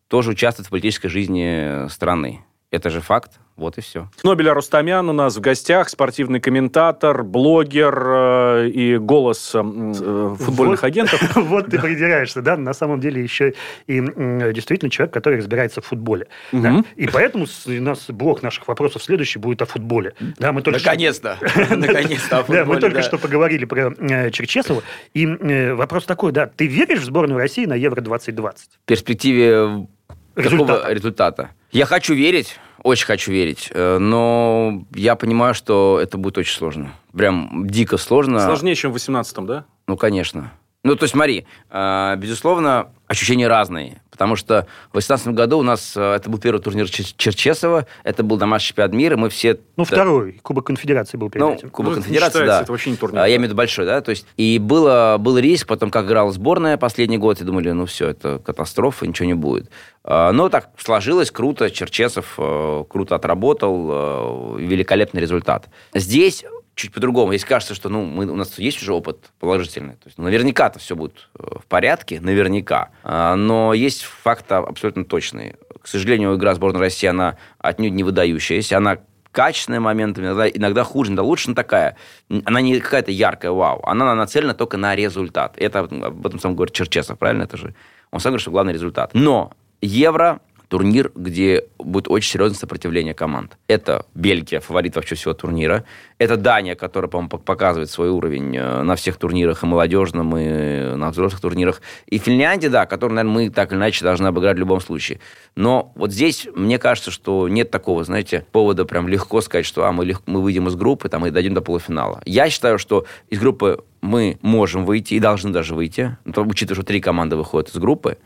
тоже 0.07 0.31
участвует 0.31 0.67
в 0.67 0.71
политической 0.71 1.07
жизни 1.07 1.87
страны. 1.89 2.41
Это 2.71 2.89
же 2.89 2.99
факт. 2.99 3.39
Вот 3.55 3.77
и 3.77 3.81
все. 3.81 4.09
Нобеля 4.21 4.53
Рустамян 4.53 5.07
у 5.07 5.13
нас 5.13 5.37
в 5.37 5.39
гостях, 5.39 5.87
спортивный 5.87 6.41
комментатор, 6.41 7.23
блогер 7.23 8.03
э, 8.05 8.67
и 8.67 8.97
голос 8.97 9.51
э, 9.55 9.59
э 9.59 10.35
футбольных 10.37 10.81
вот, 10.81 10.87
агентов. 10.87 11.35
Вот 11.37 11.67
ты 11.67 11.79
придираешься, 11.79 12.41
да, 12.41 12.57
на 12.57 12.73
самом 12.73 12.99
деле 12.99 13.23
еще 13.23 13.53
и 13.87 14.01
действительно 14.01 14.91
человек, 14.91 15.13
который 15.13 15.39
разбирается 15.39 15.79
в 15.79 15.85
футболе. 15.85 16.27
И 16.51 17.07
поэтому 17.07 17.45
у 17.45 17.71
нас 17.71 18.09
блок 18.09 18.43
наших 18.43 18.67
вопросов 18.67 19.01
следующий 19.03 19.39
будет 19.39 19.61
о 19.61 19.65
футболе. 19.65 20.15
Да, 20.37 20.51
мы 20.51 20.61
только 20.61 20.79
Наконец-то! 20.79 21.37
Наконец-то 21.69 22.43
Да, 22.49 22.65
мы 22.65 22.81
только 22.81 23.03
что 23.03 23.17
поговорили 23.17 23.63
про 23.63 23.93
э, 23.97 24.31
Черчесова. 24.31 24.83
И 25.13 25.25
вопрос 25.71 26.03
такой, 26.03 26.33
да, 26.33 26.47
ты 26.47 26.67
веришь 26.67 26.99
в 26.99 27.05
сборную 27.05 27.37
России 27.39 27.65
на 27.65 27.75
Евро-2020? 27.75 28.55
В 28.83 28.85
перспективе 28.85 29.87
Какого 30.35 30.91
результата? 30.91 31.49
Я 31.71 31.85
хочу 31.85 32.13
верить, 32.13 32.59
очень 32.83 33.05
хочу 33.05 33.31
верить, 33.31 33.69
э, 33.73 33.97
но 33.97 34.85
я 34.93 35.15
понимаю, 35.15 35.53
что 35.53 35.99
это 36.01 36.17
будет 36.17 36.37
очень 36.37 36.55
сложно. 36.55 36.91
Прям 37.13 37.67
дико 37.67 37.97
сложно. 37.97 38.39
Сложнее, 38.39 38.75
чем 38.75 38.91
в 38.91 38.95
18-м, 38.95 39.45
да? 39.45 39.65
Ну, 39.87 39.97
конечно. 39.97 40.51
Ну, 40.85 40.95
то 40.95 41.05
есть, 41.05 41.13
смотри, 41.13 41.47
э, 41.71 42.15
безусловно, 42.15 42.91
ощущения 43.07 43.47
разные. 43.47 44.03
Потому 44.11 44.35
что 44.35 44.67
в 44.89 44.93
2018 44.93 45.29
году 45.29 45.57
у 45.57 45.63
нас 45.63 45.97
э, 45.97 46.13
это 46.13 46.29
был 46.29 46.37
первый 46.37 46.59
турнир 46.59 46.87
Черчесова, 46.87 47.87
это 48.03 48.21
был 48.21 48.37
домашний 48.37 48.67
чемпионат 48.67 48.93
мира, 48.93 49.17
мы 49.17 49.29
все... 49.29 49.57
Ну, 49.77 49.83
второй, 49.83 50.33
Кубок 50.43 50.67
Конфедерации 50.67 51.17
был 51.17 51.31
перед 51.31 51.43
ну, 51.43 51.53
этим. 51.55 51.69
Кубок 51.71 51.95
ну, 51.95 51.95
Конфедерации, 51.95 52.45
да. 52.45 52.61
Это 52.61 52.71
вообще 52.71 52.91
не 52.91 52.97
турнир. 52.97 53.19
А, 53.19 53.27
я 53.27 53.37
имею 53.37 53.41
в 53.41 53.43
виду 53.45 53.55
большой, 53.55 53.87
да, 53.87 53.99
то 54.01 54.11
есть... 54.11 54.27
И 54.37 54.59
было, 54.59 55.17
был 55.19 55.39
риск, 55.39 55.65
потом, 55.65 55.89
как 55.89 56.05
играла 56.05 56.31
сборная 56.31 56.77
последний 56.77 57.17
год, 57.17 57.41
и 57.41 57.43
думали, 57.43 57.71
ну, 57.71 57.87
все, 57.87 58.09
это 58.09 58.37
катастрофа, 58.37 59.07
ничего 59.07 59.25
не 59.25 59.33
будет. 59.33 59.71
А, 60.03 60.31
но 60.33 60.49
так 60.49 60.69
сложилось, 60.77 61.31
круто, 61.31 61.71
Черчесов 61.71 62.35
э, 62.37 62.83
круто 62.87 63.15
отработал, 63.15 64.55
великолепный 64.57 65.19
результат. 65.19 65.67
Здесь 65.95 66.45
чуть 66.75 66.93
по-другому. 66.93 67.31
Если 67.31 67.47
кажется, 67.47 67.73
что 67.73 67.89
ну, 67.89 68.05
мы, 68.05 68.25
у 68.25 68.35
нас 68.35 68.59
есть 68.59 68.81
уже 68.81 68.93
опыт 68.93 69.31
положительный, 69.39 69.93
то 69.93 70.05
есть 70.05 70.17
ну, 70.17 70.25
наверняка-то 70.25 70.79
все 70.79 70.95
будет 70.95 71.29
э, 71.39 71.59
в 71.61 71.65
порядке, 71.65 72.19
наверняка. 72.19 72.89
А, 73.03 73.35
но 73.35 73.73
есть 73.73 74.03
факты 74.03 74.55
абсолютно 74.55 75.05
точные. 75.05 75.55
К 75.81 75.87
сожалению, 75.87 76.35
игра 76.35 76.53
сборной 76.53 76.81
России, 76.81 77.07
она 77.07 77.37
отнюдь 77.59 77.93
не 77.93 78.03
выдающаяся, 78.03 78.77
она 78.77 78.97
качественная 79.31 79.79
моментами, 79.79 80.27
иногда, 80.27 80.47
иногда 80.47 80.83
хуже, 80.83 81.11
иногда 81.11 81.23
лучше, 81.23 81.49
но 81.49 81.55
такая. 81.55 81.97
Она 82.45 82.61
не 82.61 82.79
какая-то 82.79 83.11
яркая, 83.11 83.51
вау. 83.51 83.81
Она 83.83 84.15
нацелена 84.15 84.53
только 84.53 84.77
на 84.77 84.95
результат. 84.95 85.55
Это 85.57 85.79
об 85.79 86.25
этом 86.25 86.39
сам 86.39 86.55
говорит 86.55 86.73
Черчесов, 86.73 87.19
правильно? 87.19 87.43
Это 87.43 87.57
же 87.57 87.75
он 88.11 88.19
сам 88.21 88.31
говорит, 88.31 88.41
что 88.41 88.51
главный 88.51 88.73
результат. 88.73 89.11
Но 89.13 89.51
Евро 89.81 90.39
турнир, 90.67 91.11
где 91.15 91.65
будет 91.77 92.07
очень 92.09 92.31
серьезное 92.31 92.57
сопротивление 92.57 93.13
команд. 93.13 93.57
Это 93.67 94.05
Бельгия, 94.13 94.59
фаворит 94.59 94.95
вообще 94.95 95.15
всего 95.15 95.33
турнира. 95.33 95.83
Это 96.17 96.37
Дания, 96.37 96.75
которая, 96.75 97.09
по-моему, 97.09 97.29
показывает 97.29 97.89
свой 97.89 98.09
уровень 98.09 98.55
э, 98.55 98.81
на 98.83 98.95
всех 98.95 99.17
турнирах, 99.17 99.63
и 99.63 99.65
молодежном, 99.65 100.37
и 100.37 100.95
на 100.95 101.11
взрослых 101.11 101.41
турнирах. 101.41 101.81
И 102.07 102.17
Финляндия, 102.17 102.69
да, 102.69 102.85
которую, 102.85 103.15
наверное, 103.15 103.33
мы 103.33 103.49
так 103.49 103.71
или 103.71 103.77
иначе 103.77 104.03
должны 104.03 104.27
обыграть 104.27 104.55
в 104.55 104.59
любом 104.59 104.79
случае. 104.79 105.19
Но 105.55 105.91
вот 105.95 106.11
здесь, 106.11 106.47
мне 106.55 106.79
кажется, 106.79 107.11
что 107.11 107.47
нет 107.47 107.71
такого, 107.71 108.03
знаете, 108.03 108.45
повода 108.51 108.85
прям 108.85 109.07
легко 109.07 109.41
сказать, 109.41 109.65
что 109.65 109.85
а, 109.85 109.91
мы, 109.91 110.05
легко, 110.05 110.23
мы 110.25 110.41
выйдем 110.41 110.67
из 110.67 110.75
группы 110.75 111.09
там, 111.09 111.25
и 111.25 111.31
дойдем 111.31 111.53
до 111.53 111.61
полуфинала. 111.61 112.21
Я 112.25 112.49
считаю, 112.49 112.77
что 112.77 113.05
из 113.29 113.39
группы 113.39 113.83
мы 114.01 114.37
можем 114.41 114.85
выйти 114.85 115.15
и 115.15 115.19
должны 115.19 115.51
даже 115.51 115.75
выйти, 115.75 116.17
учитывая, 116.25 116.75
что 116.75 116.85
три 116.85 117.01
команды 117.01 117.35
выходят 117.35 117.69
из 117.69 117.75
группы, 117.75 118.17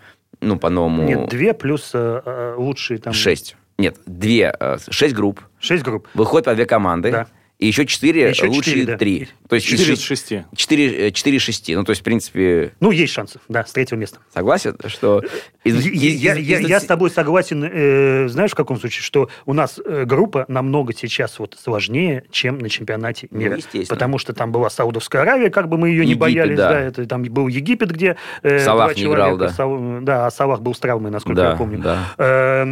ну, 0.42 0.58
по-новому... 0.58 1.04
Нет, 1.04 1.30
две 1.30 1.54
плюс 1.54 1.92
э, 1.94 2.22
э, 2.26 2.56
лучшие 2.58 3.00
там... 3.00 3.14
Шесть. 3.14 3.56
Нет, 3.78 3.98
две, 4.06 4.54
э, 4.60 4.78
шесть 4.90 5.16
групп. 5.16 5.42
Шесть 5.60 5.84
групп. 5.84 6.08
Выходят 6.14 6.46
по 6.46 6.56
две 6.56 6.66
команды. 6.66 7.12
Да. 7.12 7.28
И 7.60 7.68
еще 7.68 7.86
4 7.86 8.30
еще 8.30 8.48
лучшие 8.48 8.86
4, 8.86 8.86
да. 8.86 8.98
3. 8.98 9.28
То 9.50 9.56
есть 9.56 9.68
4 9.68 9.94
из 9.94 10.02
6. 10.02 10.34
4, 10.56 11.12
4 11.12 11.38
из 11.38 11.42
6. 11.42 11.70
Ну, 11.76 11.84
то 11.84 11.90
есть, 11.90 12.02
в 12.02 12.04
принципе... 12.06 12.72
Ну, 12.80 12.92
есть 12.92 13.12
шансы, 13.12 13.40
да, 13.50 13.66
с 13.66 13.74
третьего 13.74 14.00
места. 14.00 14.20
Согласен, 14.34 14.78
что... 14.88 15.22
Из, 15.66 15.86
я, 15.86 16.36
из, 16.36 16.48
я, 16.48 16.60
из... 16.60 16.70
я 16.70 16.80
с 16.80 16.86
тобой 16.86 17.12
согласен, 17.12 17.70
э, 17.70 18.28
знаешь, 18.30 18.52
в 18.52 18.56
каком 18.56 18.80
случае, 18.80 19.02
что 19.02 19.30
у 19.46 19.54
нас 19.54 19.78
э, 19.84 20.06
группа 20.06 20.46
намного 20.48 20.94
сейчас 20.94 21.38
вот 21.38 21.58
сложнее, 21.62 22.24
чем 22.32 22.60
на 22.60 22.70
чемпионате 22.70 23.28
ну, 23.30 23.40
мира. 23.40 23.60
Ну, 23.74 23.84
Потому 23.90 24.20
что 24.20 24.32
там 24.34 24.54
была 24.54 24.70
Саудовская 24.70 25.24
Аравия, 25.24 25.50
как 25.50 25.68
бы 25.68 25.78
мы 25.78 25.90
ее 25.90 26.04
Египет, 26.04 26.10
не 26.10 26.16
боялись, 26.16 26.58
да. 26.58 26.70
да, 26.70 26.80
это 26.80 27.06
там 27.08 27.24
был 27.24 27.50
Египет, 27.50 27.92
где... 27.92 28.16
Э, 28.42 28.60
Салах 28.60 28.96
не 28.96 29.04
играл, 29.04 29.36
да. 29.36 29.50
Сал, 29.50 30.00
да, 30.02 30.28
а 30.28 30.32
Салах 30.32 30.62
был 30.62 30.74
с 30.74 30.80
травмой, 30.80 31.12
насколько 31.12 31.42
да, 31.42 31.50
я 31.52 31.56
помню. 31.58 31.80
Да. 31.80 32.14
Э, 32.18 32.64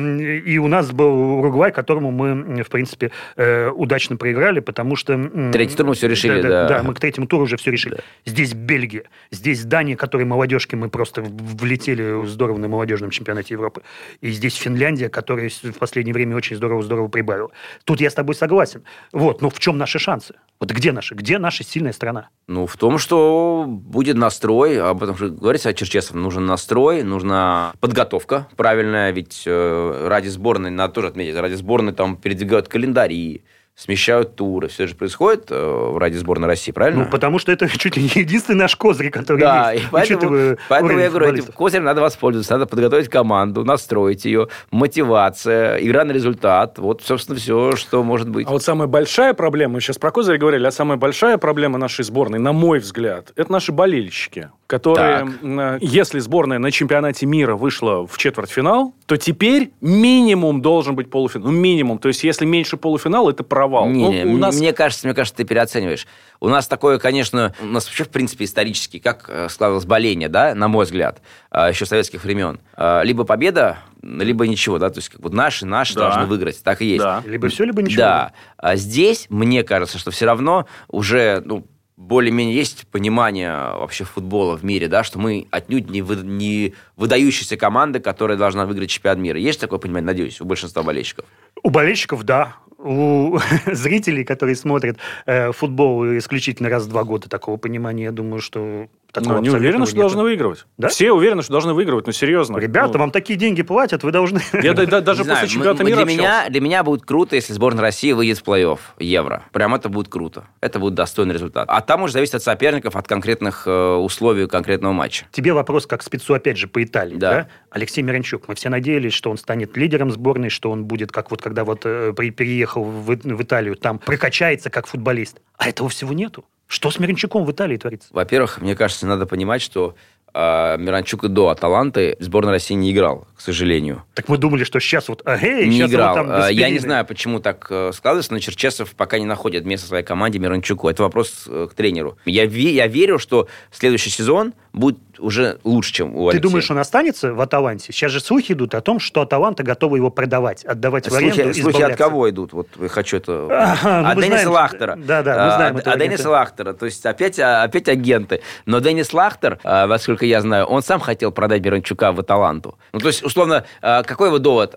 и 0.45 0.57
у 0.59 0.69
нас 0.69 0.91
был 0.91 1.39
Уругвай, 1.39 1.73
которому 1.73 2.11
мы, 2.11 2.63
в 2.63 2.69
принципе, 2.69 3.11
э, 3.35 3.69
удачно 3.69 4.15
проиграли, 4.15 4.61
потому 4.61 4.76
что... 4.95 5.51
Третий 5.51 5.75
тур 5.75 5.87
мы 5.87 5.95
все 5.95 6.07
решили, 6.07 6.41
да. 6.41 6.49
Да, 6.49 6.67
да, 6.67 6.83
мы 6.83 6.93
к 6.93 6.99
третьему 6.99 7.27
туру 7.27 7.43
уже 7.43 7.57
все 7.57 7.71
решили. 7.71 7.95
Да. 7.95 8.01
Здесь 8.25 8.53
Бельгия, 8.53 9.03
здесь 9.31 9.63
Дания, 9.63 9.95
которой 9.95 10.25
молодежки 10.25 10.75
мы 10.75 10.89
просто 10.89 11.21
влетели 11.21 12.25
здорово 12.25 12.57
на 12.57 12.67
молодежном 12.67 13.09
чемпионате 13.09 13.53
Европы. 13.53 13.81
И 14.21 14.31
здесь 14.31 14.55
Финляндия, 14.55 15.09
которая 15.09 15.49
в 15.49 15.77
последнее 15.79 16.13
время 16.13 16.35
очень 16.35 16.55
здорово-здорово 16.55 17.07
прибавила. 17.07 17.51
Тут 17.83 18.01
я 18.01 18.09
с 18.09 18.13
тобой 18.13 18.35
согласен. 18.35 18.83
Вот, 19.11 19.41
но 19.41 19.49
в 19.49 19.59
чем 19.59 19.77
наши 19.77 19.99
шансы? 19.99 20.35
Вот 20.59 20.71
где 20.71 20.91
наши? 20.91 21.15
Где 21.15 21.37
наша 21.37 21.63
сильная 21.63 21.93
страна? 21.93 22.29
Ну, 22.47 22.65
в 22.65 22.75
том, 22.77 22.97
что 22.97 23.65
будет 23.67 24.17
настрой, 24.17 24.81
об 24.81 25.03
этом 25.03 25.17
же 25.17 25.29
говорится 25.29 25.69
о 25.69 25.73
Черчесов, 25.73 26.15
нужен 26.15 26.45
настрой, 26.45 27.03
нужна 27.03 27.73
подготовка 27.79 28.47
правильная, 28.55 29.11
ведь 29.11 29.43
э, 29.45 30.07
ради 30.07 30.27
сборной, 30.27 30.71
надо 30.71 30.93
тоже 30.93 31.07
отметить, 31.07 31.35
ради 31.35 31.53
сборной 31.53 31.93
там 31.93 32.15
передвигают 32.15 32.67
календари, 32.67 33.43
смещают 33.77 34.35
туры. 34.35 34.69
Все 34.69 34.87
же 34.87 34.95
происходит 34.95 35.45
э, 35.51 35.97
ради 35.97 36.15
сборной 36.15 36.47
России, 36.47 36.71
правильно? 36.71 37.03
Ну, 37.03 37.09
потому 37.11 37.37
что 37.37 37.51
это 37.51 37.69
чуть 37.79 37.95
ли 37.95 38.03
не 38.03 38.21
единственный 38.21 38.57
наш 38.57 38.75
козырь, 38.75 39.11
который 39.11 39.39
да, 39.39 39.71
есть. 39.71 39.85
И 39.85 39.87
поэтому, 39.91 40.57
поэтому 40.67 40.99
я 40.99 41.09
говорю, 41.11 41.33
этим 41.35 41.51
козырем 41.53 41.83
надо 41.83 42.01
воспользоваться, 42.01 42.53
надо 42.53 42.65
подготовить 42.65 43.07
команду, 43.07 43.63
настроить 43.63 44.25
ее, 44.25 44.47
мотивация, 44.71 45.77
игра 45.77 46.03
на 46.05 46.11
результат. 46.11 46.79
Вот, 46.79 47.03
собственно, 47.03 47.37
все, 47.37 47.75
что 47.75 48.03
может 48.03 48.27
быть. 48.27 48.47
А 48.47 48.51
вот 48.51 48.63
самая 48.63 48.87
большая 48.87 49.35
проблема, 49.35 49.75
мы 49.75 49.81
сейчас 49.81 49.99
про 49.99 50.09
козырь 50.09 50.39
говорили, 50.39 50.65
а 50.65 50.71
самая 50.71 50.97
большая 50.97 51.37
проблема 51.37 51.77
нашей 51.77 52.03
сборной, 52.03 52.39
на 52.39 52.53
мой 52.53 52.79
взгляд, 52.79 53.31
это 53.35 53.51
наши 53.51 53.71
болельщики, 53.71 54.49
которые, 54.67 55.29
так. 55.41 55.81
если 55.81 56.19
сборная 56.19 56.59
на 56.59 56.71
чемпионате 56.71 57.25
мира 57.25 57.55
вышла 57.55 58.05
в 58.05 58.17
четвертьфинал, 58.17 58.93
то 59.05 59.15
теперь 59.15 59.71
минимум 59.79 60.61
должен 60.61 60.95
быть 60.95 61.09
полуфинал. 61.09 61.49
Ну, 61.49 61.57
минимум. 61.57 61.99
То 61.99 62.09
есть, 62.09 62.23
если 62.25 62.45
меньше 62.45 62.75
полуфинала, 62.75 63.31
это 63.31 63.43
провал. 63.43 63.89
Не, 63.89 64.25
ну, 64.25 64.33
у 64.33 64.37
нас... 64.37 64.57
Мне 64.59 64.73
кажется, 64.73 65.07
мне 65.07 65.15
кажется, 65.15 65.37
ты 65.37 65.45
переоцениваешь. 65.45 66.05
У 66.41 66.49
нас 66.49 66.67
такое, 66.67 66.99
конечно, 66.99 67.55
у 67.61 67.65
нас 67.65 67.85
вообще, 67.85 68.03
в 68.03 68.09
принципе, 68.09 68.43
исторически, 68.43 68.99
как 68.99 69.25
э, 69.29 69.47
складывалось 69.49 69.85
боление, 69.85 70.27
да, 70.27 70.53
на 70.53 70.67
мой 70.67 70.85
взгляд, 70.85 71.21
э, 71.49 71.69
еще 71.69 71.85
советских 71.85 72.23
времен. 72.25 72.59
Э, 72.75 73.01
либо 73.03 73.23
победа, 73.23 73.79
либо 74.03 74.45
ничего, 74.45 74.77
да, 74.77 74.89
то 74.89 74.99
есть 74.99 75.09
как 75.09 75.21
вот 75.21 75.33
наши, 75.33 75.65
наши 75.65 75.95
да. 75.95 76.01
должны 76.01 76.25
выиграть, 76.25 76.61
так 76.61 76.81
и 76.81 76.85
есть. 76.85 77.03
Да. 77.03 77.23
Либо 77.25 77.47
все, 77.47 77.63
либо 77.63 77.81
ничего. 77.81 78.01
Да. 78.01 78.33
А 78.57 78.75
здесь, 78.75 79.27
мне 79.29 79.63
кажется, 79.63 79.97
что 79.97 80.11
все 80.11 80.25
равно 80.25 80.67
уже, 80.89 81.41
ну, 81.45 81.65
более-менее 81.97 82.55
есть 82.55 82.87
понимание 82.87 83.51
вообще 83.51 84.03
футбола 84.03 84.55
в 84.55 84.63
мире, 84.63 84.87
да, 84.87 85.03
что 85.03 85.19
мы 85.19 85.47
отнюдь 85.49 85.89
не, 85.89 86.03
вы, 86.03 86.17
не 86.17 86.73
выдающаяся 86.95 87.57
команда, 87.57 87.99
которая 87.99 88.37
должна 88.37 88.65
выиграть 88.65 88.91
чемпионат 88.91 89.17
мира. 89.17 89.39
Есть 89.39 89.59
такое 89.59 89.79
понимание, 89.79 90.05
надеюсь, 90.05 90.39
у 90.39 90.45
большинства 90.45 90.83
болельщиков? 90.83 91.25
У 91.63 91.69
болельщиков, 91.71 92.23
да 92.23 92.55
у 92.77 93.39
зрителей, 93.65 94.23
которые 94.23 94.55
смотрят 94.55 94.97
э, 95.25 95.51
футбол 95.51 96.05
исключительно 96.17 96.69
раз 96.69 96.85
в 96.85 96.89
два 96.89 97.03
года, 97.03 97.27
такого 97.27 97.57
понимания, 97.57 98.03
я 98.03 98.11
думаю, 98.11 98.39
что 98.39 98.87
Такого 99.11 99.35
ну, 99.35 99.41
не 99.41 99.49
уверены, 99.49 99.85
что 99.85 99.95
должны 99.95 100.23
выигрывать. 100.23 100.65
Да? 100.77 100.89
Все 100.89 101.11
уверены, 101.11 101.41
что 101.41 101.51
должны 101.51 101.73
выигрывать, 101.73 102.05
ну 102.07 102.11
серьезно. 102.11 102.57
Ребята, 102.57 102.93
ну... 102.93 102.99
вам 102.99 103.11
такие 103.11 103.39
деньги 103.39 103.61
платят, 103.63 104.03
вы 104.03 104.11
должны... 104.11 104.41
Я 104.61 104.73
да, 104.73 105.01
даже 105.01 105.19
после 105.19 105.33
знаю, 105.33 105.47
чемпионата 105.47 105.83
мира 105.83 105.95
для 105.97 106.05
меня, 106.05 106.49
для 106.49 106.61
меня 106.61 106.83
будет 106.83 107.03
круто, 107.03 107.35
если 107.35 107.53
сборная 107.53 107.81
России 107.81 108.11
выйдет 108.11 108.39
в 108.39 108.43
плей-офф 108.43 108.79
Евро. 108.99 109.43
Прям 109.53 109.73
это 109.75 109.89
будет 109.89 110.09
круто. 110.09 110.45
Это 110.61 110.79
будет 110.79 110.93
достойный 110.93 111.33
результат. 111.33 111.67
А 111.69 111.81
там 111.81 112.03
уже 112.03 112.13
зависит 112.13 112.35
от 112.35 112.43
соперников, 112.43 112.95
от 112.95 113.07
конкретных 113.07 113.63
э, 113.65 113.95
условий 113.95 114.47
конкретного 114.47 114.93
матча. 114.93 115.25
Тебе 115.31 115.53
вопрос 115.53 115.87
как 115.87 116.03
спецу, 116.03 116.33
опять 116.33 116.57
же, 116.57 116.67
по 116.67 116.83
Италии. 116.83 117.15
Да. 117.15 117.31
да? 117.31 117.47
Алексей 117.71 118.01
Миранчук. 118.01 118.47
Мы 118.47 118.55
все 118.55 118.69
надеялись, 118.69 119.13
что 119.13 119.31
он 119.31 119.37
станет 119.37 119.75
лидером 119.77 120.11
сборной, 120.11 120.49
что 120.49 120.69
он 120.69 120.85
будет, 120.85 121.11
как 121.11 121.31
вот 121.31 121.41
когда 121.41 121.63
вот 121.63 121.81
э, 121.85 122.13
переехал 122.13 122.83
в, 122.83 123.05
в 123.05 123.41
Италию, 123.41 123.75
там 123.75 123.99
прокачается 123.99 124.69
как 124.69 124.87
футболист. 124.87 125.41
А 125.57 125.69
этого 125.69 125.89
всего 125.89 126.13
нету. 126.13 126.45
Что 126.67 126.91
с 126.91 126.99
Миранчуком 126.99 127.45
в 127.45 127.51
Италии 127.51 127.77
творится? 127.77 128.09
Во-первых, 128.11 128.61
мне 128.61 128.75
кажется, 128.75 129.07
надо 129.07 129.25
понимать, 129.25 129.61
что 129.61 129.95
а 130.39 130.77
Миранчук 130.77 131.23
и 131.23 131.29
до 131.29 131.49
Аталанты 131.49 132.15
в 132.19 132.23
сборной 132.23 132.51
России 132.51 132.75
не 132.75 132.91
играл, 132.91 133.27
к 133.35 133.41
сожалению. 133.41 134.03
Так 134.13 134.29
мы 134.29 134.37
думали, 134.37 134.65
что 134.65 134.79
сейчас 134.79 135.07
вот, 135.09 135.23
эй, 135.25 135.65
не 135.65 135.77
сейчас 135.77 135.89
играл. 135.89 136.15
Вот 136.15 136.27
там 136.27 136.49
Я 136.51 136.69
не 136.69 136.77
знаю, 136.77 137.05
почему 137.05 137.39
так 137.39 137.65
э, 137.71 137.91
складывается, 137.91 138.33
но 138.33 138.39
Черчесов 138.39 138.93
пока 138.93 139.17
не 139.17 139.25
находит 139.25 139.65
место 139.65 139.87
своей 139.87 140.03
команде 140.03 140.37
Миранчуку. 140.37 140.89
Это 140.89 141.01
вопрос 141.01 141.45
э, 141.47 141.67
к 141.71 141.73
тренеру. 141.73 142.19
Я, 142.25 142.43
я 142.43 142.85
верю, 142.85 143.17
что 143.17 143.47
следующий 143.71 144.11
сезон 144.11 144.53
будет 144.77 144.97
уже 145.19 145.59
лучше, 145.63 145.93
чем 145.93 146.15
у 146.15 146.27
Алексея. 146.27 146.41
Ты 146.41 146.47
думаешь, 146.47 146.71
он 146.71 146.77
останется 146.77 147.33
в 147.33 147.41
Аталанте? 147.41 147.91
Сейчас 147.91 148.11
же 148.11 148.19
слухи 148.19 148.53
идут 148.53 148.75
о 148.75 148.81
том, 148.81 148.99
что 148.99 149.21
Аталанта 149.21 149.63
готова 149.63 149.95
его 149.95 150.09
продавать, 150.09 150.63
отдавать 150.63 151.05
слухи, 151.05 151.29
в 151.29 151.39
аренду, 151.39 151.53
Слухи 151.53 151.81
от 151.81 151.95
кого 151.95 152.29
идут? 152.29 152.53
Вот 152.53 152.67
я 152.79 152.87
хочу 152.87 153.17
это... 153.17 153.47
Ага, 153.67 154.01
ну, 154.01 154.09
от 154.09 154.15
Денниса 154.15 154.29
знаем, 154.29 154.51
Лахтера. 154.51 154.95
Да, 154.95 155.23
да, 155.23 155.45
мы 155.45 155.55
знаем 155.55 155.77
а, 155.83 155.91
От 155.91 155.99
Денниса 155.99 156.29
Лахтера. 156.29 156.73
То 156.73 156.85
есть 156.85 157.05
опять, 157.05 157.39
а, 157.39 157.63
опять 157.63 157.89
агенты. 157.89 158.41
Но 158.65 158.79
Деннис 158.79 159.11
Лахтер, 159.13 159.59
а, 159.63 159.87
насколько 159.87 160.25
я 160.25 160.41
знаю, 160.41 160.65
он 160.65 160.81
сам 160.83 160.99
хотел 160.99 161.31
продать 161.31 161.63
Миранчука 161.63 162.11
в 162.11 162.19
Аталанту. 162.19 162.77
Ну, 162.93 162.99
то 162.99 163.07
есть, 163.07 163.23
условно, 163.23 163.65
а, 163.81 164.03
какой 164.03 164.27
его 164.27 164.39
довод? 164.39 164.75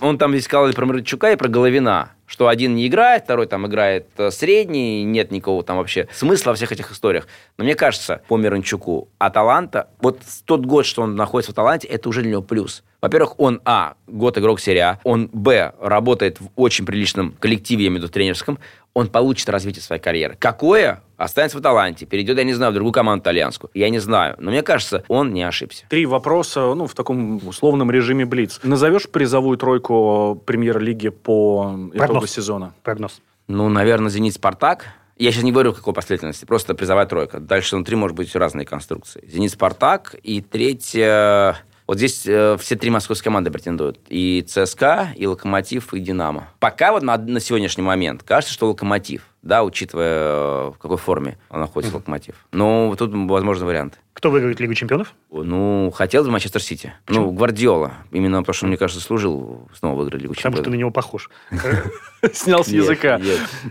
Он 0.00 0.18
там 0.18 0.32
здесь 0.32 0.44
сказал 0.44 0.72
про 0.72 0.86
Миранчука 0.86 1.32
и 1.32 1.36
про 1.36 1.48
Головина 1.48 2.10
что 2.26 2.48
один 2.48 2.74
не 2.74 2.86
играет, 2.86 3.24
второй 3.24 3.46
там 3.46 3.66
играет 3.66 4.06
э, 4.16 4.30
средний, 4.30 5.04
нет 5.04 5.30
никакого 5.30 5.62
там 5.62 5.76
вообще 5.76 6.08
смысла 6.12 6.50
во 6.50 6.56
всех 6.56 6.72
этих 6.72 6.90
историях. 6.92 7.26
Но 7.58 7.64
мне 7.64 7.74
кажется, 7.74 8.22
по 8.28 8.36
Миранчуку 8.36 9.08
Аталанта, 9.18 9.88
вот 10.00 10.20
тот 10.44 10.64
год, 10.64 10.86
что 10.86 11.02
он 11.02 11.16
находится 11.16 11.52
в 11.52 11.54
Аталанте, 11.54 11.88
это 11.88 12.08
уже 12.08 12.22
для 12.22 12.32
него 12.32 12.42
плюс. 12.42 12.82
Во-первых, 13.04 13.38
он, 13.38 13.60
а, 13.64 13.94
год 14.06 14.38
игрок 14.38 14.60
серии 14.60 14.80
А, 14.80 14.98
он, 15.04 15.28
б, 15.32 15.74
работает 15.78 16.40
в 16.40 16.48
очень 16.56 16.86
приличном 16.86 17.34
коллективе, 17.38 17.84
я 17.84 17.88
имею 17.88 18.00
в 18.00 18.04
виду 18.04 18.12
тренерском, 18.12 18.58
он 18.94 19.08
получит 19.08 19.48
развитие 19.50 19.82
своей 19.82 20.00
карьеры. 20.00 20.36
Какое? 20.38 21.02
Останется 21.16 21.58
в 21.58 21.60
Таланте, 21.60 22.06
перейдет, 22.06 22.38
я 22.38 22.44
не 22.44 22.54
знаю, 22.54 22.72
в 22.72 22.74
другую 22.74 22.92
команду 22.92 23.22
итальянскую. 23.22 23.70
Я 23.74 23.90
не 23.90 23.98
знаю. 23.98 24.36
Но 24.38 24.50
мне 24.50 24.62
кажется, 24.62 25.04
он 25.08 25.34
не 25.34 25.42
ошибся. 25.42 25.84
Три 25.88 26.06
вопроса, 26.06 26.74
ну, 26.74 26.86
в 26.86 26.94
таком 26.94 27.46
условном 27.46 27.90
режиме 27.90 28.24
Блиц. 28.24 28.58
Назовешь 28.62 29.08
призовую 29.08 29.58
тройку 29.58 30.42
премьер-лиги 30.46 31.10
по 31.10 31.76
Прогноз. 31.92 32.10
итогу 32.10 32.26
сезона? 32.26 32.72
Прогноз. 32.82 33.20
Ну, 33.48 33.68
наверное, 33.68 34.10
«Зенит-Спартак». 34.10 34.86
Я 35.16 35.30
сейчас 35.30 35.44
не 35.44 35.52
говорю, 35.52 35.72
в 35.72 35.76
какой 35.76 35.92
последовательности, 35.92 36.44
просто 36.44 36.74
призовая 36.74 37.06
тройка. 37.06 37.38
Дальше 37.38 37.76
внутри 37.76 37.96
может 37.96 38.16
быть 38.16 38.34
разные 38.34 38.64
конструкции. 38.64 39.22
«Зенит-Спартак» 39.26 40.16
и 40.22 40.40
третья... 40.40 41.58
Вот 41.86 41.98
здесь 41.98 42.26
э, 42.26 42.56
все 42.58 42.76
три 42.76 42.90
московские 42.90 43.24
команды 43.24 43.50
претендуют. 43.50 44.00
И 44.08 44.42
ЦСКА, 44.46 45.08
и 45.16 45.26
Локомотив, 45.26 45.92
и 45.92 46.00
Динамо. 46.00 46.48
Пока 46.58 46.92
вот 46.92 47.02
на, 47.02 47.18
на 47.18 47.40
сегодняшний 47.40 47.82
момент 47.82 48.22
кажется, 48.22 48.54
что 48.54 48.68
Локомотив, 48.68 49.22
да, 49.42 49.62
учитывая, 49.62 50.14
э, 50.14 50.70
в 50.70 50.78
какой 50.80 50.96
форме 50.96 51.36
он 51.50 51.60
находится, 51.60 51.94
mm-hmm. 51.94 51.98
Локомотив. 51.98 52.46
Но 52.52 52.94
тут 52.96 53.12
возможны 53.12 53.66
варианты. 53.66 53.98
Кто 54.14 54.30
выиграет 54.30 54.60
Лигу 54.60 54.72
чемпионов? 54.72 55.12
Ну, 55.30 55.92
хотел 55.94 56.24
бы 56.24 56.30
Манчестер 56.30 56.62
Сити. 56.62 56.94
Ну, 57.08 57.32
Гвардиола. 57.32 57.92
Именно 58.12 58.40
потому, 58.40 58.54
что, 58.54 58.66
мне 58.66 58.78
кажется, 58.78 59.04
служил 59.04 59.68
снова 59.74 59.96
выиграть 59.98 60.22
Лигу 60.22 60.34
чемпионов. 60.34 60.60
Потому 60.60 60.62
что 60.62 60.64
ты 60.64 60.70
на 60.70 60.80
него 60.80 60.90
похож. 60.90 61.28
Снял 62.32 62.64
с 62.64 62.68
языка. 62.68 63.20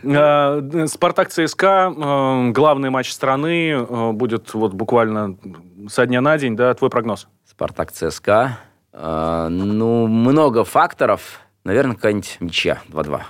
Э, 0.04 0.86
Спартак 0.88 1.30
ЦСКА, 1.30 1.92
э, 1.98 2.50
главный 2.52 2.92
матч 2.92 3.12
страны, 3.12 4.14
будет 4.14 4.54
вот 4.54 4.74
буквально 4.74 5.36
со 5.88 6.06
дня 6.06 6.22
на 6.22 6.38
день, 6.38 6.56
да, 6.56 6.76
твой 6.76 6.92
прогноз? 6.92 7.28
Спартак 7.56 7.92
ЦСКА. 7.92 8.58
Э, 8.94 9.48
ну, 9.48 10.08
много 10.08 10.64
факторов. 10.64 11.40
Наверное, 11.64 11.96
какая-нибудь 11.96 12.38
ничья 12.40 12.82
2-2. 12.90 13.22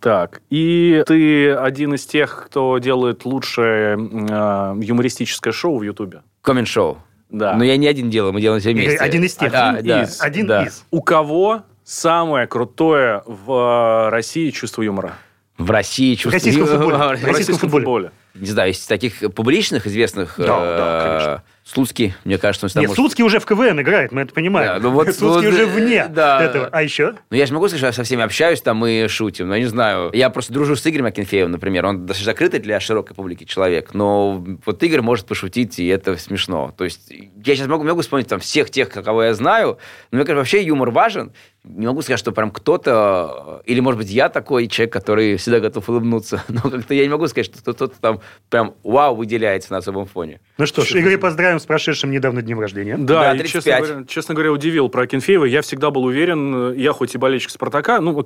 Так, 0.00 0.40
и 0.48 1.02
ты 1.06 1.52
один 1.52 1.94
из 1.94 2.06
тех, 2.06 2.46
кто 2.46 2.78
делает 2.78 3.26
лучшее 3.26 3.98
э, 3.98 4.74
юмористическое 4.80 5.52
шоу 5.52 5.78
в 5.78 5.82
Ютубе? 5.82 6.22
Коммент-шоу. 6.40 6.98
Да. 7.28 7.56
Но 7.56 7.64
я 7.64 7.76
не 7.76 7.86
один 7.86 8.08
делаю, 8.08 8.32
мы 8.32 8.40
делаем 8.40 8.60
все 8.60 8.72
вместе. 8.72 8.96
Один 8.96 9.24
из 9.24 9.34
тех. 9.34 9.52
Один 9.52 9.86
да, 9.86 10.02
из. 10.02 10.16
Да, 10.16 10.24
один 10.24 10.46
да. 10.46 10.64
из. 10.64 10.84
У 10.90 11.02
кого 11.02 11.62
самое 11.84 12.46
крутое 12.46 13.22
в 13.26 14.08
России 14.10 14.48
чувство 14.48 14.80
юмора? 14.80 15.12
В 15.58 15.70
России 15.70 16.14
чувство 16.14 16.48
юмора? 16.48 17.16
В 17.16 17.24
российском 17.24 17.26
футболе. 17.26 17.32
В 17.34 17.36
российском 17.36 17.68
футболе. 17.68 18.12
Не 18.34 18.46
знаю, 18.46 18.70
из 18.70 18.86
таких 18.86 19.34
публичных, 19.34 19.86
известных... 19.86 20.36
Да, 20.38 20.44
э, 20.44 20.46
да, 20.46 21.02
конечно 21.02 21.42
Слуцкий, 21.70 22.14
мне 22.24 22.38
кажется, 22.38 22.64
он 22.64 22.68
всегда 22.70 22.80
Нет, 22.80 22.88
может... 22.88 22.96
Слуцкий 22.96 23.22
уже 23.22 23.40
в 23.40 23.44
КВН 23.44 23.78
играет, 23.82 24.10
мы 24.10 24.22
это 24.22 24.32
понимаем. 24.32 24.74
Да, 24.74 24.88
ну 24.88 24.90
вот, 24.90 25.06
Слуцкий 25.14 25.50
вот, 25.50 25.54
уже 25.54 25.66
вне 25.66 26.06
да. 26.08 26.42
этого. 26.42 26.70
А 26.72 26.82
еще? 26.82 27.14
Ну, 27.30 27.36
я 27.36 27.44
же 27.44 27.52
могу 27.52 27.68
сказать, 27.68 27.80
что 27.80 27.86
я 27.88 27.92
со 27.92 28.04
всеми 28.04 28.22
общаюсь 28.22 28.62
там 28.62 28.86
и 28.86 29.06
шутим, 29.08 29.48
но 29.48 29.54
я 29.54 29.60
не 29.60 29.66
знаю. 29.66 30.10
Я 30.14 30.30
просто 30.30 30.54
дружу 30.54 30.76
с 30.76 30.86
Игорем 30.86 31.04
Акинфеевым, 31.04 31.52
например. 31.52 31.84
Он 31.84 32.06
достаточно 32.06 32.32
закрытый 32.32 32.60
для 32.60 32.80
широкой 32.80 33.14
публики 33.14 33.44
человек, 33.44 33.92
но 33.92 34.42
вот 34.64 34.82
Игорь 34.82 35.02
может 35.02 35.26
пошутить, 35.26 35.78
и 35.78 35.86
это 35.88 36.16
смешно. 36.16 36.72
То 36.74 36.84
есть 36.84 37.10
я 37.10 37.54
сейчас 37.54 37.66
могу, 37.66 37.84
могу 37.84 38.00
вспомнить 38.00 38.28
там 38.28 38.40
всех 38.40 38.70
тех, 38.70 38.88
кого 38.88 39.24
я 39.24 39.34
знаю, 39.34 39.76
но 40.10 40.16
мне 40.16 40.24
кажется, 40.24 40.38
вообще 40.38 40.62
юмор 40.64 40.90
важен, 40.90 41.32
не 41.64 41.86
могу 41.86 42.02
сказать, 42.02 42.18
что 42.18 42.32
прям 42.32 42.50
кто-то, 42.50 43.62
или, 43.64 43.80
может 43.80 43.98
быть, 43.98 44.10
я 44.10 44.28
такой 44.28 44.68
человек, 44.68 44.92
который 44.92 45.36
всегда 45.36 45.60
готов 45.60 45.88
улыбнуться, 45.88 46.42
но 46.48 46.62
как-то 46.62 46.94
я 46.94 47.02
не 47.02 47.08
могу 47.08 47.26
сказать, 47.28 47.46
что 47.46 47.60
кто-то 47.60 47.94
там 48.00 48.20
прям 48.48 48.74
вау 48.82 49.16
выделяется 49.16 49.72
на 49.72 49.78
особом 49.78 50.06
фоне. 50.06 50.40
Ну 50.56 50.66
что 50.66 50.82
ж, 50.82 50.92
Игорь, 50.92 51.18
поздравим 51.18 51.58
с 51.58 51.66
прошедшим 51.66 52.10
недавно 52.10 52.42
днем 52.42 52.60
рождения. 52.60 52.96
Да, 52.96 53.34
да 53.34 53.42
и, 53.42 53.46
честно, 53.46 53.76
говоря, 53.78 54.04
честно 54.06 54.34
говоря, 54.34 54.52
удивил 54.52 54.88
про 54.88 55.02
Акинфеева. 55.02 55.44
Я 55.44 55.62
всегда 55.62 55.90
был 55.90 56.04
уверен, 56.04 56.72
я 56.74 56.92
хоть 56.92 57.14
и 57.14 57.18
болельщик 57.18 57.50
Спартака, 57.50 58.00
ну, 58.00 58.22
к, 58.22 58.24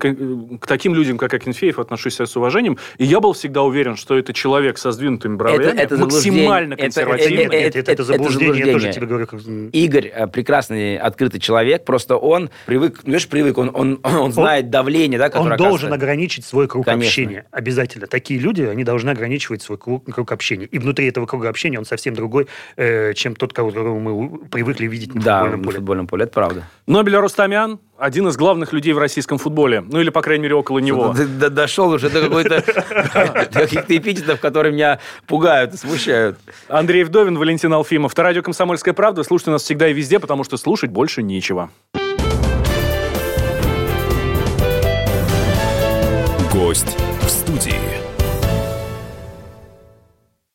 к 0.61 0.66
таким 0.66 0.95
людям, 0.95 1.18
как 1.18 1.35
Акинфеев, 1.35 1.78
отношусь 1.78 2.20
с 2.20 2.37
уважением, 2.37 2.78
и 2.99 3.05
я 3.05 3.20
был 3.20 3.33
всегда 3.33 3.62
уверен, 3.62 3.97
что 3.97 4.16
это 4.16 4.33
человек 4.33 4.78
со 4.78 4.93
сдвинутыми 4.93 5.37
бровями, 5.37 5.64
это, 5.64 5.95
это 5.95 5.97
максимально 5.97 6.76
консервативный. 6.76 7.45
Это, 7.45 7.57
это, 7.57 7.78
это, 7.78 7.93
это, 7.93 8.05
заблуждение, 8.05 8.49
это 8.49 8.62
заблуждение, 8.62 8.66
я 8.66 8.72
тоже 8.72 8.93
тебе 8.93 9.07
говорю. 9.07 9.68
Игорь 9.72 10.12
э, 10.14 10.26
прекрасный, 10.26 10.97
открытый 10.97 11.41
человек, 11.41 11.85
просто 11.85 12.16
он 12.16 12.51
привык, 12.66 13.01
ну, 13.05 13.18
видишь, 13.23 13.29
привык, 13.29 13.59
он, 13.59 13.70
он, 13.75 14.01
он 14.03 14.33
знает 14.33 14.66
он, 14.66 14.70
давление, 14.70 15.18
да, 15.18 15.29
которое... 15.29 15.53
Он 15.53 15.57
должен 15.57 15.93
ограничить 15.93 16.45
свой 16.45 16.68
круг 16.68 16.85
Конечно. 16.85 17.09
общения. 17.09 17.45
Обязательно. 17.51 18.07
Такие 18.07 18.41
люди, 18.41 18.62
они 18.62 18.85
должны 18.85 19.11
ограничивать 19.11 19.62
свой 19.62 19.79
круг, 19.79 20.05
круг 20.05 20.33
общения. 20.33 20.66
И 20.66 20.79
внутри 20.79 21.09
этого 21.09 21.27
круга 21.27 21.49
общения 21.49 21.79
он 21.79 21.85
совсем 21.85 22.14
другой, 22.14 22.49
э, 22.77 23.14
чем 23.14 23.35
тот, 23.35 23.53
кого 23.53 23.70
мы 23.70 24.39
привыкли 24.49 24.87
видеть 24.87 25.14
на 25.14 25.23
да, 25.23 25.41
футбольном 25.41 25.62
поле. 25.62 25.73
на 25.73 25.81
футбольном 25.81 26.07
поле, 26.07 26.25
это 26.25 26.33
правда. 26.33 26.64
Нобель 26.87 27.16
Рустамян 27.16 27.79
один 27.99 28.27
из 28.27 28.37
главных 28.37 28.73
людей 28.73 28.93
в 28.95 28.99
российском 28.99 29.39
футболе. 29.39 29.81
Ну, 29.81 30.01
или, 30.01 30.11
по 30.11 30.23
крайней 30.23 30.43
мере, 30.43 30.57
около 30.57 30.81
него. 30.81 31.14
Дошел 31.14 31.89
уже 31.91 32.11
до 32.11 32.20
какой-то 32.20 32.61
каких-то 33.53 33.97
эпитетов, 33.97 34.41
которые 34.41 34.73
меня 34.73 34.99
пугают 35.29 35.75
и 35.75 35.77
смущают. 35.77 36.37
Андрей 36.68 37.05
Вдовин, 37.05 37.39
Валентин 37.39 37.73
Алфимов. 37.73 38.12
Это 38.12 38.25
радио 38.25 38.43
«Комсомольская 38.43 38.93
правда». 38.93 39.23
Слушайте 39.23 39.53
нас 39.53 39.62
всегда 39.62 39.87
и 39.87 39.93
везде, 39.93 40.18
потому 40.18 40.43
что 40.43 40.57
слушать 40.57 40.91
больше 40.91 41.23
нечего. 41.23 41.70
Гость 46.73 46.97
в 47.20 47.29
студии. 47.29 47.91